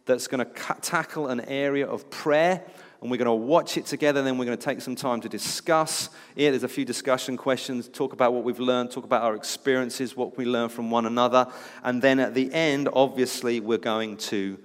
That's 0.05 0.27
going 0.27 0.45
to 0.45 0.75
tackle 0.81 1.27
an 1.27 1.41
area 1.41 1.85
of 1.85 2.09
prayer. 2.09 2.63
And 3.01 3.11
we're 3.11 3.17
going 3.17 3.25
to 3.25 3.33
watch 3.33 3.75
it 3.75 3.85
together. 3.85 4.21
Then 4.21 4.37
we're 4.37 4.45
going 4.45 4.57
to 4.57 4.63
take 4.63 4.79
some 4.79 4.95
time 4.95 5.19
to 5.19 5.27
discuss 5.27 6.09
it. 6.37 6.51
There's 6.51 6.63
a 6.63 6.69
few 6.69 6.85
discussion 6.85 7.35
questions, 7.35 7.89
talk 7.89 8.13
about 8.13 8.33
what 8.33 8.45
we've 8.45 8.61
learned, 8.61 8.91
talk 8.91 9.03
about 9.03 9.23
our 9.23 9.35
experiences, 9.35 10.15
what 10.15 10.37
we 10.37 10.45
learn 10.45 10.69
from 10.69 10.89
one 10.89 11.05
another. 11.05 11.47
And 11.83 12.01
then 12.01 12.21
at 12.21 12.33
the 12.33 12.53
end, 12.53 12.87
obviously, 12.93 13.59
we're 13.59 13.77
going 13.77 14.15
to 14.17 14.57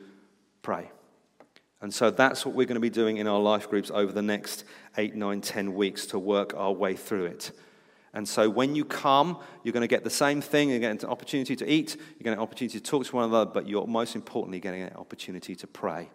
pray. 0.62 0.88
And 1.80 1.94
so 1.94 2.10
that's 2.10 2.44
what 2.44 2.54
we're 2.54 2.66
going 2.66 2.74
to 2.74 2.80
be 2.80 2.90
doing 2.90 3.18
in 3.18 3.28
our 3.28 3.38
life 3.38 3.70
groups 3.70 3.90
over 3.92 4.10
the 4.10 4.22
next 4.22 4.64
eight, 4.96 5.14
nine, 5.14 5.40
ten 5.40 5.74
weeks 5.74 6.06
to 6.06 6.18
work 6.18 6.54
our 6.56 6.72
way 6.72 6.96
through 6.96 7.26
it. 7.26 7.52
And 8.14 8.26
so 8.26 8.50
when 8.50 8.74
you 8.74 8.84
come, 8.84 9.38
you're 9.62 9.72
going 9.72 9.82
to 9.82 9.86
get 9.86 10.02
the 10.02 10.10
same 10.10 10.40
thing. 10.40 10.70
You're 10.70 10.80
getting 10.80 11.04
an 11.04 11.10
opportunity 11.10 11.54
to 11.56 11.70
eat, 11.70 11.96
you're 11.96 12.24
getting 12.24 12.38
an 12.38 12.38
opportunity 12.40 12.80
to 12.80 12.84
talk 12.84 13.06
to 13.06 13.16
one 13.16 13.26
another, 13.26 13.50
but 13.50 13.68
you're 13.68 13.86
most 13.86 14.16
importantly 14.16 14.60
getting 14.60 14.82
an 14.82 14.94
opportunity 14.96 15.54
to 15.54 15.66
pray. 15.66 16.08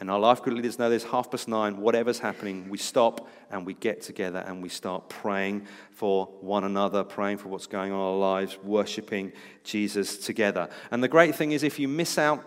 And 0.00 0.10
our 0.10 0.18
life 0.18 0.42
group 0.42 0.56
leaders 0.56 0.78
know 0.78 0.88
this 0.88 1.04
half 1.04 1.30
past 1.30 1.46
nine, 1.46 1.76
whatever's 1.76 2.18
happening, 2.18 2.70
we 2.70 2.78
stop 2.78 3.28
and 3.50 3.66
we 3.66 3.74
get 3.74 4.00
together 4.00 4.38
and 4.46 4.62
we 4.62 4.70
start 4.70 5.10
praying 5.10 5.66
for 5.92 6.26
one 6.40 6.64
another, 6.64 7.04
praying 7.04 7.36
for 7.36 7.48
what's 7.48 7.66
going 7.66 7.92
on 7.92 7.98
in 7.98 8.04
our 8.04 8.16
lives, 8.16 8.58
worshiping 8.62 9.30
Jesus 9.62 10.16
together. 10.16 10.70
And 10.90 11.02
the 11.02 11.08
great 11.08 11.34
thing 11.34 11.52
is, 11.52 11.62
if 11.62 11.78
you 11.78 11.86
miss 11.86 12.16
out 12.16 12.42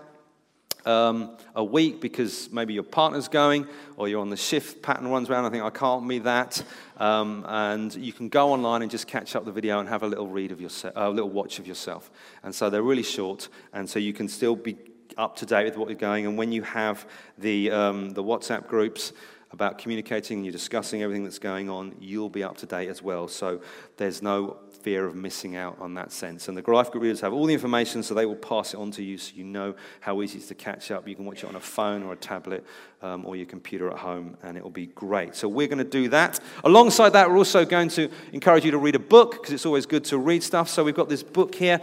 um, 0.86 1.38
a 1.56 1.64
week 1.64 2.02
because 2.02 2.52
maybe 2.52 2.74
your 2.74 2.84
partner's 2.84 3.28
going 3.28 3.68
or 3.98 4.08
you're 4.08 4.22
on 4.22 4.30
the 4.30 4.38
shift 4.38 4.82
pattern 4.82 5.08
runs 5.08 5.30
around. 5.30 5.46
I 5.46 5.50
think 5.50 5.64
I 5.64 5.70
can't 5.70 6.08
be 6.08 6.20
that. 6.20 6.64
Um, 6.98 7.46
and 7.48 7.94
you 7.96 8.14
can 8.14 8.30
go 8.30 8.52
online 8.52 8.82
and 8.82 8.92
just 8.92 9.08
catch 9.08 9.36
up 9.36 9.46
the 9.46 9.52
video 9.52 9.80
and 9.80 9.90
have 9.90 10.04
a 10.04 10.08
little 10.08 10.28
read 10.28 10.52
of 10.52 10.62
yourself, 10.62 10.94
a 10.96 11.10
little 11.10 11.30
watch 11.30 11.60
of 11.60 11.68
yourself. 11.68 12.12
And 12.44 12.54
so 12.54 12.70
they're 12.70 12.84
really 12.84 13.04
short, 13.04 13.50
and 13.74 13.90
so 13.90 14.00
you 14.00 14.14
can 14.14 14.28
still 14.28 14.56
be 14.56 14.78
up 15.18 15.36
to 15.38 15.46
date 15.46 15.66
with 15.66 15.78
what 15.78 15.92
is 15.92 15.98
going. 15.98 16.26
And 16.26 16.38
when 16.38 16.52
you 16.52 16.62
have 16.64 17.08
the 17.38 17.72
um, 17.72 18.12
the 18.12 18.24
WhatsApp 18.24 18.68
groups 18.68 19.14
about 19.52 19.78
communicating 19.78 20.38
and 20.38 20.46
you're 20.46 20.52
discussing 20.52 21.04
everything 21.04 21.24
that's 21.24 21.40
going 21.40 21.70
on, 21.70 21.96
you'll 22.00 22.30
be 22.30 22.44
up 22.44 22.58
to 22.58 22.66
date 22.66 22.90
as 22.90 23.02
well. 23.02 23.28
So 23.28 23.62
there's 23.98 24.22
no 24.22 24.58
fear 24.84 25.06
of 25.06 25.16
missing 25.16 25.56
out 25.56 25.78
on 25.80 25.94
that 25.94 26.12
sense. 26.12 26.48
And 26.48 26.58
the 26.58 26.62
Group 26.62 26.94
readers 26.96 27.22
have 27.22 27.34
all 27.34 27.46
the 27.46 27.54
information, 27.54 28.04
so 28.04 28.14
they 28.14 28.26
will 28.26 28.36
pass 28.36 28.74
it 28.74 28.78
on 28.78 28.92
to 28.92 29.04
you 29.04 29.18
so 29.18 29.32
you 29.36 29.46
know 29.46 29.74
how 30.02 30.22
easy 30.22 30.38
it 30.38 30.42
is 30.42 30.48
to 30.50 30.56
catch 30.56 30.92
up. 30.92 31.08
You 31.08 31.16
can 31.16 31.26
watch 31.26 31.44
it 31.44 31.48
on 31.48 31.56
a 31.56 31.60
phone 31.60 32.04
or 32.04 32.14
a 32.14 32.18
tablet 32.18 32.66
um, 33.02 33.26
or 33.26 33.36
your 33.36 33.46
computer 33.46 33.90
at 33.90 33.98
home, 33.98 34.38
and 34.44 34.58
it 34.58 34.64
will 34.64 34.70
be 34.70 34.88
great. 34.88 35.36
So 35.36 35.48
we're 35.48 35.68
going 35.68 35.78
to 35.78 35.84
do 35.84 36.10
that. 36.10 36.40
Alongside 36.64 37.10
that, 37.10 37.30
we're 37.30 37.38
also 37.38 37.64
going 37.66 37.90
to 37.90 38.10
encourage 38.34 38.66
you 38.66 38.72
to 38.72 38.78
read 38.78 38.96
a 38.96 39.00
book 39.00 39.34
because 39.34 39.54
it's 39.54 39.66
always 39.66 39.86
good 39.86 40.04
to 40.06 40.18
read 40.18 40.44
stuff. 40.44 40.70
So 40.70 40.84
we've 40.84 40.94
got 40.94 41.10
this 41.10 41.24
book 41.24 41.56
here. 41.56 41.82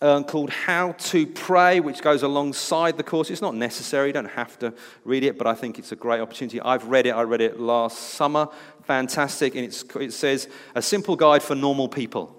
Uh, 0.00 0.22
called 0.22 0.48
How 0.48 0.92
to 0.92 1.26
Pray, 1.26 1.78
which 1.80 2.00
goes 2.00 2.22
alongside 2.22 2.96
the 2.96 3.02
course. 3.02 3.28
It's 3.28 3.42
not 3.42 3.54
necessary, 3.54 4.06
you 4.06 4.12
don't 4.14 4.24
have 4.24 4.58
to 4.60 4.72
read 5.04 5.24
it, 5.24 5.36
but 5.36 5.46
I 5.46 5.54
think 5.54 5.78
it's 5.78 5.92
a 5.92 5.96
great 5.96 6.20
opportunity. 6.20 6.58
I've 6.58 6.86
read 6.86 7.04
it, 7.04 7.10
I 7.10 7.22
read 7.22 7.42
it 7.42 7.60
last 7.60 7.98
summer 7.98 8.48
fantastic. 8.90 9.54
And 9.54 9.64
it 9.64 10.12
says, 10.12 10.48
A 10.74 10.82
simple 10.82 11.14
guide 11.14 11.44
for 11.44 11.54
normal 11.54 11.88
people. 11.88 12.36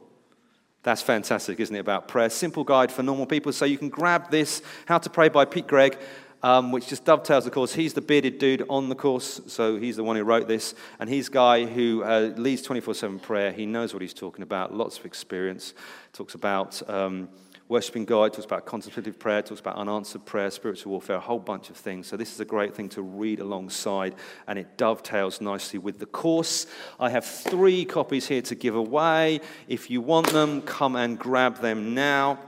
That's 0.84 1.02
fantastic, 1.02 1.62
isn't 1.62 1.74
it? 1.74 1.80
About 1.80 2.10
prayer. 2.10 2.30
Simple 2.30 2.66
guide 2.66 2.92
for 2.92 3.04
normal 3.04 3.26
people. 3.26 3.54
So 3.54 3.64
you 3.64 3.78
can 3.78 3.88
grab 3.88 4.30
this, 4.30 4.62
How 4.86 4.98
to 4.98 5.10
Pray 5.10 5.30
by 5.30 5.46
Pete 5.46 5.68
Greig. 5.68 5.98
um, 6.44 6.74
which 6.74 6.88
just 6.88 7.06
dovetails 7.06 7.46
the 7.46 7.52
course. 7.52 7.74
He's 7.74 7.94
the 7.94 8.02
bearded 8.02 8.38
dude 8.38 8.66
on 8.68 8.90
the 8.90 8.96
course, 8.96 9.40
so 9.48 9.78
he's 9.78 9.96
the 9.96 10.04
one 10.04 10.18
who 10.18 10.24
wrote 10.24 10.48
this. 10.50 10.74
And 11.00 11.08
he's 11.08 11.30
a 11.30 11.32
guy 11.32 11.66
who 11.66 12.04
uh, 12.04 12.34
leads 12.36 12.64
24 12.64 12.96
7 12.96 13.20
prayer. 13.20 13.54
He 13.54 13.66
knows 13.66 13.94
what 13.94 14.02
he's 14.02 14.14
talking 14.14 14.44
about, 14.44 14.76
lots 14.76 15.00
of 15.00 15.06
experience. 15.06 15.74
Talks 16.12 16.36
about. 16.36 16.82
Um, 16.90 17.30
Worshipping 17.72 18.04
God 18.04 18.34
talks 18.34 18.44
about 18.44 18.66
contemplative 18.66 19.18
prayer, 19.18 19.42
talks 19.42 19.62
about 19.62 19.78
unanswered 19.78 20.26
prayer, 20.26 20.52
spiritual 20.52 20.92
warfare, 20.92 21.16
a 21.16 21.22
whole 21.22 21.40
bunch 21.40 21.70
of 21.70 21.78
things. 21.78 22.06
So, 22.06 22.18
this 22.18 22.34
is 22.34 22.42
a 22.42 22.44
great 22.44 22.76
thing 22.76 22.90
to 22.90 23.02
read 23.02 23.40
alongside, 23.40 24.16
and 24.46 24.60
it 24.60 24.76
dovetails 24.76 25.40
nicely 25.40 25.80
with 25.80 25.98
the 25.98 26.06
course. 26.06 26.68
I 27.00 27.10
have 27.12 27.24
three 27.24 27.86
copies 27.86 28.28
here 28.28 28.42
to 28.42 28.56
give 28.56 28.76
away. 28.76 29.40
If 29.70 29.90
you 29.90 30.02
want 30.02 30.28
them, 30.34 30.62
come 30.64 30.98
and 30.98 31.18
grab 31.18 31.62
them 31.62 31.94
now. 31.94 32.40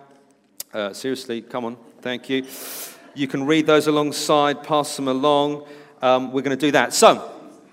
Uh, 0.74 0.92
seriously, 0.92 1.42
come 1.42 1.64
on. 1.64 1.78
Thank 2.02 2.30
you. 2.30 2.46
You 3.16 3.30
can 3.30 3.46
read 3.46 3.66
those 3.66 3.88
alongside, 3.88 4.62
pass 4.62 4.94
them 4.98 5.08
along. 5.08 5.66
Um, 6.02 6.34
we're 6.34 6.42
going 6.42 6.58
to 6.58 6.66
do 6.66 6.72
that. 6.72 6.94
So, 6.94 7.32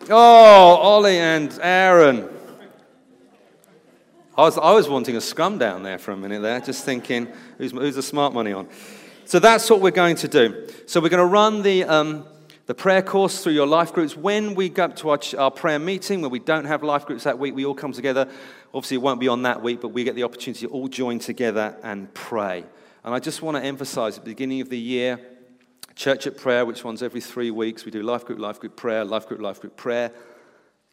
oh, 0.09 0.15
Ollie 0.77 1.19
and 1.19 1.59
Aaron. 1.61 2.29
I 4.37 4.43
was, 4.43 4.57
I 4.57 4.73
was 4.73 4.89
wanting 4.89 5.17
a 5.17 5.21
scrum 5.21 5.59
down 5.59 5.83
there 5.83 5.99
for 5.99 6.13
a 6.13 6.17
minute 6.17 6.41
there, 6.41 6.61
just 6.61 6.85
thinking, 6.85 7.29
who's, 7.59 7.73
who's 7.73 7.97
the 7.97 8.03
smart 8.03 8.33
money 8.33 8.53
on? 8.53 8.69
So 9.25 9.41
that's 9.41 9.69
what 9.69 9.81
we're 9.81 9.91
going 9.91 10.17
to 10.17 10.29
do. 10.29 10.69
So 10.87 11.01
we're 11.01 11.09
going 11.09 11.19
to 11.19 11.27
run 11.27 11.63
the, 11.63 11.83
um, 11.85 12.25
the 12.67 12.75
prayer 12.75 13.03
course 13.03 13.43
through 13.43 13.55
your 13.55 13.67
life 13.67 13.93
groups. 13.93 14.17
When 14.17 14.55
we 14.55 14.69
go 14.69 14.85
up 14.85 14.97
to 14.97 15.11
our, 15.11 15.19
our 15.37 15.51
prayer 15.51 15.81
meeting, 15.81 16.21
where 16.21 16.31
we 16.31 16.39
don't 16.39 16.65
have 16.65 16.85
life 16.85 17.07
groups 17.07 17.25
that 17.25 17.41
week, 17.41 17.57
we 17.57 17.65
all 17.65 17.75
come 17.75 17.93
together. 17.93 18.29
Obviously, 18.73 18.97
it 18.97 19.03
won't 19.03 19.19
be 19.19 19.27
on 19.27 19.43
that 19.43 19.63
week, 19.63 19.81
but 19.81 19.89
we 19.89 20.05
get 20.05 20.15
the 20.15 20.23
opportunity 20.23 20.65
to 20.65 20.73
all 20.73 20.87
join 20.87 21.19
together 21.19 21.77
and 21.83 22.13
pray. 22.15 22.65
And 23.03 23.13
I 23.13 23.19
just 23.19 23.43
want 23.43 23.57
to 23.57 23.65
emphasize 23.65 24.17
at 24.17 24.25
the 24.25 24.31
beginning 24.31 24.61
of 24.61 24.69
the 24.69 24.79
year, 24.79 25.19
Church 25.97 26.29
at 26.29 26.37
Prayer, 26.37 26.65
which 26.65 26.85
runs 26.85 27.03
every 27.03 27.21
three 27.21 27.51
weeks, 27.51 27.85
we 27.85 27.91
do 27.91 28.03
life 28.03 28.25
group, 28.25 28.39
life 28.39 28.61
group 28.61 28.77
prayer, 28.77 29.05
life 29.05 29.27
group, 29.27 29.41
life 29.41 29.61
group 29.61 29.77
prayer. 29.77 30.13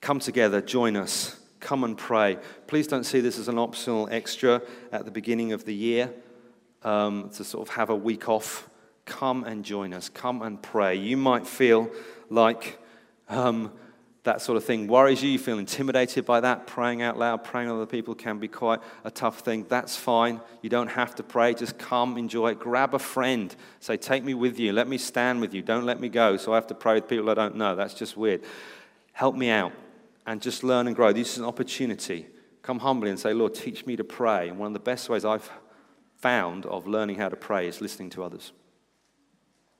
Come 0.01 0.19
together, 0.19 0.59
join 0.59 0.95
us 0.95 1.39
come 1.59 1.83
and 1.83 1.97
pray. 1.97 2.37
Please 2.67 2.87
don't 2.87 3.03
see 3.03 3.19
this 3.19 3.37
as 3.37 3.47
an 3.47 3.57
optional 3.57 4.07
extra 4.11 4.61
at 4.91 5.05
the 5.05 5.11
beginning 5.11 5.53
of 5.53 5.65
the 5.65 5.73
year 5.73 6.13
um, 6.83 7.29
to 7.35 7.43
sort 7.43 7.67
of 7.67 7.75
have 7.75 7.89
a 7.89 7.95
week 7.95 8.29
off. 8.29 8.69
Come 9.05 9.43
and 9.43 9.63
join 9.63 9.93
us. 9.93 10.09
Come 10.09 10.41
and 10.41 10.61
pray. 10.61 10.95
You 10.95 11.17
might 11.17 11.47
feel 11.47 11.89
like 12.29 12.77
um, 13.29 13.71
that 14.23 14.41
sort 14.41 14.57
of 14.57 14.65
thing 14.65 14.87
worries 14.87 15.23
you. 15.23 15.29
You 15.29 15.39
feel 15.39 15.59
intimidated 15.59 16.25
by 16.25 16.41
that. 16.41 16.67
Praying 16.67 17.01
out 17.01 17.17
loud, 17.17 17.45
praying 17.45 17.69
with 17.69 17.77
other 17.77 17.85
people 17.85 18.13
can 18.13 18.37
be 18.37 18.49
quite 18.49 18.79
a 19.05 19.11
tough 19.11 19.39
thing. 19.39 19.65
That's 19.69 19.95
fine. 19.95 20.41
You 20.61 20.69
don't 20.69 20.89
have 20.89 21.15
to 21.15 21.23
pray. 21.23 21.53
Just 21.53 21.77
come, 21.77 22.17
enjoy 22.17 22.51
it. 22.51 22.59
Grab 22.59 22.93
a 22.93 22.99
friend. 22.99 23.55
Say, 23.79 23.95
Take 23.95 24.25
me 24.25 24.33
with 24.33 24.59
you. 24.59 24.73
Let 24.73 24.89
me 24.89 24.97
stand 24.97 25.39
with 25.39 25.53
you. 25.53 25.61
Don't 25.61 25.85
let 25.85 26.01
me 26.01 26.09
go. 26.09 26.35
So 26.35 26.51
I 26.51 26.55
have 26.55 26.67
to 26.67 26.75
pray 26.75 26.95
with 26.95 27.07
people 27.07 27.29
I 27.29 27.33
don't 27.33 27.55
know. 27.55 27.75
That's 27.75 27.93
just 27.93 28.17
weird. 28.17 28.43
Help 29.13 29.35
me 29.35 29.49
out 29.49 29.71
and 30.27 30.41
just 30.41 30.63
learn 30.63 30.85
and 30.85 30.95
grow. 30.95 31.13
This 31.13 31.31
is 31.31 31.37
an 31.39 31.45
opportunity. 31.45 32.27
Come 32.61 32.79
humbly 32.79 33.09
and 33.09 33.19
say, 33.19 33.33
Lord, 33.33 33.55
teach 33.55 33.85
me 33.85 33.95
to 33.95 34.03
pray. 34.03 34.49
And 34.49 34.59
one 34.59 34.67
of 34.67 34.73
the 34.73 34.79
best 34.79 35.09
ways 35.09 35.23
I've 35.23 35.49
found 36.17 36.65
of 36.65 36.85
learning 36.85 37.15
how 37.15 37.29
to 37.29 37.37
pray 37.37 37.67
is 37.67 37.79
listening 37.79 38.09
to 38.11 38.23
others. 38.23 38.51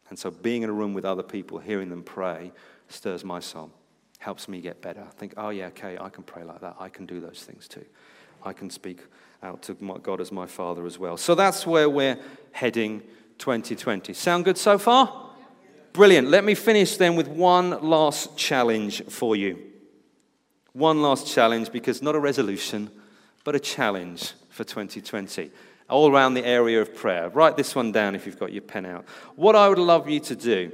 And 0.10 0.18
so 0.18 0.32
being 0.32 0.62
in 0.64 0.70
a 0.70 0.74
room 0.74 0.94
with 0.94 1.04
other 1.04 1.22
people, 1.22 1.60
hearing 1.60 1.90
them 1.90 2.02
pray, 2.02 2.54
stirs 2.88 3.26
my 3.26 3.42
soul, 3.42 3.72
helps 4.20 4.48
me 4.48 4.62
get 4.62 4.82
better. 4.82 5.02
I 5.02 5.12
think, 5.12 5.34
oh, 5.36 5.50
yeah, 5.50 5.68
okay, 5.68 5.98
I 6.00 6.08
can 6.08 6.24
pray 6.24 6.46
like 6.46 6.62
that. 6.62 6.78
I 6.80 6.88
can 6.88 7.06
do 7.06 7.20
those 7.20 7.44
things 7.44 7.68
too. 7.68 7.86
I 8.42 8.54
can 8.54 8.70
speak 8.70 9.02
out 9.44 9.62
to 9.64 9.74
God 10.02 10.22
as 10.22 10.32
my 10.32 10.46
Father 10.48 10.86
as 10.86 10.98
well. 10.98 11.18
So 11.18 11.36
that's 11.36 11.68
where 11.68 11.90
we're 11.90 12.18
heading 12.54 13.02
2020. 13.40 14.14
Sound 14.14 14.46
good 14.46 14.58
so 14.58 14.78
far? 14.78 15.32
Brilliant. 15.92 16.30
Let 16.30 16.46
me 16.46 16.56
finish 16.56 16.96
then 16.96 17.18
with 17.18 17.28
one 17.28 17.82
last 17.82 18.38
challenge 18.38 19.04
for 19.06 19.36
you. 19.36 19.74
One 20.78 21.02
last 21.02 21.26
challenge 21.26 21.72
because 21.72 22.04
not 22.04 22.14
a 22.14 22.20
resolution, 22.20 22.92
but 23.44 23.56
a 23.56 23.60
challenge 23.60 24.34
for 24.50 24.64
2020, 24.64 25.50
all 25.90 26.12
around 26.12 26.36
the 26.36 26.46
area 26.46 26.80
of 26.80 26.94
prayer. 26.94 27.30
Write 27.30 27.58
this 27.58 27.74
one 27.74 27.92
down 27.92 28.14
if 28.14 28.28
you've 28.28 28.38
got 28.38 28.54
your 28.54 28.62
pen 28.62 28.86
out. 28.86 29.06
What 29.36 29.56
I 29.56 29.68
would 29.70 29.80
love 29.80 30.08
you 30.08 30.20
to 30.20 30.36
do 30.36 30.72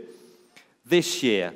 this 0.85 1.23
year, 1.23 1.53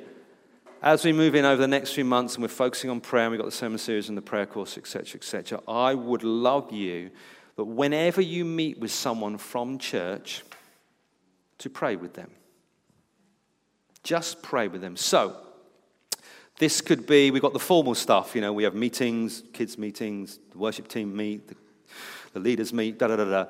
as 0.82 1.04
we 1.04 1.12
move 1.12 1.34
in 1.34 1.44
over 1.44 1.60
the 1.60 1.68
next 1.68 1.92
few 1.92 2.06
months 2.06 2.36
and 2.36 2.42
we're 2.42 2.48
focusing 2.48 2.88
on 2.88 3.02
prayer, 3.02 3.24
and 3.24 3.32
we've 3.32 3.38
got 3.38 3.44
the 3.44 3.52
sermon 3.52 3.76
series 3.76 4.08
and 4.08 4.16
the 4.16 4.22
prayer 4.22 4.46
course, 4.46 4.78
etc., 4.78 5.18
etc., 5.18 5.60
I 5.68 5.92
would 5.92 6.24
love 6.24 6.72
you 6.72 7.10
that 7.56 7.64
whenever 7.64 8.22
you 8.22 8.46
meet 8.46 8.78
with 8.78 8.92
someone 8.92 9.36
from 9.36 9.76
church, 9.76 10.42
to 11.58 11.68
pray 11.68 11.96
with 11.96 12.14
them. 12.14 12.30
Just 14.02 14.42
pray 14.42 14.68
with 14.68 14.80
them. 14.80 14.96
So, 14.96 15.36
this 16.58 16.80
could 16.80 17.06
be, 17.06 17.30
we've 17.30 17.42
got 17.42 17.52
the 17.52 17.58
formal 17.58 17.94
stuff, 17.94 18.34
you 18.34 18.40
know, 18.40 18.52
we 18.52 18.64
have 18.64 18.74
meetings, 18.74 19.42
kids' 19.52 19.78
meetings, 19.78 20.38
the 20.50 20.58
worship 20.58 20.88
team 20.88 21.16
meet, 21.16 21.48
the, 21.48 21.56
the 22.32 22.40
leaders 22.40 22.72
meet, 22.72 22.98
da 22.98 23.06
da 23.08 23.16
da 23.16 23.24
da. 23.24 23.46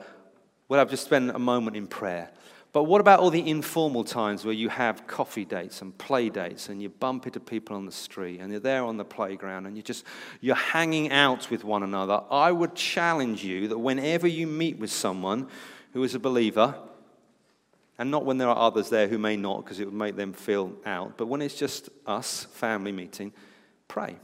Well, 0.68 0.80
I've 0.80 0.90
just 0.90 1.04
spent 1.04 1.30
a 1.30 1.38
moment 1.38 1.76
in 1.76 1.86
prayer. 1.86 2.30
But 2.72 2.84
what 2.84 3.00
about 3.00 3.20
all 3.20 3.30
the 3.30 3.48
informal 3.48 4.04
times 4.04 4.44
where 4.44 4.54
you 4.54 4.68
have 4.68 5.06
coffee 5.06 5.46
dates 5.46 5.80
and 5.80 5.96
play 5.96 6.28
dates 6.28 6.68
and 6.68 6.82
you 6.82 6.90
bump 6.90 7.26
into 7.26 7.40
people 7.40 7.74
on 7.74 7.86
the 7.86 7.92
street 7.92 8.40
and 8.40 8.50
you're 8.50 8.60
there 8.60 8.84
on 8.84 8.98
the 8.98 9.06
playground 9.06 9.64
and 9.64 9.74
you're 9.74 9.82
just 9.82 10.04
you're 10.42 10.54
hanging 10.54 11.10
out 11.10 11.50
with 11.50 11.64
one 11.64 11.82
another? 11.82 12.22
I 12.30 12.52
would 12.52 12.74
challenge 12.74 13.42
you 13.42 13.68
that 13.68 13.78
whenever 13.78 14.26
you 14.26 14.46
meet 14.46 14.78
with 14.78 14.92
someone 14.92 15.48
who 15.94 16.04
is 16.04 16.14
a 16.14 16.18
believer, 16.18 16.74
and 17.98 18.10
not 18.10 18.24
when 18.24 18.38
there 18.38 18.48
are 18.48 18.56
others 18.56 18.90
there 18.90 19.08
who 19.08 19.18
may 19.18 19.36
not, 19.36 19.64
because 19.64 19.80
it 19.80 19.84
would 19.84 19.94
make 19.94 20.16
them 20.16 20.32
feel 20.32 20.72
out. 20.86 21.18
But 21.18 21.26
when 21.26 21.42
it's 21.42 21.56
just 21.56 21.88
us, 22.06 22.44
family 22.52 22.92
meeting, 22.92 23.32
pray. 23.88 24.16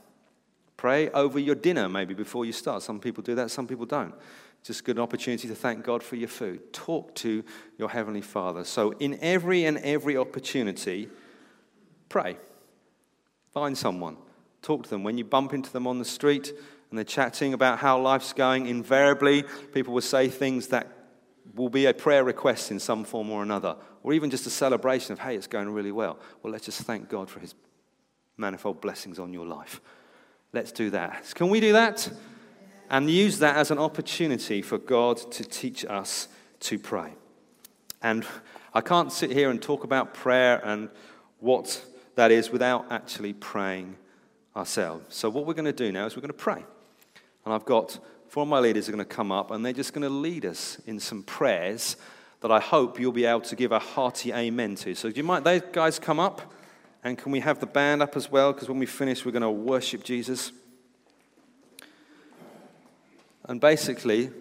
Pray 0.76 1.10
over 1.10 1.38
your 1.38 1.54
dinner 1.54 1.88
maybe 1.88 2.14
before 2.14 2.44
you 2.44 2.52
start. 2.52 2.82
Some 2.82 3.00
people 3.00 3.22
do 3.22 3.34
that, 3.34 3.50
some 3.50 3.66
people 3.66 3.86
don't. 3.86 4.14
Just 4.62 4.84
good 4.84 4.98
opportunity 4.98 5.48
to 5.48 5.54
thank 5.54 5.84
God 5.84 6.02
for 6.02 6.16
your 6.16 6.28
food. 6.28 6.72
Talk 6.72 7.14
to 7.16 7.44
your 7.76 7.90
Heavenly 7.90 8.22
Father. 8.22 8.64
So, 8.64 8.92
in 8.92 9.18
every 9.20 9.64
and 9.66 9.76
every 9.78 10.16
opportunity, 10.16 11.10
pray. 12.08 12.38
Find 13.52 13.76
someone. 13.76 14.16
Talk 14.62 14.84
to 14.84 14.90
them. 14.90 15.04
When 15.04 15.18
you 15.18 15.24
bump 15.24 15.52
into 15.52 15.70
them 15.70 15.86
on 15.86 15.98
the 15.98 16.04
street 16.04 16.52
and 16.88 16.98
they're 16.98 17.04
chatting 17.04 17.52
about 17.52 17.78
how 17.78 18.00
life's 18.00 18.32
going, 18.32 18.66
invariably 18.66 19.44
people 19.74 19.92
will 19.92 20.00
say 20.00 20.28
things 20.28 20.68
that 20.68 21.03
will 21.54 21.68
be 21.68 21.86
a 21.86 21.94
prayer 21.94 22.24
request 22.24 22.70
in 22.70 22.78
some 22.78 23.04
form 23.04 23.30
or 23.30 23.42
another, 23.42 23.76
or 24.02 24.12
even 24.12 24.30
just 24.30 24.46
a 24.46 24.50
celebration 24.50 25.12
of, 25.12 25.18
hey, 25.18 25.36
it's 25.36 25.46
going 25.46 25.68
really 25.68 25.92
well. 25.92 26.18
Well, 26.42 26.52
let's 26.52 26.64
just 26.64 26.82
thank 26.82 27.08
God 27.08 27.28
for 27.28 27.40
his 27.40 27.54
manifold 28.36 28.80
blessings 28.80 29.18
on 29.18 29.32
your 29.32 29.46
life. 29.46 29.80
Let's 30.52 30.72
do 30.72 30.90
that. 30.90 31.32
Can 31.34 31.48
we 31.48 31.60
do 31.60 31.72
that? 31.72 32.10
And 32.90 33.10
use 33.10 33.38
that 33.38 33.56
as 33.56 33.70
an 33.70 33.78
opportunity 33.78 34.62
for 34.62 34.78
God 34.78 35.18
to 35.32 35.44
teach 35.44 35.84
us 35.84 36.28
to 36.60 36.78
pray. 36.78 37.12
And 38.02 38.24
I 38.72 38.80
can't 38.80 39.12
sit 39.12 39.30
here 39.30 39.50
and 39.50 39.60
talk 39.60 39.84
about 39.84 40.14
prayer 40.14 40.60
and 40.64 40.90
what 41.40 41.84
that 42.16 42.30
is 42.30 42.50
without 42.50 42.86
actually 42.90 43.32
praying 43.32 43.96
ourselves. 44.54 45.14
So, 45.14 45.30
what 45.30 45.46
we're 45.46 45.54
going 45.54 45.64
to 45.64 45.72
do 45.72 45.90
now 45.90 46.06
is 46.06 46.16
we're 46.16 46.22
going 46.22 46.28
to 46.28 46.34
pray. 46.34 46.62
And 47.44 47.54
I've 47.54 47.64
got 47.64 47.98
four 48.34 48.42
of 48.42 48.48
my 48.48 48.58
leaders 48.58 48.88
are 48.88 48.92
going 48.92 48.98
to 48.98 49.04
come 49.04 49.30
up 49.30 49.52
and 49.52 49.64
they're 49.64 49.72
just 49.72 49.92
going 49.92 50.02
to 50.02 50.08
lead 50.08 50.44
us 50.44 50.80
in 50.86 50.98
some 50.98 51.22
prayers 51.22 51.94
that 52.40 52.50
I 52.50 52.58
hope 52.58 52.98
you'll 52.98 53.12
be 53.12 53.26
able 53.26 53.42
to 53.42 53.54
give 53.54 53.70
a 53.70 53.78
hearty 53.78 54.32
amen 54.32 54.74
to. 54.74 54.96
So, 54.96 55.08
do 55.08 55.16
you 55.16 55.22
mind 55.22 55.44
those 55.44 55.62
guys 55.70 56.00
come 56.00 56.18
up? 56.18 56.52
And 57.04 57.16
can 57.16 57.30
we 57.30 57.38
have 57.38 57.60
the 57.60 57.66
band 57.66 58.02
up 58.02 58.16
as 58.16 58.32
well? 58.32 58.52
Because 58.52 58.68
when 58.68 58.80
we 58.80 58.86
finish, 58.86 59.24
we're 59.24 59.30
going 59.30 59.42
to 59.42 59.50
worship 59.52 60.02
Jesus. 60.02 60.50
And 63.44 63.60
basically, 63.60 64.32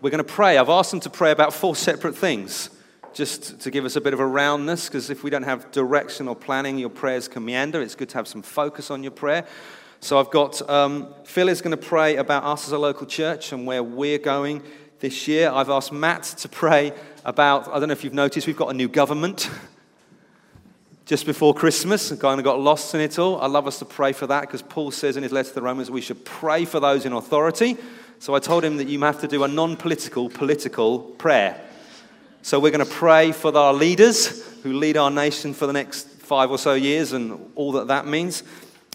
we're 0.00 0.10
going 0.10 0.24
to 0.24 0.32
pray. 0.32 0.56
I've 0.56 0.68
asked 0.68 0.92
them 0.92 1.00
to 1.00 1.10
pray 1.10 1.32
about 1.32 1.52
four 1.52 1.74
separate 1.74 2.16
things, 2.16 2.70
just 3.12 3.60
to 3.62 3.72
give 3.72 3.84
us 3.84 3.96
a 3.96 4.00
bit 4.00 4.14
of 4.14 4.20
a 4.20 4.26
roundness, 4.26 4.86
because 4.86 5.10
if 5.10 5.24
we 5.24 5.30
don't 5.30 5.42
have 5.42 5.72
direction 5.72 6.28
or 6.28 6.36
planning, 6.36 6.78
your 6.78 6.88
prayers 6.88 7.26
can 7.26 7.44
meander. 7.44 7.82
It's 7.82 7.96
good 7.96 8.10
to 8.10 8.18
have 8.18 8.28
some 8.28 8.42
focus 8.42 8.92
on 8.92 9.02
your 9.02 9.10
prayer. 9.10 9.44
So 10.02 10.18
I've 10.18 10.30
got 10.30 10.68
um, 10.68 11.14
Phil 11.24 11.50
is 11.50 11.60
going 11.60 11.76
to 11.76 11.76
pray 11.76 12.16
about 12.16 12.42
us 12.44 12.66
as 12.66 12.72
a 12.72 12.78
local 12.78 13.06
church 13.06 13.52
and 13.52 13.66
where 13.66 13.82
we're 13.82 14.18
going 14.18 14.62
this 14.98 15.28
year. 15.28 15.50
I've 15.50 15.68
asked 15.68 15.92
Matt 15.92 16.22
to 16.38 16.48
pray 16.48 16.94
about, 17.22 17.68
I 17.68 17.78
don't 17.78 17.88
know 17.88 17.92
if 17.92 18.02
you've 18.02 18.14
noticed, 18.14 18.46
we've 18.46 18.56
got 18.56 18.70
a 18.70 18.74
new 18.74 18.88
government 18.88 19.50
just 21.04 21.26
before 21.26 21.52
Christmas 21.52 22.10
kind 22.12 22.40
of 22.40 22.44
got 22.44 22.58
lost 22.58 22.94
in 22.94 23.02
it 23.02 23.18
all. 23.18 23.42
I'd 23.42 23.50
love 23.50 23.66
us 23.66 23.78
to 23.80 23.84
pray 23.84 24.12
for 24.12 24.26
that 24.28 24.40
because 24.42 24.62
Paul 24.62 24.90
says 24.90 25.18
in 25.18 25.22
his 25.22 25.32
letter 25.32 25.50
to 25.50 25.54
the 25.56 25.62
Romans 25.62 25.90
we 25.90 26.00
should 26.00 26.24
pray 26.24 26.64
for 26.64 26.80
those 26.80 27.04
in 27.04 27.12
authority. 27.12 27.76
So 28.20 28.34
I 28.34 28.38
told 28.38 28.64
him 28.64 28.78
that 28.78 28.88
you 28.88 28.98
have 29.00 29.20
to 29.20 29.28
do 29.28 29.44
a 29.44 29.48
non 29.48 29.76
political, 29.76 30.30
political 30.30 30.98
prayer. 31.00 31.60
So 32.40 32.58
we're 32.58 32.70
going 32.70 32.86
to 32.86 32.90
pray 32.90 33.32
for 33.32 33.54
our 33.54 33.74
leaders 33.74 34.46
who 34.62 34.72
lead 34.72 34.96
our 34.96 35.10
nation 35.10 35.52
for 35.52 35.66
the 35.66 35.74
next 35.74 36.08
five 36.08 36.50
or 36.50 36.56
so 36.56 36.72
years 36.72 37.12
and 37.12 37.50
all 37.54 37.72
that 37.72 37.88
that 37.88 38.06
means. 38.06 38.42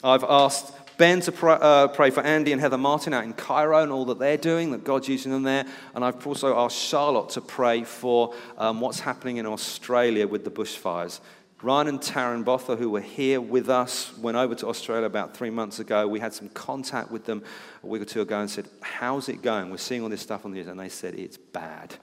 I've 0.04 0.24
asked 0.24 0.72
Ben 0.98 1.20
to 1.22 1.32
pray, 1.32 1.58
uh, 1.60 1.88
pray, 1.90 2.10
for 2.10 2.22
Andy 2.22 2.52
and 2.52 2.62
Heather 2.62 2.78
Martin 2.78 3.14
out 3.14 3.24
in 3.24 3.34
Cairo 3.34 3.84
and 3.84 3.92
all 3.92 4.06
that 4.06 4.20
they're 4.20 4.38
doing, 4.38 4.72
that 4.72 4.84
God's 4.84 5.10
using 5.10 5.32
them 5.32 5.44
there. 5.44 5.66
And 5.94 6.06
I've 6.06 6.26
also 6.26 6.58
asked 6.58 6.78
Charlotte 6.78 7.30
to 7.32 7.42
pray 7.42 7.84
for 7.84 8.34
um, 8.58 8.80
what's 8.80 9.00
happening 9.00 9.38
in 9.38 9.46
Australia 9.46 10.28
with 10.28 10.44
the 10.44 10.52
bushfires. 10.52 11.20
Ryan 11.62 11.88
and 11.88 12.00
Taryn 12.00 12.46
Botha, 12.46 12.76
who 12.76 12.90
were 12.90 13.02
here 13.02 13.42
with 13.42 13.70
us, 13.70 14.16
went 14.18 14.38
over 14.38 14.56
to 14.56 14.68
Australia 14.68 15.06
about 15.06 15.36
three 15.36 15.50
months 15.50 15.80
ago. 15.80 16.08
We 16.08 16.20
had 16.20 16.34
some 16.34 16.50
contact 16.50 17.12
with 17.12 17.26
them 17.26 17.44
a 17.84 17.88
week 17.88 18.02
or 18.02 18.06
two 18.06 18.22
ago 18.22 18.40
and 18.40 18.50
said, 18.50 18.68
How's 18.82 19.30
it 19.30 19.42
going? 19.42 19.72
We're 19.72 19.78
seeing 19.78 20.04
all 20.04 20.10
this 20.10 20.22
stuff 20.22 20.46
on 20.46 20.52
the 20.52 20.58
news. 20.58 20.68
And 20.68 20.80
they 20.80 20.90
said, 20.90 21.16
It's 21.16 21.38
bad. 21.38 21.96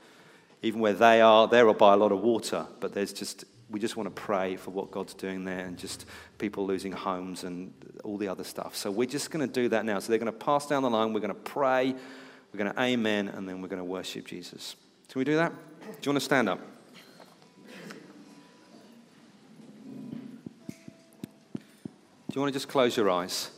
Even 0.63 0.81
where 0.81 0.95
they 0.95 1.21
are, 1.21 1.49
they're 1.49 1.73
by 1.75 1.93
a 1.93 1.97
lot 1.97 2.13
of 2.13 2.21
water, 2.21 2.67
but 2.81 2.95
there's 2.95 3.13
just 3.13 3.45
we 3.73 3.81
just 3.81 3.97
want 3.97 4.15
to 4.15 4.23
pray 4.23 4.57
for 4.57 4.71
what 4.71 4.91
God's 4.91 5.15
doing 5.15 5.45
there 5.45 5.61
and 5.61 5.79
just 5.79 6.05
people 6.39 6.67
losing 6.67 6.93
homes 6.93 7.43
and 7.43 7.73
all 8.05 8.19
the 8.19 8.29
other 8.29 8.45
stuff. 8.45 8.77
So 8.77 8.91
we're 8.91 9.09
just 9.09 9.31
going 9.31 9.47
to 9.47 9.53
do 9.53 9.71
that 9.71 9.85
now. 9.87 9.99
So 9.99 10.09
they're 10.11 10.19
going 10.19 10.31
to 10.31 10.39
pass 10.39 10.67
down 10.67 10.83
the 10.83 10.91
line. 10.91 11.13
We're 11.13 11.21
going 11.21 11.35
to 11.35 11.41
pray. 11.41 11.95
We're 12.53 12.59
going 12.59 12.73
to 12.73 12.81
amen. 12.81 13.29
And 13.29 13.49
then 13.49 13.63
we're 13.63 13.69
going 13.69 13.81
to 13.81 13.85
worship 13.85 14.27
Jesus. 14.27 14.77
Can 15.09 15.19
we 15.19 15.25
do 15.25 15.37
that? 15.37 15.53
Do 15.53 15.89
you 16.03 16.13
want 16.13 16.21
to 16.21 16.25
stand 16.25 16.49
up? 16.49 16.61
Do 22.29 22.35
you 22.35 22.41
want 22.41 22.53
to 22.53 22.57
just 22.57 22.69
close 22.69 22.97
your 22.97 23.11
eyes? 23.11 23.51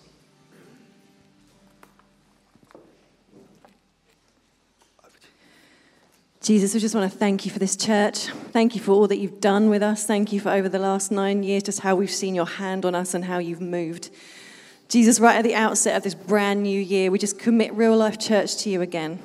Jesus, 6.44 6.74
we 6.74 6.80
just 6.80 6.94
want 6.94 7.10
to 7.10 7.18
thank 7.18 7.46
you 7.46 7.50
for 7.50 7.58
this 7.58 7.74
church. 7.74 8.26
Thank 8.52 8.74
you 8.74 8.80
for 8.82 8.92
all 8.92 9.08
that 9.08 9.16
you've 9.16 9.40
done 9.40 9.70
with 9.70 9.82
us. 9.82 10.04
Thank 10.04 10.30
you 10.30 10.40
for 10.40 10.50
over 10.50 10.68
the 10.68 10.78
last 10.78 11.10
nine 11.10 11.42
years, 11.42 11.62
just 11.62 11.80
how 11.80 11.94
we've 11.94 12.10
seen 12.10 12.34
your 12.34 12.44
hand 12.44 12.84
on 12.84 12.94
us 12.94 13.14
and 13.14 13.24
how 13.24 13.38
you've 13.38 13.62
moved. 13.62 14.10
Jesus, 14.90 15.18
right 15.18 15.36
at 15.36 15.42
the 15.42 15.54
outset 15.54 15.96
of 15.96 16.02
this 16.02 16.14
brand 16.14 16.62
new 16.62 16.78
year, 16.78 17.10
we 17.10 17.18
just 17.18 17.38
commit 17.38 17.72
real 17.72 17.96
life 17.96 18.18
church 18.18 18.58
to 18.58 18.68
you 18.68 18.82
again. 18.82 19.20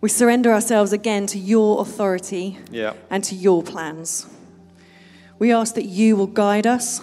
We 0.00 0.08
surrender 0.08 0.52
ourselves 0.52 0.92
again 0.92 1.28
to 1.28 1.38
your 1.38 1.80
authority 1.80 2.58
yeah. 2.72 2.94
and 3.10 3.22
to 3.22 3.36
your 3.36 3.62
plans. 3.62 4.26
We 5.38 5.52
ask 5.52 5.76
that 5.76 5.84
you 5.84 6.16
will 6.16 6.26
guide 6.26 6.66
us. 6.66 7.00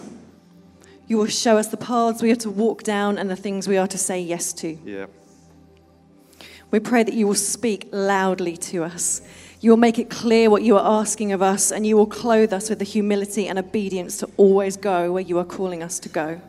You 1.08 1.18
will 1.20 1.28
show 1.28 1.58
us 1.58 1.70
the 1.70 1.78
paths 1.78 2.22
we 2.22 2.32
are 2.34 2.36
to 2.36 2.50
walk 2.50 2.84
down 2.84 3.18
and 3.18 3.30
the 3.30 3.38
things 3.38 3.66
we 3.66 3.78
are 3.78 3.88
to 3.88 3.98
say 3.98 4.20
yes 4.20 4.52
to. 4.56 4.78
Yeah. 4.84 5.06
We 6.72 6.80
pray 6.80 7.04
that 7.04 7.14
you 7.14 7.28
will 7.28 7.36
speak 7.36 7.88
loudly 7.92 8.58
to 8.58 8.84
us. 8.84 9.22
You 9.62 9.72
will 9.72 9.78
make 9.78 9.98
it 9.98 10.10
clear 10.10 10.50
what 10.50 10.64
you 10.64 10.78
are 10.78 11.02
asking 11.02 11.32
of 11.32 11.42
us, 11.42 11.72
and 11.72 11.86
you 11.88 11.98
will 11.98 12.06
clothe 12.06 12.54
us 12.54 12.70
with 12.70 12.80
the 12.80 12.86
humility 12.86 13.48
and 13.48 13.58
obedience 13.58 14.18
to 14.18 14.30
always 14.38 14.78
go 14.78 15.12
where 15.12 15.24
you 15.24 15.38
are 15.40 15.46
calling 15.46 15.82
us 15.82 16.00
to 16.00 16.10
go. 16.10 16.42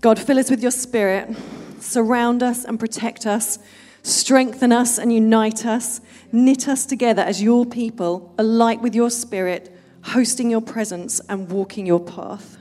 God, 0.00 0.18
fill 0.18 0.38
us 0.38 0.50
with 0.50 0.60
your 0.60 0.72
spirit, 0.72 1.34
surround 1.80 2.42
us 2.42 2.64
and 2.64 2.78
protect 2.78 3.26
us, 3.26 3.58
strengthen 4.02 4.72
us 4.72 4.98
and 4.98 5.12
unite 5.12 5.64
us, 5.64 6.00
knit 6.32 6.68
us 6.68 6.84
together 6.84 7.22
as 7.22 7.42
your 7.42 7.64
people, 7.64 8.34
alight 8.38 8.82
with 8.82 8.94
your 8.94 9.10
spirit, 9.10 9.74
hosting 10.02 10.50
your 10.50 10.60
presence 10.60 11.20
and 11.28 11.50
walking 11.50 11.86
your 11.86 12.00
path. 12.00 12.55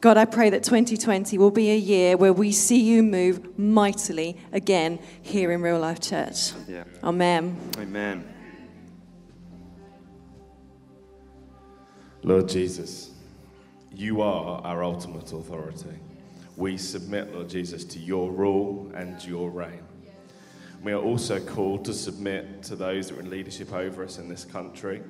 God, 0.00 0.18
I 0.18 0.26
pray 0.26 0.50
that 0.50 0.62
2020 0.62 1.38
will 1.38 1.50
be 1.50 1.70
a 1.70 1.76
year 1.76 2.16
where 2.16 2.32
we 2.32 2.52
see 2.52 2.80
you 2.80 3.02
move 3.02 3.58
mightily 3.58 4.36
again 4.52 4.98
here 5.22 5.50
in 5.52 5.62
Real 5.62 5.78
Life 5.78 6.00
Church. 6.00 6.52
Yeah. 6.68 6.84
Amen. 7.02 7.58
Amen. 7.78 8.24
Lord 12.22 12.48
Jesus, 12.48 13.10
you 13.94 14.20
are 14.20 14.60
our 14.62 14.84
ultimate 14.84 15.32
authority. 15.32 15.98
We 16.56 16.76
submit, 16.76 17.32
Lord 17.32 17.48
Jesus, 17.48 17.84
to 17.84 17.98
your 17.98 18.30
rule 18.30 18.90
and 18.94 19.24
your 19.24 19.50
reign. 19.50 19.82
We 20.82 20.92
are 20.92 21.00
also 21.00 21.40
called 21.40 21.84
to 21.86 21.94
submit 21.94 22.62
to 22.64 22.76
those 22.76 23.08
that 23.08 23.16
are 23.16 23.20
in 23.20 23.30
leadership 23.30 23.72
over 23.72 24.04
us 24.04 24.18
in 24.18 24.28
this 24.28 24.44
country 24.44 25.02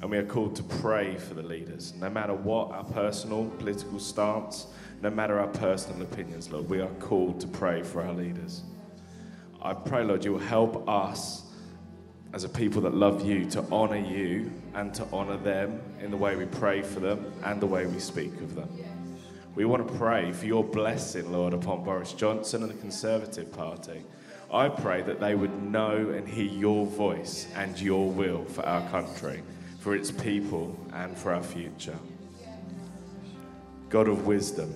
And 0.00 0.10
we 0.10 0.18
are 0.18 0.26
called 0.26 0.56
to 0.56 0.62
pray 0.62 1.16
for 1.16 1.34
the 1.34 1.42
leaders. 1.42 1.94
No 1.98 2.10
matter 2.10 2.34
what 2.34 2.70
our 2.70 2.84
personal 2.84 3.46
political 3.58 3.98
stance, 3.98 4.66
no 5.02 5.10
matter 5.10 5.38
our 5.38 5.48
personal 5.48 6.02
opinions, 6.02 6.50
Lord, 6.50 6.68
we 6.68 6.80
are 6.80 6.90
called 7.00 7.40
to 7.40 7.46
pray 7.46 7.82
for 7.82 8.02
our 8.02 8.12
leaders. 8.12 8.62
I 9.62 9.72
pray, 9.72 10.04
Lord, 10.04 10.24
you 10.24 10.32
will 10.32 10.38
help 10.40 10.88
us 10.88 11.44
as 12.34 12.44
a 12.44 12.48
people 12.48 12.82
that 12.82 12.94
love 12.94 13.24
you 13.24 13.48
to 13.50 13.62
honour 13.70 13.96
you 13.96 14.50
and 14.74 14.92
to 14.92 15.06
honour 15.12 15.36
them 15.36 15.80
in 16.00 16.10
the 16.10 16.16
way 16.16 16.36
we 16.36 16.46
pray 16.46 16.82
for 16.82 17.00
them 17.00 17.32
and 17.44 17.60
the 17.60 17.66
way 17.66 17.86
we 17.86 17.98
speak 18.00 18.34
of 18.40 18.54
them. 18.54 18.68
We 19.54 19.64
want 19.64 19.86
to 19.86 19.94
pray 19.94 20.32
for 20.32 20.46
your 20.46 20.64
blessing, 20.64 21.30
Lord, 21.30 21.54
upon 21.54 21.84
Boris 21.84 22.12
Johnson 22.12 22.64
and 22.64 22.72
the 22.72 22.76
Conservative 22.76 23.52
Party. 23.52 24.02
I 24.52 24.68
pray 24.68 25.02
that 25.02 25.20
they 25.20 25.36
would 25.36 25.62
know 25.62 26.10
and 26.10 26.28
hear 26.28 26.44
your 26.44 26.86
voice 26.86 27.46
and 27.54 27.80
your 27.80 28.10
will 28.10 28.44
for 28.44 28.66
our 28.66 28.88
country, 28.90 29.42
for 29.84 29.94
its 29.94 30.10
people, 30.10 30.74
and 30.94 31.14
for 31.14 31.34
our 31.34 31.42
future. 31.42 31.98
God 33.90 34.08
of 34.08 34.26
wisdom, 34.26 34.72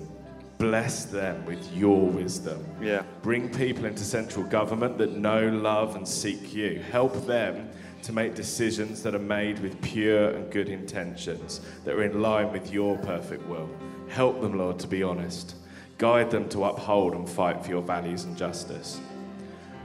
bless 0.58 1.06
them 1.06 1.46
with 1.46 1.74
your 1.74 2.04
wisdom. 2.04 2.62
Yeah. 2.78 3.04
Bring 3.22 3.48
people 3.48 3.86
into 3.86 4.04
central 4.04 4.44
government 4.44 4.98
that 4.98 5.16
know, 5.16 5.48
love, 5.48 5.96
and 5.96 6.06
seek 6.06 6.52
you. 6.52 6.84
Help 6.92 7.26
them 7.26 7.70
to 8.02 8.12
make 8.12 8.34
decisions 8.34 9.02
that 9.02 9.14
are 9.14 9.18
made 9.18 9.60
with 9.60 9.80
pure 9.80 10.28
and 10.28 10.52
good 10.52 10.68
intentions, 10.68 11.62
that 11.86 11.94
are 11.94 12.02
in 12.02 12.20
line 12.20 12.52
with 12.52 12.70
your 12.70 12.98
perfect 12.98 13.48
will. 13.48 13.70
Help 14.10 14.42
them, 14.42 14.58
Lord, 14.58 14.78
to 14.80 14.86
be 14.86 15.02
honest. 15.02 15.54
Guide 15.96 16.30
them 16.30 16.50
to 16.50 16.64
uphold 16.64 17.14
and 17.14 17.26
fight 17.26 17.64
for 17.64 17.70
your 17.70 17.82
values 17.82 18.24
and 18.24 18.36
justice. 18.36 19.00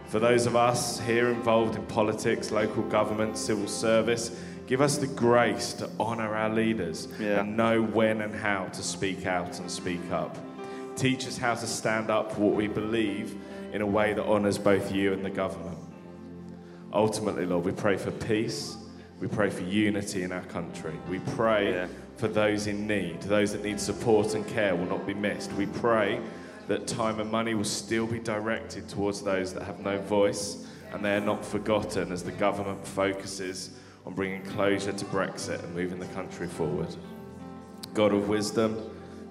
For 0.08 0.20
those 0.20 0.46
of 0.46 0.58
us 0.58 1.00
here 1.00 1.30
involved 1.30 1.76
in 1.76 1.86
politics, 1.86 2.52
local 2.52 2.84
government, 2.84 3.38
civil 3.38 3.68
service, 3.68 4.38
give 4.68 4.82
us 4.82 4.98
the 4.98 5.08
grace 5.08 5.74
to 5.74 5.90
honour 6.00 6.34
our 6.36 6.50
leaders 6.50 7.08
Yeah. 7.20 7.42
and 7.42 7.58
know 7.58 7.82
when 7.82 8.22
and 8.22 8.34
how 8.34 8.66
to 8.66 8.84
speak 8.84 9.26
out 9.26 9.60
and 9.60 9.70
speak 9.70 10.12
up. 10.12 10.38
Teach 10.96 11.28
us 11.28 11.38
how 11.38 11.56
to 11.56 11.68
stand 11.68 12.10
up 12.10 12.32
for 12.34 12.42
what 12.42 12.56
we 12.56 12.68
believe 12.68 13.36
in 13.74 13.82
a 13.82 13.88
way 13.88 14.14
that 14.14 14.24
honours 14.26 14.58
both 14.58 14.92
you 14.92 15.14
and 15.14 15.26
the 15.26 15.30
government. 15.30 15.78
Ultimately, 16.94 17.46
Lord, 17.46 17.66
we 17.66 17.72
pray 17.72 17.98
for 17.98 18.12
peace. 18.12 18.78
We 19.20 19.28
pray 19.28 19.50
for 19.50 19.64
unity 19.64 20.24
in 20.24 20.32
our 20.32 20.42
country. 20.44 20.94
We 21.10 21.20
pray 21.20 21.74
Yeah. 21.74 21.88
for 22.18 22.28
those 22.28 22.68
in 22.68 22.88
need, 22.88 23.22
those 23.24 23.52
that 23.54 23.64
need 23.64 23.80
support 23.80 24.36
and 24.36 24.46
care 24.48 24.76
will 24.76 24.86
not 24.86 25.06
be 25.08 25.14
missed. 25.14 25.52
We 25.54 25.66
pray 25.66 26.20
that 26.68 26.88
time 26.88 27.20
and 27.20 27.32
money 27.32 27.56
will 27.56 27.64
still 27.64 28.06
be 28.06 28.20
directed 28.20 28.88
towards 28.88 29.22
those 29.22 29.54
that 29.54 29.64
have 29.64 29.80
no 29.80 29.98
voice 29.98 30.66
and 30.94 31.04
they 31.04 31.16
are 31.16 31.20
not 31.22 31.44
forgotten 31.44 32.12
as 32.12 32.24
the 32.24 32.32
government 32.32 32.86
focuses 32.86 33.72
on 34.06 34.14
bringing 34.14 34.42
closure 34.44 34.92
to 34.94 35.06
Brexit 35.06 35.64
and 35.64 35.76
moving 35.76 36.00
the 36.00 36.06
country 36.08 36.48
forward. 36.48 36.88
God 37.94 38.14
of 38.14 38.28
wisdom, 38.28 38.78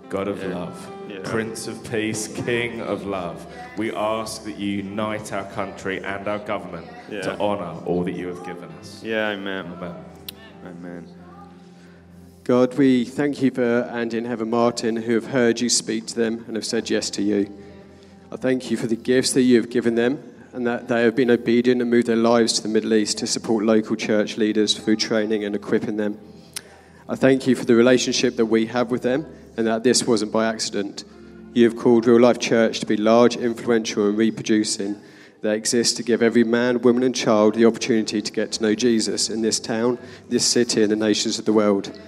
God 0.08 0.28
of 0.28 0.42
Yeah. 0.42 0.54
love, 0.58 0.90
Yeah. 1.08 1.18
Prince 1.24 1.66
of 1.66 1.82
peace, 1.90 2.28
King 2.28 2.80
of 2.80 3.06
love, 3.06 3.46
we 3.76 3.92
ask 3.94 4.44
that 4.44 4.58
you 4.58 4.78
unite 4.82 5.32
our 5.32 5.44
country 5.44 6.02
and 6.02 6.26
our 6.28 6.38
government 6.38 6.86
Yeah. 7.10 7.20
to 7.22 7.38
honour 7.38 7.80
all 7.86 8.02
that 8.04 8.12
you 8.12 8.28
have 8.28 8.44
given 8.46 8.68
us. 8.80 9.02
Yeah, 9.04 9.30
amen. 9.30 9.66
Amen. 9.76 9.94
Amen. 10.64 11.04
God, 12.44 12.76
we 12.76 13.04
thank 13.04 13.40
you 13.42 13.50
for 13.50 13.88
Andy 13.92 14.18
and 14.18 14.26
Heather 14.26 14.44
Martin 14.46 14.96
who 14.96 15.14
have 15.14 15.26
heard 15.26 15.60
you 15.60 15.68
speak 15.68 16.06
to 16.06 16.14
them 16.16 16.44
and 16.46 16.56
have 16.56 16.64
said 16.66 16.90
yes 16.90 17.08
to 17.10 17.22
you. 17.22 17.48
I 18.32 18.36
thank 18.36 18.70
you 18.70 18.76
for 18.76 18.86
the 18.86 18.96
gifts 18.96 19.32
that 19.32 19.42
you 19.42 19.56
have 19.60 19.70
given 19.70 19.94
them 19.94 20.18
and 20.52 20.66
that 20.66 20.88
they 20.88 21.02
have 21.02 21.16
been 21.16 21.30
obedient 21.30 21.80
and 21.80 21.90
moved 21.90 22.06
their 22.06 22.16
lives 22.16 22.54
to 22.54 22.62
the 22.62 22.68
Middle 22.68 22.94
East 22.94 23.18
to 23.18 23.26
support 23.26 23.64
local 23.64 23.96
church 23.96 24.36
leaders 24.36 24.74
through 24.74 24.96
training 24.96 25.44
and 25.44 25.54
equipping 25.54 25.96
them. 25.96 26.18
I 27.08 27.16
thank 27.16 27.46
you 27.46 27.56
for 27.56 27.64
the 27.64 27.74
relationship 27.74 28.36
that 28.36 28.46
we 28.46 28.66
have 28.66 28.90
with 28.90 29.02
them 29.02 29.26
and 29.56 29.66
that 29.66 29.82
this 29.82 30.06
wasn't 30.06 30.32
by 30.32 30.46
accident. 30.46 31.04
You 31.54 31.64
have 31.68 31.78
called 31.78 32.06
Real 32.06 32.20
Life 32.20 32.38
Church 32.38 32.80
to 32.80 32.86
be 32.86 32.96
large, 32.96 33.36
influential, 33.36 34.08
and 34.08 34.16
reproducing 34.16 34.96
They 35.42 35.56
exist 35.56 35.96
to 35.96 36.04
give 36.04 36.22
every 36.22 36.44
man, 36.44 36.80
woman, 36.82 37.02
and 37.02 37.14
child 37.14 37.54
the 37.54 37.66
opportunity 37.66 38.22
to 38.22 38.32
get 38.32 38.52
to 38.52 38.62
know 38.62 38.76
Jesus 38.76 39.28
in 39.28 39.42
this 39.42 39.58
town, 39.58 39.98
this 40.28 40.46
city, 40.46 40.82
and 40.82 40.92
the 40.92 40.96
nations 40.96 41.40
of 41.40 41.46
the 41.46 41.52
world. 41.52 41.98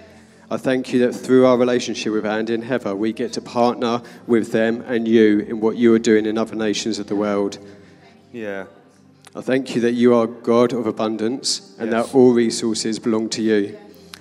I 0.53 0.57
thank 0.57 0.93
you 0.93 1.01
that 1.01 1.15
through 1.15 1.45
our 1.45 1.59
relationship 1.59 2.13
with 2.13 2.25
Andy 2.25 2.55
and 2.55 2.63
Heather, 2.63 2.95
we 2.95 3.13
get 3.13 3.33
to 3.33 3.41
partner 3.41 4.03
with 4.29 4.53
them 4.53 4.83
and 4.83 5.09
you 5.09 5.41
in 5.41 5.59
what 5.59 5.77
you 5.77 5.93
are 5.95 5.99
doing 5.99 6.27
in 6.27 6.39
other 6.39 6.55
nations 6.55 7.01
of 7.01 7.09
the 7.09 7.17
world. 7.17 7.59
Yeah. 8.35 8.65
I 9.37 9.41
thank 9.41 9.75
you 9.75 9.81
that 9.83 9.93
you 9.93 10.15
are 10.15 10.27
God 10.27 10.73
of 10.73 10.87
abundance 10.87 11.75
and 11.79 11.91
Yes. 11.91 12.07
that 12.07 12.15
all 12.15 12.33
resources 12.33 12.99
belong 12.99 13.29
to 13.31 13.43
you. 13.43 13.77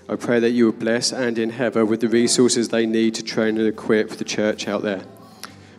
I 0.08 0.16
pray 0.16 0.40
that 0.40 0.52
you 0.52 0.66
will 0.66 0.74
bless 0.74 1.12
and 1.12 1.38
Heather 1.38 1.84
with 1.86 2.02
the 2.02 2.08
resources 2.08 2.70
they 2.70 2.86
need 2.86 3.16
to 3.16 3.24
train 3.24 3.58
and 3.58 3.68
equip 3.68 4.12
the 4.12 4.24
church 4.24 4.68
out 4.68 4.84
there. 4.84 5.02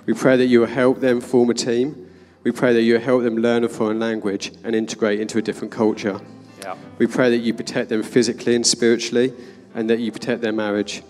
We 0.07 0.15
pray 0.15 0.37
that 0.37 0.47
you 0.47 0.61
will 0.61 0.67
help 0.67 1.01
them 1.01 1.21
form 1.21 1.51
a 1.51 1.55
team. 1.55 2.09
We 2.43 2.51
pray 2.51 2.73
that 2.75 2.83
you 2.83 2.95
will 2.95 3.01
help 3.01 3.23
them 3.23 3.37
learn 3.37 3.63
a 3.65 3.69
foreign 3.69 4.01
language 4.01 4.53
and 4.65 4.75
integrate 4.75 5.21
into 5.21 5.39
a 5.39 5.43
different 5.43 5.73
culture. 5.73 6.21
Yeah. 6.61 6.75
We 6.99 7.07
pray 7.07 7.31
that 7.31 7.39
you 7.39 7.55
protect 7.55 7.89
them 7.89 8.03
physically 8.03 8.57
and 8.57 8.67
spiritually 8.67 9.33
and 9.75 9.89
that 9.91 10.01
you 10.01 10.11
protect 10.11 10.43
their 10.43 10.53
marriage. 10.53 11.03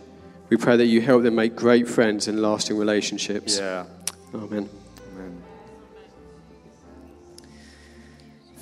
We 0.50 0.56
pray 0.58 0.76
that 0.76 0.86
you 0.86 1.00
help 1.00 1.22
them 1.22 1.36
make 1.36 1.56
great 1.56 1.88
friends 1.88 2.28
and 2.28 2.42
lasting 2.42 2.76
relationships. 2.76 3.58
Yeah. 3.58 3.84
Amen. 4.34 4.68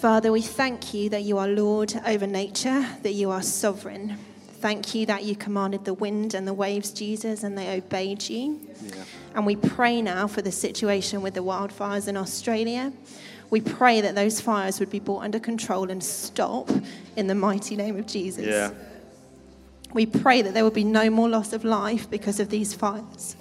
Father, 0.03 0.33
we 0.33 0.43
thank 0.43 0.95
you 0.95 1.09
that 1.11 1.23
you 1.23 1.39
are 1.39 1.47
Lord 1.47 1.95
over 2.05 2.27
nature, 2.27 2.85
that 3.05 3.13
you 3.13 3.31
are 3.31 3.41
sovereign. 3.41 4.19
Thank 4.55 4.97
you 4.97 5.07
that 5.07 5.23
you 5.23 5.37
commanded 5.37 5.85
the 5.85 5.95
wind 5.95 6.35
and 6.35 6.45
the 6.45 6.53
waves, 6.53 6.91
Jesus, 6.91 7.45
and 7.45 7.57
they 7.57 7.77
obeyed 7.77 8.29
you. 8.29 8.59
Yeah. 8.85 9.05
And 9.37 9.47
we 9.47 9.55
pray 9.55 10.03
now 10.03 10.27
for 10.27 10.43
the 10.43 10.51
situation 10.51 11.23
with 11.23 11.35
the 11.35 11.45
wildfires 11.45 12.09
in 12.09 12.17
Australia. 12.17 12.93
We 13.51 13.61
pray 13.61 14.01
that 14.01 14.17
those 14.17 14.41
fires 14.41 14.81
would 14.81 14.91
be 14.91 14.99
brought 14.99 15.23
under 15.23 15.39
control 15.39 15.89
and 15.89 16.03
stop 16.03 16.69
in 17.15 17.29
the 17.29 17.37
mighty 17.37 17.77
name 17.77 17.97
of 17.97 18.09
Jesus. 18.09 18.45
Yeah. 18.45 18.73
We 19.95 20.07
pray 20.07 20.43
that 20.43 20.53
there 20.53 20.65
would 20.65 20.75
be 20.75 20.83
no 20.83 21.11
more 21.11 21.29
loss 21.29 21.53
of 21.53 21.65
life 21.65 22.11
because 22.11 22.41
of 22.41 22.49
these 22.49 22.75
fires. 22.75 23.37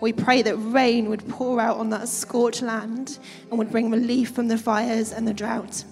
We 0.00 0.12
pray 0.12 0.42
that 0.42 0.56
rain 0.56 1.08
would 1.08 1.28
pour 1.28 1.60
out 1.60 1.76
on 1.76 1.90
that 1.90 2.08
scorched 2.08 2.62
land 2.62 3.16
and 3.48 3.60
would 3.60 3.70
bring 3.70 3.92
relief 3.92 4.32
from 4.32 4.48
the 4.48 4.58
fires 4.58 5.12
and 5.12 5.28
the 5.28 5.34
drought. 5.34 5.84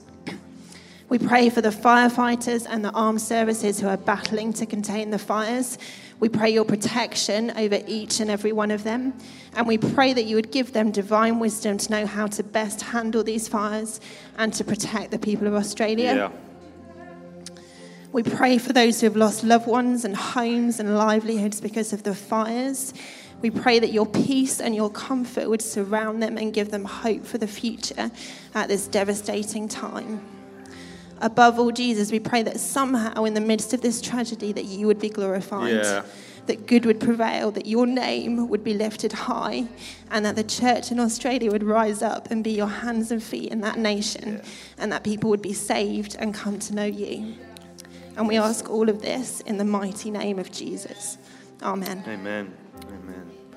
We 1.08 1.18
pray 1.18 1.48
for 1.48 1.62
the 1.62 1.70
firefighters 1.70 2.66
and 2.68 2.84
the 2.84 2.90
armed 2.90 3.22
services 3.22 3.80
who 3.80 3.88
are 3.88 3.96
battling 3.96 4.52
to 4.54 4.66
contain 4.66 5.10
the 5.10 5.18
fires. 5.18 5.78
We 6.20 6.28
pray 6.28 6.50
your 6.50 6.66
protection 6.66 7.50
over 7.52 7.80
each 7.86 8.20
and 8.20 8.30
every 8.30 8.52
one 8.52 8.70
of 8.70 8.84
them. 8.84 9.14
And 9.54 9.66
we 9.66 9.78
pray 9.78 10.12
that 10.12 10.24
you 10.24 10.36
would 10.36 10.52
give 10.52 10.74
them 10.74 10.90
divine 10.90 11.38
wisdom 11.38 11.78
to 11.78 11.90
know 11.90 12.06
how 12.06 12.26
to 12.26 12.42
best 12.42 12.82
handle 12.82 13.24
these 13.24 13.48
fires 13.48 14.00
and 14.36 14.52
to 14.52 14.64
protect 14.64 15.10
the 15.10 15.18
people 15.18 15.46
of 15.46 15.54
Australia. 15.54 16.14
Yeah. 16.14 17.54
We 18.12 18.22
pray 18.22 18.58
for 18.58 18.74
those 18.74 19.00
who 19.00 19.06
have 19.06 19.16
lost 19.16 19.44
loved 19.44 19.66
ones 19.66 20.04
and 20.04 20.14
homes 20.14 20.78
and 20.78 20.98
livelihoods 20.98 21.60
because 21.60 21.94
of 21.94 22.02
the 22.02 22.14
fires. 22.14 22.92
We 23.40 23.50
pray 23.50 23.78
that 23.78 23.92
your 23.92 24.06
peace 24.06 24.60
and 24.60 24.74
your 24.74 24.90
comfort 24.90 25.48
would 25.48 25.62
surround 25.62 26.22
them 26.22 26.36
and 26.36 26.52
give 26.52 26.70
them 26.70 26.84
hope 26.84 27.24
for 27.24 27.38
the 27.38 27.46
future 27.46 28.10
at 28.54 28.68
this 28.68 28.86
devastating 28.88 29.68
time. 29.68 30.37
Above 31.20 31.58
all, 31.58 31.70
Jesus, 31.70 32.12
we 32.12 32.20
pray 32.20 32.42
that 32.42 32.60
somehow 32.60 33.24
in 33.24 33.34
the 33.34 33.40
midst 33.40 33.72
of 33.72 33.80
this 33.80 34.00
tragedy 34.00 34.52
that 34.52 34.64
you 34.64 34.86
would 34.86 35.00
be 35.00 35.08
glorified. 35.08 35.74
Yeah. 35.74 36.02
That 36.46 36.66
good 36.66 36.86
would 36.86 36.98
prevail, 36.98 37.50
that 37.50 37.66
your 37.66 37.86
name 37.86 38.48
would 38.48 38.64
be 38.64 38.72
lifted 38.72 39.12
high, 39.12 39.66
and 40.10 40.24
that 40.24 40.34
the 40.34 40.42
church 40.42 40.90
in 40.90 40.98
Australia 40.98 41.50
would 41.50 41.62
rise 41.62 42.00
up 42.00 42.30
and 42.30 42.42
be 42.42 42.52
your 42.52 42.68
hands 42.68 43.10
and 43.10 43.22
feet 43.22 43.52
in 43.52 43.60
that 43.60 43.78
nation, 43.78 44.40
and 44.78 44.90
that 44.90 45.04
people 45.04 45.28
would 45.28 45.42
be 45.42 45.52
saved 45.52 46.16
and 46.18 46.32
come 46.32 46.58
to 46.60 46.74
know 46.74 46.86
you. 46.86 47.34
And 48.16 48.26
we 48.26 48.38
ask 48.38 48.70
all 48.70 48.88
of 48.88 49.02
this 49.02 49.42
in 49.42 49.58
the 49.58 49.64
mighty 49.64 50.10
name 50.10 50.38
of 50.38 50.50
Jesus. 50.50 51.18
Amen. 51.62 52.02
Amen. 52.08 52.56